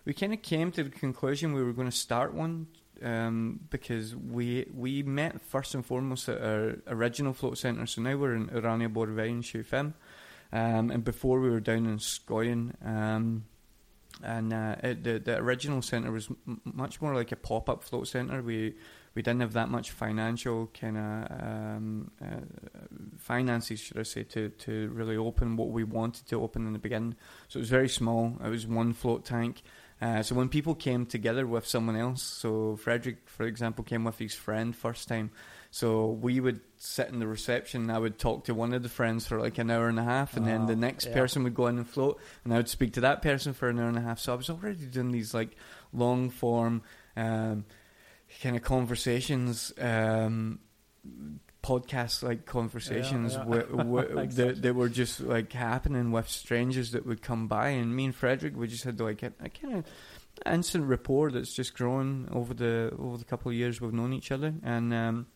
We 0.05 0.13
kind 0.13 0.33
of 0.33 0.41
came 0.41 0.71
to 0.71 0.83
the 0.83 0.89
conclusion 0.89 1.53
we 1.53 1.63
were 1.63 1.73
going 1.73 1.89
to 1.89 1.95
start 1.95 2.33
one 2.33 2.67
um, 3.01 3.61
because 3.69 4.15
we 4.15 4.65
we 4.75 5.03
met 5.03 5.41
first 5.41 5.73
and 5.73 5.85
foremost 5.85 6.29
at 6.29 6.41
our 6.41 6.75
original 6.87 7.33
float 7.33 7.57
centre. 7.57 7.85
So 7.85 8.01
now 8.01 8.17
we're 8.17 8.35
in 8.35 8.47
Uranienborgveien 8.47 9.29
in 9.29 9.41
Shufim, 9.41 9.93
um, 10.51 10.91
and 10.91 11.03
before 11.03 11.39
we 11.39 11.49
were 11.49 11.61
down 11.61 11.85
in 11.85 11.97
Skøyen. 11.97 12.75
Um, 12.85 13.45
and 14.23 14.53
uh, 14.53 14.75
it, 14.83 15.03
the 15.03 15.19
the 15.19 15.37
original 15.37 15.81
centre 15.81 16.11
was 16.11 16.29
m- 16.47 16.61
much 16.63 17.01
more 17.01 17.15
like 17.15 17.31
a 17.31 17.35
pop 17.35 17.69
up 17.69 17.83
float 17.83 18.07
centre. 18.07 18.41
We 18.41 18.75
we 19.15 19.21
didn't 19.21 19.41
have 19.41 19.53
that 19.53 19.69
much 19.69 19.91
financial 19.91 20.69
kind 20.79 20.97
of 20.97 21.31
um, 21.41 22.11
uh, 22.21 22.41
finances, 23.17 23.79
should 23.79 23.97
I 23.97 24.03
say, 24.03 24.23
to 24.23 24.49
to 24.49 24.89
really 24.89 25.17
open 25.17 25.55
what 25.55 25.69
we 25.69 25.83
wanted 25.83 26.27
to 26.27 26.41
open 26.41 26.67
in 26.67 26.73
the 26.73 26.79
beginning. 26.79 27.15
So 27.47 27.57
it 27.57 27.61
was 27.61 27.69
very 27.69 27.89
small. 27.89 28.37
It 28.43 28.49
was 28.49 28.67
one 28.67 28.93
float 28.93 29.25
tank. 29.25 29.61
Uh, 30.01 30.23
so 30.23 30.33
when 30.33 30.47
people 30.47 30.75
came 30.75 31.05
together 31.05 31.45
with 31.45 31.67
someone 31.67 31.97
else, 31.97 32.23
so 32.23 32.77
Frederick, 32.77 33.17
for 33.25 33.45
example, 33.45 33.83
came 33.83 34.05
with 34.05 34.17
his 34.17 34.33
friend 34.33 34.73
first 34.75 35.09
time. 35.09 35.31
So 35.71 36.07
we 36.07 36.39
would 36.39 36.61
sit 36.77 37.09
in 37.09 37.19
the 37.19 37.27
reception. 37.27 37.81
And 37.83 37.91
I 37.91 37.99
would 37.99 38.17
talk 38.17 38.45
to 38.45 38.55
one 38.55 38.73
of 38.73 38.81
the 38.81 38.89
friends 38.89 39.27
for 39.27 39.39
like 39.39 39.57
an 39.59 39.69
hour 39.69 39.87
and 39.87 39.99
a 39.99 40.03
half, 40.03 40.35
and 40.35 40.47
then 40.47 40.61
Ah, 40.61 40.65
the 40.65 40.75
next 40.75 41.05
yeah. 41.07 41.13
person 41.13 41.43
would 41.43 41.53
go 41.53 41.67
in 41.67 41.77
and 41.77 41.87
float, 41.87 42.19
and 42.43 42.53
I 42.53 42.57
would 42.57 42.69
speak 42.69 42.93
to 42.93 43.01
that 43.01 43.21
person 43.21 43.53
for 43.53 43.69
an 43.69 43.79
hour 43.79 43.87
and 43.87 43.97
a 43.97 44.01
half. 44.01 44.19
So 44.19 44.33
I 44.33 44.35
was 44.35 44.49
already 44.49 44.85
doing 44.85 45.11
these 45.11 45.33
like 45.33 45.55
long 45.93 46.29
form 46.31 46.81
um, 47.15 47.65
kind 48.41 48.55
of 48.55 48.63
conversations, 48.63 49.71
um, 49.79 50.59
podcast 51.61 52.23
like 52.23 52.45
conversations 52.45 53.33
yeah. 53.33 53.43
Exactly. 53.43 54.27
that, 54.45 54.61
that 54.61 54.73
were 54.75 54.89
just 54.89 55.19
like 55.19 55.51
happening 55.51 56.11
with 56.11 56.29
strangers 56.29 56.91
that 56.91 57.05
would 57.05 57.21
come 57.21 57.47
by, 57.47 57.69
and 57.69 57.95
me 57.95 58.05
and 58.05 58.15
Frederick 58.15 58.55
we 58.55 58.67
just 58.67 58.85
had 58.85 58.99
like 58.99 59.21
a, 59.21 59.33
a 59.43 59.49
kind 59.49 59.75
of 59.75 59.85
instant 60.51 60.85
rapport 60.85 61.29
that's 61.31 61.53
just 61.53 61.75
grown 61.75 62.27
over 62.31 62.53
the 62.53 62.91
over 62.97 63.17
the 63.17 63.25
couple 63.25 63.51
of 63.51 63.55
years 63.57 63.79
we've 63.81 63.93
known 63.93 64.13
each 64.13 64.31
other, 64.31 64.55
and. 64.63 64.93
Um, 64.95 65.27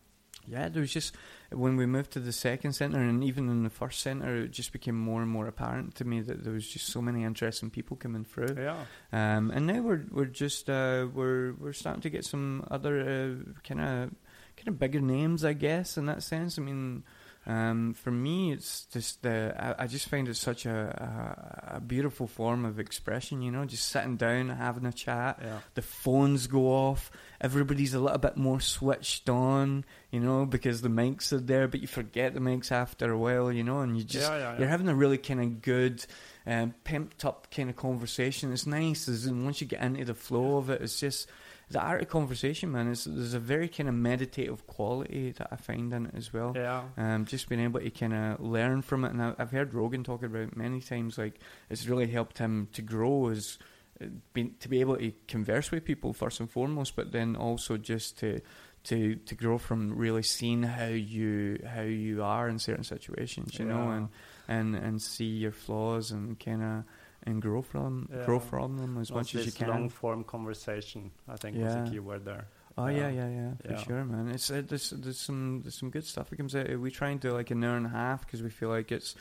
yeah, 0.47 0.69
there 0.69 0.81
was 0.81 0.91
just 0.91 1.15
when 1.51 1.77
we 1.77 1.85
moved 1.85 2.11
to 2.11 2.19
the 2.19 2.31
second 2.31 2.73
centre, 2.73 2.99
and 2.99 3.23
even 3.23 3.49
in 3.49 3.63
the 3.63 3.69
first 3.69 4.01
centre, 4.01 4.37
it 4.37 4.51
just 4.51 4.73
became 4.73 4.97
more 4.97 5.21
and 5.21 5.31
more 5.31 5.47
apparent 5.47 5.95
to 5.95 6.05
me 6.05 6.21
that 6.21 6.43
there 6.43 6.53
was 6.53 6.67
just 6.67 6.87
so 6.87 7.01
many 7.01 7.23
interesting 7.23 7.69
people 7.69 7.95
coming 7.95 8.25
through. 8.25 8.55
Yeah. 8.57 8.85
Um, 9.11 9.51
and 9.51 9.67
now 9.67 9.81
we're 9.81 10.05
we're 10.11 10.25
just 10.25 10.69
uh, 10.69 11.07
we're 11.13 11.53
we're 11.53 11.73
starting 11.73 12.01
to 12.01 12.09
get 12.09 12.25
some 12.25 12.67
other 12.69 13.37
kind 13.63 13.81
of 13.81 14.11
kind 14.57 14.67
of 14.67 14.79
bigger 14.79 15.01
names, 15.01 15.45
I 15.45 15.53
guess, 15.53 15.97
in 15.97 16.05
that 16.07 16.23
sense. 16.23 16.57
I 16.57 16.61
mean, 16.61 17.03
um, 17.45 17.93
for 17.93 18.11
me, 18.11 18.53
it's 18.53 18.85
just 18.85 19.21
the 19.21 19.53
I, 19.57 19.83
I 19.83 19.87
just 19.87 20.07
find 20.07 20.29
it 20.29 20.35
such 20.35 20.65
a, 20.65 21.73
a 21.73 21.75
a 21.77 21.79
beautiful 21.81 22.25
form 22.25 22.63
of 22.63 22.79
expression. 22.79 23.41
You 23.41 23.51
know, 23.51 23.65
just 23.65 23.89
sitting 23.89 24.15
down, 24.15 24.49
and 24.49 24.57
having 24.57 24.85
a 24.85 24.93
chat. 24.93 25.39
Yeah. 25.41 25.59
The 25.73 25.81
phones 25.81 26.47
go 26.47 26.67
off. 26.67 27.11
Everybody's 27.41 27.93
a 27.93 27.99
little 27.99 28.17
bit 28.17 28.37
more 28.37 28.61
switched 28.61 29.29
on. 29.29 29.83
You 30.11 30.21
know, 30.21 30.45
because 30.45 30.81
the 30.81 30.89
mics 30.89 31.33
are 31.33 31.39
there, 31.39 31.67
but 31.67 31.81
you 31.81 31.87
forget 31.87 32.33
the 32.33 32.39
mics 32.39 32.71
after 32.71 33.11
a 33.11 33.17
while. 33.17 33.51
You 33.51 33.63
know, 33.63 33.81
and 33.81 33.97
you 33.97 34.03
just 34.05 34.31
Yeah, 34.31 34.37
yeah, 34.37 34.59
you're 34.59 34.69
having 34.69 34.87
a 34.87 34.95
really 34.95 35.17
kind 35.17 35.41
of 35.41 35.61
good, 35.61 36.05
um, 36.47 36.73
pimped 36.85 37.25
up 37.25 37.51
kind 37.51 37.69
of 37.69 37.75
conversation. 37.75 38.53
It's 38.53 38.65
nice, 38.67 39.09
as 39.09 39.25
in 39.25 39.43
once 39.43 39.59
you 39.59 39.67
get 39.67 39.81
into 39.81 40.05
the 40.05 40.13
flow 40.13 40.57
of 40.57 40.69
it, 40.69 40.81
it's 40.81 40.99
just 40.99 41.27
the 41.69 41.79
art 41.79 42.01
of 42.01 42.09
conversation, 42.09 42.71
man. 42.71 42.91
It's, 42.91 43.05
there's 43.05 43.33
a 43.33 43.39
very 43.39 43.67
kind 43.67 43.89
of 43.89 43.95
meditative 43.95 44.65
quality 44.67 45.31
that 45.31 45.47
I 45.51 45.55
find 45.55 45.91
in 45.93 46.07
it 46.07 46.15
as 46.15 46.33
well. 46.33 46.53
Yeah. 46.55 46.83
Um, 46.97 47.25
just 47.25 47.49
being 47.49 47.61
able 47.61 47.79
to 47.79 47.89
kind 47.89 48.13
of 48.13 48.39
learn 48.39 48.81
from 48.81 49.05
it, 49.05 49.11
and 49.11 49.21
I, 49.21 49.33
I've 49.37 49.51
heard 49.51 49.73
Rogan 49.73 50.03
talk 50.03 50.23
about 50.23 50.41
it 50.41 50.57
many 50.57 50.81
times. 50.81 51.17
Like 51.17 51.39
it's 51.69 51.87
really 51.87 52.07
helped 52.07 52.37
him 52.37 52.67
to 52.73 52.81
grow 52.81 53.29
as 53.29 53.57
uh, 54.01 54.05
be, 54.33 54.45
to 54.59 54.69
be 54.69 54.81
able 54.81 54.97
to 54.97 55.11
converse 55.27 55.71
with 55.71 55.85
people 55.85 56.13
first 56.13 56.39
and 56.39 56.49
foremost, 56.49 56.95
but 56.95 57.11
then 57.11 57.35
also 57.35 57.77
just 57.77 58.19
to 58.19 58.41
to 58.85 59.15
to 59.15 59.35
grow 59.35 59.57
from 59.57 59.95
really 59.95 60.23
seeing 60.23 60.63
how 60.63 60.87
you 60.87 61.59
how 61.65 61.81
you 61.81 62.23
are 62.23 62.49
in 62.49 62.59
certain 62.59 62.83
situations, 62.83 63.57
you 63.57 63.65
know, 63.65 63.91
and 63.91 64.09
and 64.47 64.75
and 64.75 65.01
see 65.01 65.25
your 65.25 65.51
flaws 65.53 66.11
and 66.11 66.39
kind 66.39 66.61
of 66.61 66.83
and 67.25 67.41
grow 67.41 67.61
from 67.61 68.09
grow 68.25 68.39
from 68.39 68.77
them 68.77 68.97
as 68.97 69.11
much 69.11 69.35
as 69.35 69.45
you 69.45 69.51
can. 69.51 69.67
long 69.69 69.89
form 69.89 70.23
conversation, 70.23 71.11
I 71.27 71.35
think, 71.37 71.57
was 71.57 71.73
Yeah. 71.73 71.85
a 71.85 71.89
key 71.89 71.99
word 71.99 72.25
there. 72.25 72.47
Oh 72.77 72.87
Yeah. 72.87 73.09
yeah, 73.09 73.27
yeah, 73.27 73.29
yeah, 73.29 73.51
for 73.65 73.71
Yeah. 73.73 73.83
sure, 73.83 74.03
man. 74.05 74.29
It's 74.29 74.49
uh, 74.49 74.63
there's 74.67 74.89
there's 74.91 75.19
some 75.19 75.61
there's 75.61 75.75
some 75.75 75.89
good 75.89 76.05
stuff 76.05 76.29
that 76.29 76.37
comes 76.37 76.55
out. 76.55 76.69
We 76.79 76.91
try 76.91 77.09
and 77.09 77.19
do 77.19 77.31
like 77.31 77.51
an 77.51 77.63
hour 77.63 77.77
and 77.77 77.85
a 77.85 77.89
half 77.89 78.25
because 78.25 78.41
we 78.41 78.49
feel 78.49 78.69
like 78.69 78.91
it's 78.91 79.15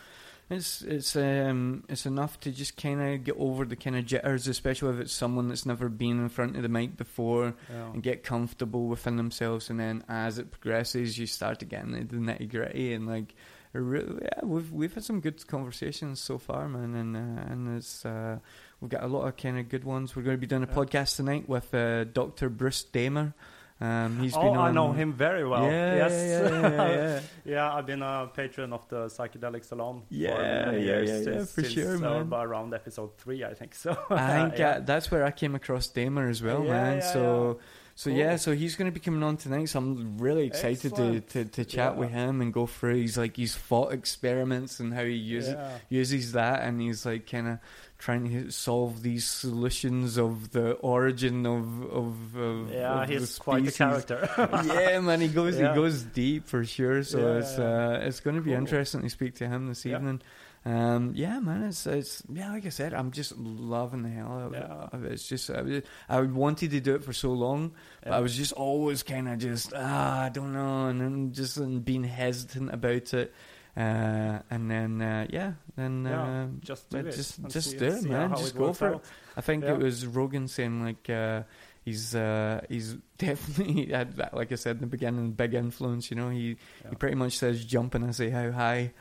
it's 0.51 0.83
it's 0.83 1.15
um 1.17 1.85
it's 1.89 2.05
enough 2.07 2.41
to 2.41 2.51
just 2.51 2.77
kind 2.77 3.01
of 3.01 3.25
get 3.25 3.37
over 3.39 3.65
the 3.65 3.77
kind 3.77 3.97
of 3.97 4.05
jitters, 4.07 4.49
especially 4.49 4.95
if 4.95 5.01
it's 5.01 5.13
someone 5.13 5.49
that's 5.49 5.67
never 5.67 5.89
been 5.89 6.19
in 6.19 6.29
front 6.31 6.57
of 6.57 6.63
the 6.63 6.69
mic 6.69 6.97
before 6.97 7.55
Yeah. 7.71 7.93
and 7.93 8.03
get 8.03 8.25
comfortable 8.25 8.87
within 8.89 9.17
themselves. 9.17 9.69
And 9.71 9.79
then 9.79 10.03
as 10.09 10.39
it 10.39 10.51
progresses, 10.51 11.19
you 11.19 11.27
start 11.27 11.59
to 11.61 11.65
get 11.67 11.85
into 11.85 12.05
the 12.05 12.17
nitty 12.17 12.51
gritty 12.51 12.95
and 12.95 13.07
like. 13.07 13.35
Really, 13.75 14.20
yeah, 14.23 14.45
we've 14.45 14.70
we've 14.70 14.93
had 14.93 15.03
some 15.03 15.20
good 15.20 15.47
conversations 15.47 16.20
so 16.20 16.37
far, 16.39 16.68
man, 16.68 16.95
and 16.95 17.16
uh, 17.16 17.53
and 17.53 17.77
it's 17.79 18.05
uh, 18.05 18.39
we've 18.81 18.91
got 18.91 19.03
a 19.03 19.07
lot 19.07 19.27
of 19.27 19.37
kind 19.39 19.59
of 19.59 19.68
good 19.70 19.85
ones. 19.85 20.14
We're 20.14 20.23
going 20.23 20.37
to 20.37 20.41
be 20.41 20.47
doing 20.47 20.62
a 20.62 20.66
Yeah. 20.66 20.75
podcast 20.75 21.16
tonight 21.16 21.49
with 21.49 21.73
uh, 21.75 22.05
Dr. 22.05 22.51
Bruce 22.51 22.83
Damer. 22.85 23.33
Um, 23.81 24.20
he's 24.20 24.37
oh, 24.37 24.43
been 24.43 24.57
on, 24.57 24.68
I 24.68 24.70
know 24.70 24.93
him 24.93 25.12
very 25.12 25.45
well. 25.49 25.64
Yeah, 25.64 25.97
yes. 25.97 26.12
yeah, 26.12 26.61
yeah, 26.61 26.89
yeah, 26.89 27.20
Yeah, 27.53 27.75
I've 27.75 27.87
been 27.87 28.03
a 28.03 28.29
patron 28.33 28.73
of 28.73 28.87
the 28.89 29.07
Psychedelic 29.07 29.64
Salon 29.64 30.03
Yeah, 30.09 30.37
for 30.70 30.73
yeah, 30.77 30.79
years. 30.79 31.11
yeah, 31.11 31.23
since, 31.25 31.53
for 31.53 31.62
since, 31.62 31.73
sure, 31.73 31.97
uh, 31.97 32.23
man. 32.25 32.33
around 32.33 32.75
episode 32.75 33.16
three, 33.18 33.43
I 33.43 33.55
think. 33.55 33.75
So 33.75 33.97
I 34.09 34.35
think 34.51 34.59
yeah. 34.59 34.68
uh, 34.70 34.81
that's 34.81 35.11
where 35.11 35.25
I 35.25 35.33
came 35.33 35.57
across 35.57 35.89
Damer 35.89 36.29
as 36.29 36.41
well, 36.43 36.62
man. 36.62 37.03
so, 37.03 37.59
so 38.03 38.11
Cool. 38.11 38.19
yeah, 38.19 38.35
so 38.37 38.53
he's 38.53 38.75
going 38.75 38.91
to 38.91 38.93
be 38.93 38.99
coming 38.99 39.23
on 39.23 39.37
tonight. 39.37 39.67
So 39.67 39.79
I'm 39.79 40.19
really 40.19 40.45
excited 40.47 40.95
to, 40.97 41.03
Excellent. 41.23 41.29
to, 41.31 41.45
to 41.45 41.65
chat 41.65 41.93
Yeah. 41.95 41.99
with 42.01 42.11
him 42.11 42.41
and 42.41 42.53
go 42.53 42.67
through 42.67 43.03
his 43.03 43.17
like 43.17 43.37
his 43.37 43.55
thought 43.55 43.93
experiments 43.93 44.81
and 44.81 44.93
how 44.93 45.05
he 45.05 45.13
uses 45.13 45.55
Yeah. 45.55 45.79
uses 45.89 46.33
that, 46.33 46.63
and 46.67 46.81
he's 46.81 47.07
like 47.07 47.31
kind 47.31 47.47
of 47.47 47.59
trying 47.99 48.29
to 48.31 48.51
solve 48.51 49.03
these 49.05 49.25
solutions 49.25 50.19
of 50.19 50.51
the 50.51 50.73
origin 50.83 51.47
of 51.47 51.83
of, 51.93 52.37
of 52.37 52.73
Yeah, 52.73 53.03
of 53.05 53.09
he's 53.09 53.39
quite 53.39 53.69
a 53.69 53.71
character. 53.71 54.29
yeah, 54.67 54.99
man, 54.99 55.21
he 55.21 55.29
goes 55.29 55.57
Yeah. 55.59 55.71
he 55.71 55.75
goes 55.77 56.03
deep 56.03 56.49
for 56.49 56.65
sure. 56.65 57.05
So 57.05 57.39
it's 57.39 57.57
uh, 57.59 58.01
it's 58.03 58.19
going 58.19 58.35
to 58.37 58.43
be 58.43 58.51
Cool. 58.51 58.59
interesting 58.59 59.03
to 59.03 59.11
speak 59.11 59.37
to 59.37 59.47
him 59.47 59.69
this 59.69 59.87
evening. 59.87 60.21
Um, 60.65 61.11
yeah, 61.17 61.41
man, 61.41 61.65
it's 61.65 61.87
it's 61.89 62.23
yeah, 62.33 62.53
like 62.53 62.65
I 62.67 62.69
said, 62.69 62.95
I'm 62.95 63.11
just 63.11 63.37
loving 63.37 64.03
the 64.05 64.09
hell 64.11 64.33
out 64.39 64.55
of, 64.55 65.01
Yeah. 65.03 65.07
it. 65.09 65.13
It's 65.13 65.27
just 65.27 65.51
I, 65.51 65.83
I 66.09 66.21
wanted 66.21 66.71
to 66.71 66.81
do 66.81 66.95
it 66.95 67.03
for 67.03 67.13
so 67.13 67.33
long, 67.33 67.73
but 68.03 68.11
Yeah. 68.11 68.17
I 68.17 68.21
was 68.21 68.37
just 68.37 68.53
always 68.53 69.03
kind 69.03 69.29
of 69.29 69.39
just 69.39 69.73
ah, 69.75 70.23
I 70.23 70.29
don't 70.29 70.53
know, 70.53 70.87
and 70.87 71.01
then 71.01 71.33
just 71.33 71.59
um, 71.59 71.81
being 71.81 72.05
hesitant 72.05 72.73
about 72.73 73.13
it. 73.13 73.35
Uh, 73.77 74.39
and 74.51 74.71
then 74.71 75.01
uh, 75.03 75.27
yeah, 75.31 75.53
then 75.75 76.05
Yeah, 76.05 76.23
uh, 76.23 76.47
just 76.61 76.91
do 76.91 76.99
it 76.99 77.11
just 77.13 77.39
and 77.39 77.51
just 77.51 77.71
see- 77.71 77.79
do 77.79 77.87
it, 77.87 78.03
man. 78.05 78.31
Just 78.37 78.55
it 78.55 78.59
go 78.59 78.73
for 78.73 78.93
it. 78.93 79.01
I 79.37 79.41
think 79.41 79.65
it 79.65 79.79
was 79.79 80.07
Rogan 80.07 80.47
saying 80.47 80.85
like 80.85 81.11
uh, 81.11 81.43
he's 81.85 82.15
uh, 82.15 82.61
he's 82.69 82.95
definitely 83.19 83.87
had 83.87 84.13
that, 84.19 84.35
like 84.35 84.53
I 84.53 84.57
said 84.57 84.77
in 84.77 84.83
the 84.83 84.87
beginning, 84.87 85.33
big 85.33 85.55
influence. 85.55 86.09
You 86.11 86.19
know, 86.19 86.29
he 86.29 86.51
Yeah. 86.85 86.91
he 86.91 86.97
pretty 86.97 87.17
much 87.17 87.39
says 87.39 87.65
jump 87.65 87.97
and 87.97 88.05
I 88.05 88.11
say 88.13 88.31
how 88.31 88.53
high. 88.53 88.93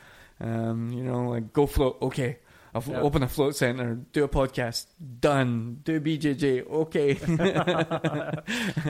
Um, 0.42 0.90
you 0.92 1.04
know, 1.04 1.30
like 1.30 1.54
go 1.54 1.66
float. 1.68 1.98
Okay, 2.02 2.40
I'll 2.74 2.84
Yeah. 2.88 3.02
open 3.02 3.22
a 3.24 3.28
float 3.28 3.56
center, 3.56 3.96
do 4.14 4.24
a 4.24 4.28
podcast, 4.30 4.88
done. 5.20 5.80
Do 5.84 6.00
BJJ. 6.02 6.68
Okay, 6.68 7.16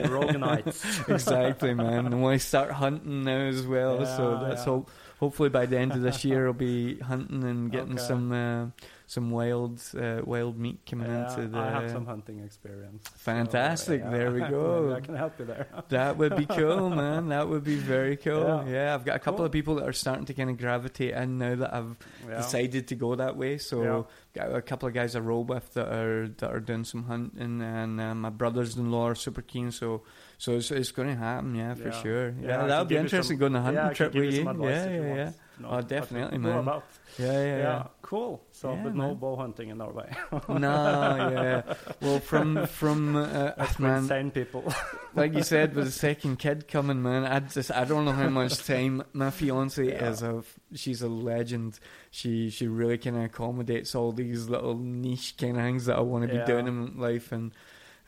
Roganites. 0.08 1.08
exactly, 1.08 1.74
man. 1.74 2.06
And 2.06 2.22
when 2.22 2.34
I 2.34 2.38
start 2.38 2.70
hunting 2.72 3.24
now 3.24 3.40
as 3.40 3.66
well, 3.66 4.04
so 4.06 4.38
that's 4.46 4.60
yeah. 4.60 4.64
hope. 4.72 4.90
Hopefully 5.20 5.50
by 5.50 5.66
the 5.66 5.78
end 5.78 5.92
of 5.92 6.02
this 6.02 6.24
year, 6.24 6.48
I'll 6.48 6.52
be 6.52 6.98
hunting 6.98 7.44
and 7.44 7.70
getting 7.70 7.92
Okay. 7.92 8.02
some 8.02 8.32
uh, 8.32 8.66
some 9.12 9.30
wild 9.30 9.78
uh, 9.98 10.22
wild 10.24 10.58
meat 10.58 10.80
coming 10.88 11.10
Yeah, 11.10 11.28
into 11.28 11.48
the. 11.48 11.58
I 11.58 11.68
have 11.70 11.90
some 11.90 12.06
hunting 12.06 12.38
experience. 12.40 13.04
so, 13.04 13.12
Fantastic, 13.18 14.02
there 14.10 14.30
we 14.30 14.40
go. 14.58 14.94
I 14.94 15.00
can 15.00 15.14
help 15.16 15.38
you 15.38 15.44
there. 15.44 15.66
That 15.90 16.16
would 16.16 16.34
be 16.36 16.46
cool, 16.46 16.88
man. 17.02 17.28
That 17.28 17.48
would 17.48 17.62
be 17.64 17.76
very 17.76 18.16
cool. 18.16 18.64
Yeah. 18.66 18.72
Yeah, 18.72 18.94
I've 18.94 19.04
got 19.04 19.16
a 19.16 19.18
couple 19.18 19.38
Cool. 19.38 19.46
of 19.46 19.52
people 19.52 19.74
that 19.76 19.86
are 19.88 19.92
starting 19.92 20.24
to 20.26 20.34
kind 20.34 20.48
of 20.48 20.56
gravitate 20.56 21.12
in 21.14 21.38
now 21.38 21.54
that 21.56 21.74
I've 21.74 21.96
Yeah. 22.26 22.36
decided 22.38 22.88
to 22.88 22.94
go 22.94 23.14
that 23.16 23.36
way. 23.36 23.58
So, 23.58 23.82
Yeah. 23.82 24.02
got 24.48 24.54
a 24.56 24.62
couple 24.62 24.88
of 24.88 24.94
guys 24.94 25.14
I 25.14 25.20
roll 25.20 25.44
with 25.44 25.74
that 25.74 25.88
are 25.92 26.28
that 26.38 26.50
are 26.50 26.60
doing 26.60 26.84
some 26.84 27.04
hunting, 27.04 27.60
and 27.60 28.00
uh, 28.00 28.14
my 28.14 28.30
brothers-in-law 28.30 29.08
are 29.08 29.14
super 29.14 29.42
keen. 29.42 29.70
So, 29.72 30.02
so 30.38 30.52
it's, 30.56 30.70
it's 30.70 30.90
going 30.92 31.08
to 31.08 31.16
happen, 31.16 31.54
yeah, 31.54 31.74
for 31.74 31.88
Yeah. 31.90 32.02
sure. 32.02 32.28
Yeah, 32.30 32.48
Yeah, 32.48 32.66
that'll 32.66 32.84
be 32.86 32.96
interesting 32.96 33.36
some- 33.36 33.40
going 33.40 33.56
on 33.56 33.60
a 33.60 33.64
hunting 33.64 33.84
yeah, 33.88 33.92
trip 33.92 34.14
with 34.14 34.24
you 34.24 34.30
you. 34.30 34.36
some 34.38 34.48
advice 34.48 34.86
Yeah, 34.86 35.14
yeah, 35.14 35.32
No, 35.58 35.68
Oh, 35.70 35.80
definitely, 35.80 36.38
man. 36.38 36.58
about. 36.58 36.84
Yeah, 37.18 37.32
yeah, 37.32 37.44
Yeah, 37.44 37.58
yeah. 37.58 37.86
cool. 38.00 38.42
So, 38.50 38.72
Yeah, 38.72 38.80
but 38.84 38.94
no 38.96 39.08
man. 39.08 39.14
bow 39.16 39.36
hunting 39.36 39.68
in 39.68 39.78
Norway. 39.78 40.10
no, 40.48 41.30
yeah. 41.30 41.74
Well, 42.00 42.18
from 42.20 42.66
from 42.66 43.16
uh, 43.16 43.52
man, 43.78 43.98
insane 43.98 44.30
people. 44.30 44.64
like 45.14 45.34
you 45.34 45.42
said, 45.42 45.74
with 45.74 45.84
the 45.86 45.90
second 45.92 46.38
kid 46.38 46.66
coming, 46.68 47.02
man, 47.02 47.24
I 47.24 47.40
just 47.40 47.70
I 47.70 47.84
don't 47.84 48.04
know 48.04 48.12
how 48.12 48.28
much 48.30 48.64
time 48.66 49.02
my 49.12 49.30
fiance 49.30 49.86
Yeah. 49.86 50.08
is. 50.10 50.22
A 50.22 50.42
she's 50.74 51.02
a 51.02 51.08
legend. 51.08 51.78
She 52.10 52.50
she 52.50 52.66
really 52.66 52.98
kind 52.98 53.16
of 53.16 53.24
accommodates 53.24 53.94
all 53.94 54.12
these 54.12 54.48
little 54.48 54.76
niche 54.76 55.36
kind 55.36 55.56
of 55.56 55.62
things 55.62 55.86
that 55.86 55.96
I 55.96 56.00
want 56.00 56.28
to 56.28 56.34
be 56.36 56.44
doing 56.44 56.66
in 56.66 56.98
life, 56.98 57.30
and 57.30 57.52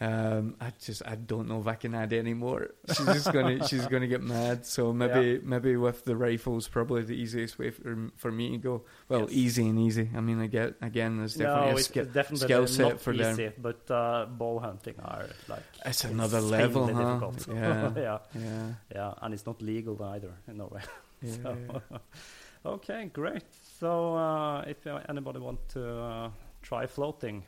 um, 0.01 0.57
I 0.61 0.73
just 0.83 1.03
I 1.07 1.15
don't 1.15 1.49
know 1.49 1.61
if 1.61 1.67
I 1.67 1.75
can 1.77 1.95
add 1.95 2.13
any 2.13 2.35
more. 2.35 2.71
She's 2.89 3.07
just 3.07 3.33
gonna 3.33 3.67
she's 3.69 3.87
gonna 3.87 4.09
get 4.09 4.23
mad. 4.23 4.67
So 4.67 4.93
maybe 4.93 5.41
maybe 5.45 5.77
with 5.77 6.05
the 6.05 6.17
rifles, 6.17 6.67
probably 6.69 7.03
the 7.03 7.15
easiest 7.15 7.59
way 7.59 7.71
for 7.71 8.11
for 8.17 8.33
me 8.33 8.51
to 8.53 8.59
go. 8.59 8.83
Well, 9.09 9.21
Yes. 9.23 9.31
easy 9.33 9.69
and 9.69 9.79
easy. 9.79 10.11
I 10.17 10.21
mean, 10.21 10.41
I 10.41 10.47
get 10.49 10.75
again. 10.83 11.19
There's 11.19 11.35
definitely 11.35 11.71
no, 11.73 11.77
a 11.77 11.81
ski- 11.83 12.01
definitely 12.03 12.47
skill 12.47 12.61
not 12.63 12.69
set 12.71 13.01
for 13.01 13.13
easy, 13.13 13.45
them. 13.47 13.53
but 13.59 13.91
uh, 13.91 14.27
bow 14.27 14.59
hunting 14.59 14.95
are 15.05 15.27
like 15.49 15.63
It's 15.87 16.05
another 16.05 16.41
level, 16.41 16.87
huh? 16.93 17.03
difficult. 17.05 17.47
Yeah. 17.57 17.93
yeah, 17.97 18.19
Yeah. 18.35 18.67
yeah, 18.95 19.15
and 19.23 19.33
it's 19.33 19.47
not 19.47 19.63
legal 19.63 20.03
either 20.03 20.33
in 20.49 20.57
Norway. 20.59 20.83
Yeah. 21.23 21.33
So, 21.43 21.81
okay, 22.67 23.07
great. 23.13 23.45
So, 23.81 24.15
uh, 24.17 24.63
if 24.67 24.87
anybody 25.09 25.39
want 25.39 25.67
to 25.71 25.83
uh, 26.03 26.31
try 26.61 26.87
floating, 26.87 27.45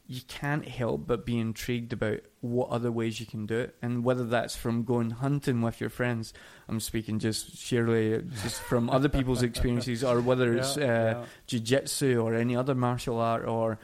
you 0.06 0.22
can't 0.26 0.66
help 0.66 1.06
but 1.06 1.26
be 1.26 1.38
intrigued 1.38 1.92
about 1.92 2.20
what 2.40 2.70
other 2.70 2.90
ways 2.90 3.20
you 3.20 3.26
can 3.26 3.44
do 3.44 3.58
it, 3.58 3.74
and 3.82 4.04
whether 4.04 4.24
that's 4.24 4.56
from 4.56 4.84
going 4.84 5.10
hunting 5.10 5.60
with 5.60 5.78
your 5.78 5.90
friends. 5.90 6.32
I'm 6.66 6.80
speaking 6.80 7.18
just 7.18 7.58
sheerly 7.58 8.24
just 8.42 8.58
from 8.62 8.88
other 8.88 9.10
people's 9.10 9.42
experiences, 9.50 10.02
or 10.02 10.22
whether 10.22 10.56
it's 10.56 10.78
Yeah, 10.78 10.84
uh, 10.84 10.88
yeah. 11.20 11.24
jiu-jitsu 11.46 12.22
or 12.22 12.34
any 12.34 12.56
other 12.56 12.74
martial 12.74 13.20
art, 13.20 13.44
or 13.46 13.78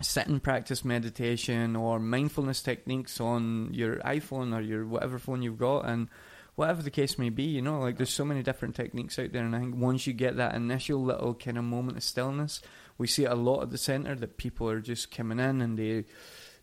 sit 0.00 0.26
and 0.26 0.42
practice 0.42 0.84
meditation 0.84 1.76
or 1.76 1.98
mindfulness 1.98 2.62
techniques 2.62 3.20
on 3.20 3.70
your 3.72 3.96
iPhone 3.96 4.56
or 4.56 4.60
your 4.60 4.86
whatever 4.86 5.18
phone 5.18 5.42
you've 5.42 5.58
got, 5.58 5.86
and 5.86 6.08
whatever 6.54 6.82
the 6.82 6.90
case 6.90 7.18
may 7.18 7.28
be, 7.28 7.44
you 7.44 7.62
know, 7.62 7.80
like 7.80 7.96
there's 7.96 8.10
so 8.10 8.24
many 8.24 8.42
different 8.42 8.74
techniques 8.74 9.18
out 9.18 9.32
there, 9.32 9.44
and 9.44 9.54
I 9.54 9.60
think 9.60 9.76
once 9.76 10.06
you 10.06 10.12
get 10.12 10.36
that 10.36 10.54
initial 10.54 11.02
little 11.02 11.34
kind 11.34 11.58
of 11.58 11.64
moment 11.64 11.98
of 11.98 12.02
stillness, 12.02 12.60
we 12.98 13.06
see 13.06 13.24
it 13.24 13.30
a 13.30 13.34
lot 13.34 13.62
at 13.62 13.70
the 13.70 13.78
center 13.78 14.14
that 14.14 14.38
people 14.38 14.68
are 14.68 14.80
just 14.80 15.10
coming 15.10 15.38
in 15.38 15.60
and 15.60 15.78
they 15.78 16.04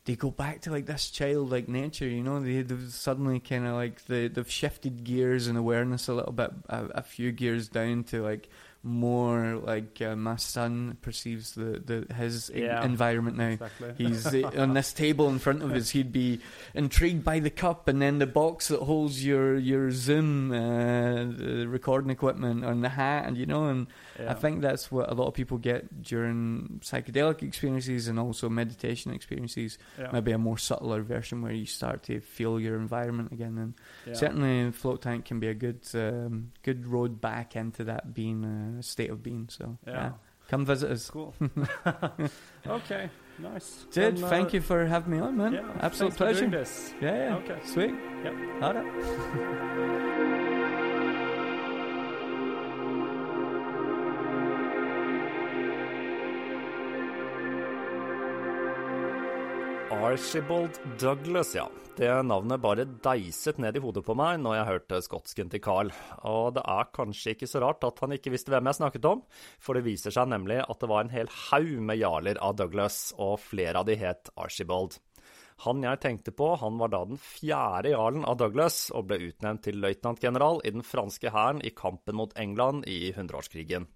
they 0.05 0.15
go 0.15 0.31
back 0.31 0.61
to 0.61 0.71
like 0.71 0.85
this 0.85 1.09
childlike 1.09 1.69
nature, 1.69 2.07
you 2.07 2.23
know. 2.23 2.41
They 2.41 2.61
they've 2.61 2.91
suddenly 2.91 3.39
kind 3.39 3.65
of 3.65 3.75
like 3.75 4.05
they 4.05 4.27
they've 4.27 4.49
shifted 4.49 5.03
gears 5.03 5.47
and 5.47 5.57
awareness 5.57 6.07
a 6.07 6.13
little 6.13 6.33
bit, 6.33 6.51
a, 6.67 6.85
a 6.95 7.01
few 7.03 7.31
gears 7.31 7.69
down 7.69 8.03
to 8.05 8.21
like 8.21 8.49
more 8.85 9.55
like 9.63 10.01
uh, 10.01 10.15
my 10.15 10.35
son 10.35 10.97
perceives 11.01 11.53
the, 11.53 11.81
the 11.85 12.13
his 12.13 12.51
Yeah, 12.53 12.83
environment 12.83 13.37
now. 13.37 13.47
exactly. 13.49 13.93
He's 13.97 14.25
uh, 14.25 14.51
on 14.57 14.73
this 14.73 14.91
table 14.91 15.29
in 15.29 15.39
front 15.39 15.63
of 15.63 15.71
us. 15.71 15.89
He'd 15.91 16.11
be 16.11 16.41
intrigued 16.73 17.23
by 17.23 17.39
the 17.39 17.49
cup 17.49 17.87
and 17.87 18.01
then 18.01 18.19
the 18.19 18.27
box 18.27 18.67
that 18.67 18.81
holds 18.81 19.25
your 19.25 19.57
your 19.57 19.89
Zoom 19.91 20.51
uh, 20.51 21.23
the 21.25 21.65
recording 21.67 22.09
equipment 22.09 22.65
and 22.65 22.83
the 22.83 22.89
hat, 22.89 23.25
and 23.25 23.37
you 23.37 23.45
know. 23.45 23.65
And 23.69 23.87
I 24.27 24.33
think 24.33 24.61
that's 24.61 24.91
what 24.91 25.09
a 25.09 25.13
lot 25.13 25.27
of 25.27 25.33
people 25.33 25.57
get 25.57 26.01
during 26.03 26.79
psychedelic 26.83 27.41
experiences 27.41 28.07
and 28.09 28.19
also 28.19 28.49
meditation 28.49 29.13
experiences. 29.13 29.77
Yeah. 29.97 30.09
Maybe 30.11 30.31
a 30.33 30.37
more 30.37 30.57
subtler 30.57 31.01
version 31.03 31.41
where 31.41 31.53
you 31.53 31.65
start 31.65 32.03
to 32.03 32.19
feel 32.19 32.59
your 32.59 32.75
environment 32.75 33.31
again. 33.31 33.57
And 33.57 33.73
Yeah. 34.05 34.13
certainly, 34.13 34.71
float 34.71 35.01
tank 35.01 35.23
can 35.25 35.39
be 35.39 35.47
a 35.47 35.53
good 35.53 35.79
um, 35.93 36.51
good 36.63 36.85
road 36.85 37.21
back 37.21 37.55
into 37.55 37.85
that 37.85 38.13
being 38.13 38.43
uh, 38.43 38.72
state 38.81 39.09
of 39.11 39.21
being. 39.21 39.49
So 39.49 39.77
Yeah. 39.85 39.93
yeah, 39.93 40.11
come 40.49 40.65
visit 40.65 40.89
us. 40.91 41.09
Cool. 41.09 41.33
okay, 42.67 43.09
nice. 43.39 43.85
Dude, 43.91 44.23
uh, 44.23 44.27
thank 44.29 44.53
you 44.53 44.61
for 44.61 44.85
having 44.85 45.11
me 45.13 45.19
on, 45.19 45.37
man. 45.37 45.53
Yeah, 45.53 45.61
Absolute 45.81 46.13
thanks 46.13 46.39
for 46.39 46.45
doing 46.47 46.51
pleasure. 46.51 46.95
Yeah, 47.01 47.15
yeah. 47.29 47.35
Okay. 47.37 47.59
Sweet. 47.65 47.95
Yep. 48.23 48.33
Ha 48.61 48.73
det. 50.37 50.42
Archibald 60.03 60.79
Douglas, 60.99 61.55
ja. 61.55 61.69
Det 61.95 62.09
navnet 62.27 62.59
bare 62.59 62.83
deiset 63.05 63.59
ned 63.61 63.77
i 63.77 63.81
hodet 63.83 64.01
på 64.03 64.15
meg 64.19 64.41
når 64.43 64.57
jeg 64.57 64.67
hørte 64.67 64.99
skotsken 65.05 65.51
til 65.53 65.61
Carl. 65.63 65.91
Og 66.27 66.57
det 66.57 66.63
er 66.73 66.89
kanskje 66.91 67.35
ikke 67.35 67.47
så 67.47 67.61
rart 67.63 67.85
at 67.87 68.01
han 68.03 68.11
ikke 68.17 68.33
visste 68.33 68.51
hvem 68.51 68.67
jeg 68.67 68.79
snakket 68.81 69.07
om, 69.07 69.21
for 69.63 69.79
det 69.79 69.85
viser 69.87 70.11
seg 70.11 70.27
nemlig 70.33 70.59
at 70.59 70.83
det 70.83 70.91
var 70.91 71.05
en 71.05 71.13
hel 71.13 71.31
haug 71.45 71.71
med 71.87 72.01
jarler 72.01 72.41
av 72.43 72.57
Douglas, 72.59 72.99
og 73.15 73.39
flere 73.45 73.79
av 73.79 73.87
de 73.87 73.95
het 74.03 74.33
Archibald. 74.35 74.99
Han 75.63 75.87
jeg 75.87 76.03
tenkte 76.03 76.35
på, 76.35 76.51
han 76.59 76.83
var 76.83 76.91
da 76.91 77.05
den 77.07 77.23
fjerde 77.23 77.95
jarlen 77.95 78.27
av 78.27 78.41
Douglas, 78.43 78.89
og 78.91 79.07
ble 79.07 79.21
utnevnt 79.29 79.63
til 79.69 79.79
løytnantgeneral 79.79 80.65
i 80.67 80.75
den 80.75 80.83
franske 80.83 81.31
hæren 81.31 81.63
i 81.63 81.71
kampen 81.71 82.19
mot 82.19 82.35
England 82.35 82.89
i 82.91 83.13
hundreårskrigen. 83.15 83.87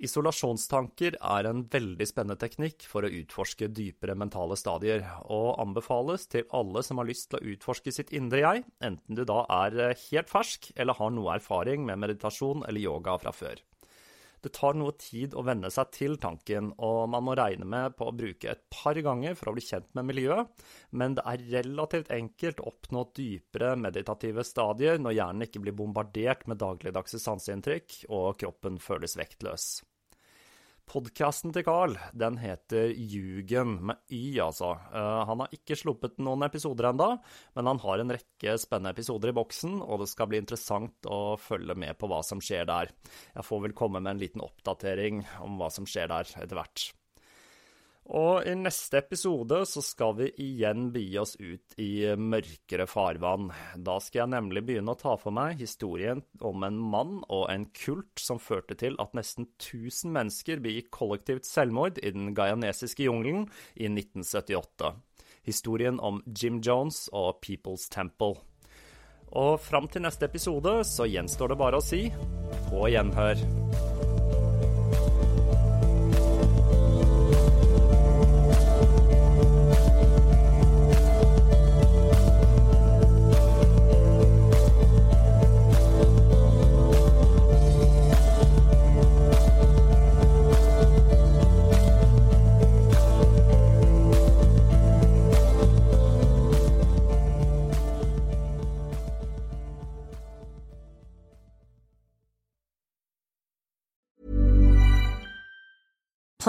Isolasjonstanker 0.00 1.18
er 1.20 1.46
en 1.50 1.66
veldig 1.68 2.06
spennende 2.08 2.40
teknikk 2.40 2.86
for 2.88 3.04
å 3.04 3.10
utforske 3.12 3.66
dypere 3.68 4.14
mentale 4.16 4.56
stadier, 4.56 5.02
og 5.28 5.58
anbefales 5.60 6.24
til 6.32 6.46
alle 6.56 6.80
som 6.86 7.02
har 7.02 7.08
lyst 7.10 7.28
til 7.28 7.36
å 7.36 7.52
utforske 7.52 7.92
sitt 7.92 8.14
indre 8.16 8.40
jeg, 8.40 8.62
enten 8.80 9.18
du 9.18 9.26
da 9.28 9.42
er 9.60 9.76
eh, 9.90 10.06
helt 10.06 10.32
fersk 10.32 10.70
eller 10.80 10.96
har 10.96 11.12
noe 11.12 11.34
erfaring 11.34 11.84
med 11.84 12.00
meditasjon 12.00 12.64
eller 12.64 12.80
yoga 12.80 13.18
fra 13.20 13.34
før. 13.36 13.60
Det 14.40 14.54
tar 14.56 14.78
noe 14.80 14.94
tid 14.96 15.34
å 15.36 15.44
venne 15.44 15.68
seg 15.68 15.92
til 15.92 16.16
tanken, 16.20 16.72
og 16.80 17.02
man 17.12 17.26
må 17.26 17.36
regne 17.36 17.68
med 17.68 17.98
på 17.98 18.08
å 18.08 18.16
bruke 18.16 18.48
et 18.54 18.64
par 18.72 18.96
ganger 19.04 19.36
for 19.36 19.50
å 19.50 19.56
bli 19.58 19.66
kjent 19.66 19.92
med 19.98 20.08
miljøet, 20.08 20.64
men 20.96 21.18
det 21.18 21.26
er 21.28 21.44
relativt 21.58 22.08
enkelt 22.16 22.64
å 22.64 22.70
oppnå 22.72 23.04
dypere 23.20 23.74
meditative 23.76 24.48
stadier 24.48 24.96
når 24.96 25.18
hjernen 25.18 25.44
ikke 25.50 25.60
blir 25.66 25.76
bombardert 25.76 26.48
med 26.48 26.62
dagligdagse 26.64 27.20
sanseinntrykk 27.20 28.06
og 28.08 28.40
kroppen 28.40 28.80
føles 28.80 29.20
vektløs. 29.20 29.70
Podkasten 30.90 31.52
til 31.54 31.62
Carl 31.62 31.92
den 32.18 32.34
heter 32.40 32.90
Ljugen, 32.90 33.76
med 33.86 34.00
Y, 34.10 34.40
altså. 34.42 34.72
Eh, 34.90 35.20
han 35.28 35.44
har 35.44 35.54
ikke 35.54 35.76
sluppet 35.78 36.18
noen 36.18 36.42
episoder 36.42 36.88
enda, 36.88 37.12
men 37.54 37.70
han 37.70 37.78
har 37.84 38.02
en 38.02 38.10
rekke 38.16 38.56
spennende 38.58 38.90
episoder 38.96 39.30
i 39.30 39.36
boksen, 39.38 39.78
og 39.86 40.02
det 40.02 40.10
skal 40.10 40.32
bli 40.32 40.40
interessant 40.42 41.06
å 41.06 41.36
følge 41.38 41.78
med 41.78 41.94
på 42.00 42.10
hva 42.10 42.24
som 42.26 42.42
skjer 42.42 42.66
der. 42.66 42.90
Jeg 43.36 43.46
får 43.46 43.68
vel 43.68 43.76
komme 43.78 44.02
med 44.02 44.16
en 44.16 44.24
liten 44.24 44.42
oppdatering 44.42 45.22
om 45.46 45.62
hva 45.62 45.70
som 45.70 45.86
skjer 45.86 46.10
der 46.10 46.26
etter 46.26 46.58
hvert. 46.58 46.90
Og 48.10 48.42
i 48.42 48.56
neste 48.58 48.98
episode 48.98 49.60
så 49.70 49.82
skal 49.86 50.16
vi 50.18 50.26
igjen 50.42 50.88
begi 50.90 51.14
oss 51.20 51.36
ut 51.38 51.76
i 51.78 52.08
mørkere 52.18 52.88
farvann. 52.90 53.52
Da 53.78 54.00
skal 54.02 54.24
jeg 54.24 54.32
nemlig 54.32 54.64
begynne 54.66 54.96
å 54.96 54.98
ta 54.98 55.14
for 55.20 55.34
meg 55.34 55.60
historien 55.62 56.24
om 56.42 56.66
en 56.66 56.80
mann 56.90 57.20
og 57.28 57.46
en 57.52 57.68
kult 57.70 58.18
som 58.18 58.42
førte 58.42 58.74
til 58.80 58.98
at 59.02 59.14
nesten 59.14 59.46
1000 59.52 60.10
mennesker 60.16 60.62
begikk 60.64 60.90
kollektivt 60.98 61.46
selvmord 61.46 62.02
i 62.02 62.10
den 62.16 62.34
guyanesiske 62.34 63.06
jungelen 63.06 63.46
i 63.78 63.86
1978. 63.86 64.90
Historien 65.46 66.02
om 66.02 66.18
Jim 66.26 66.58
Jones 66.66 67.06
og 67.14 67.38
People's 67.46 67.86
Temple. 67.94 68.40
Og 69.38 69.54
fram 69.62 69.86
til 69.86 70.02
neste 70.02 70.26
episode 70.26 70.80
så 70.82 71.06
gjenstår 71.06 71.54
det 71.54 71.62
bare 71.62 71.78
å 71.78 71.86
si 71.92 72.08
på 72.66 72.90
gjenhør. 72.90 73.89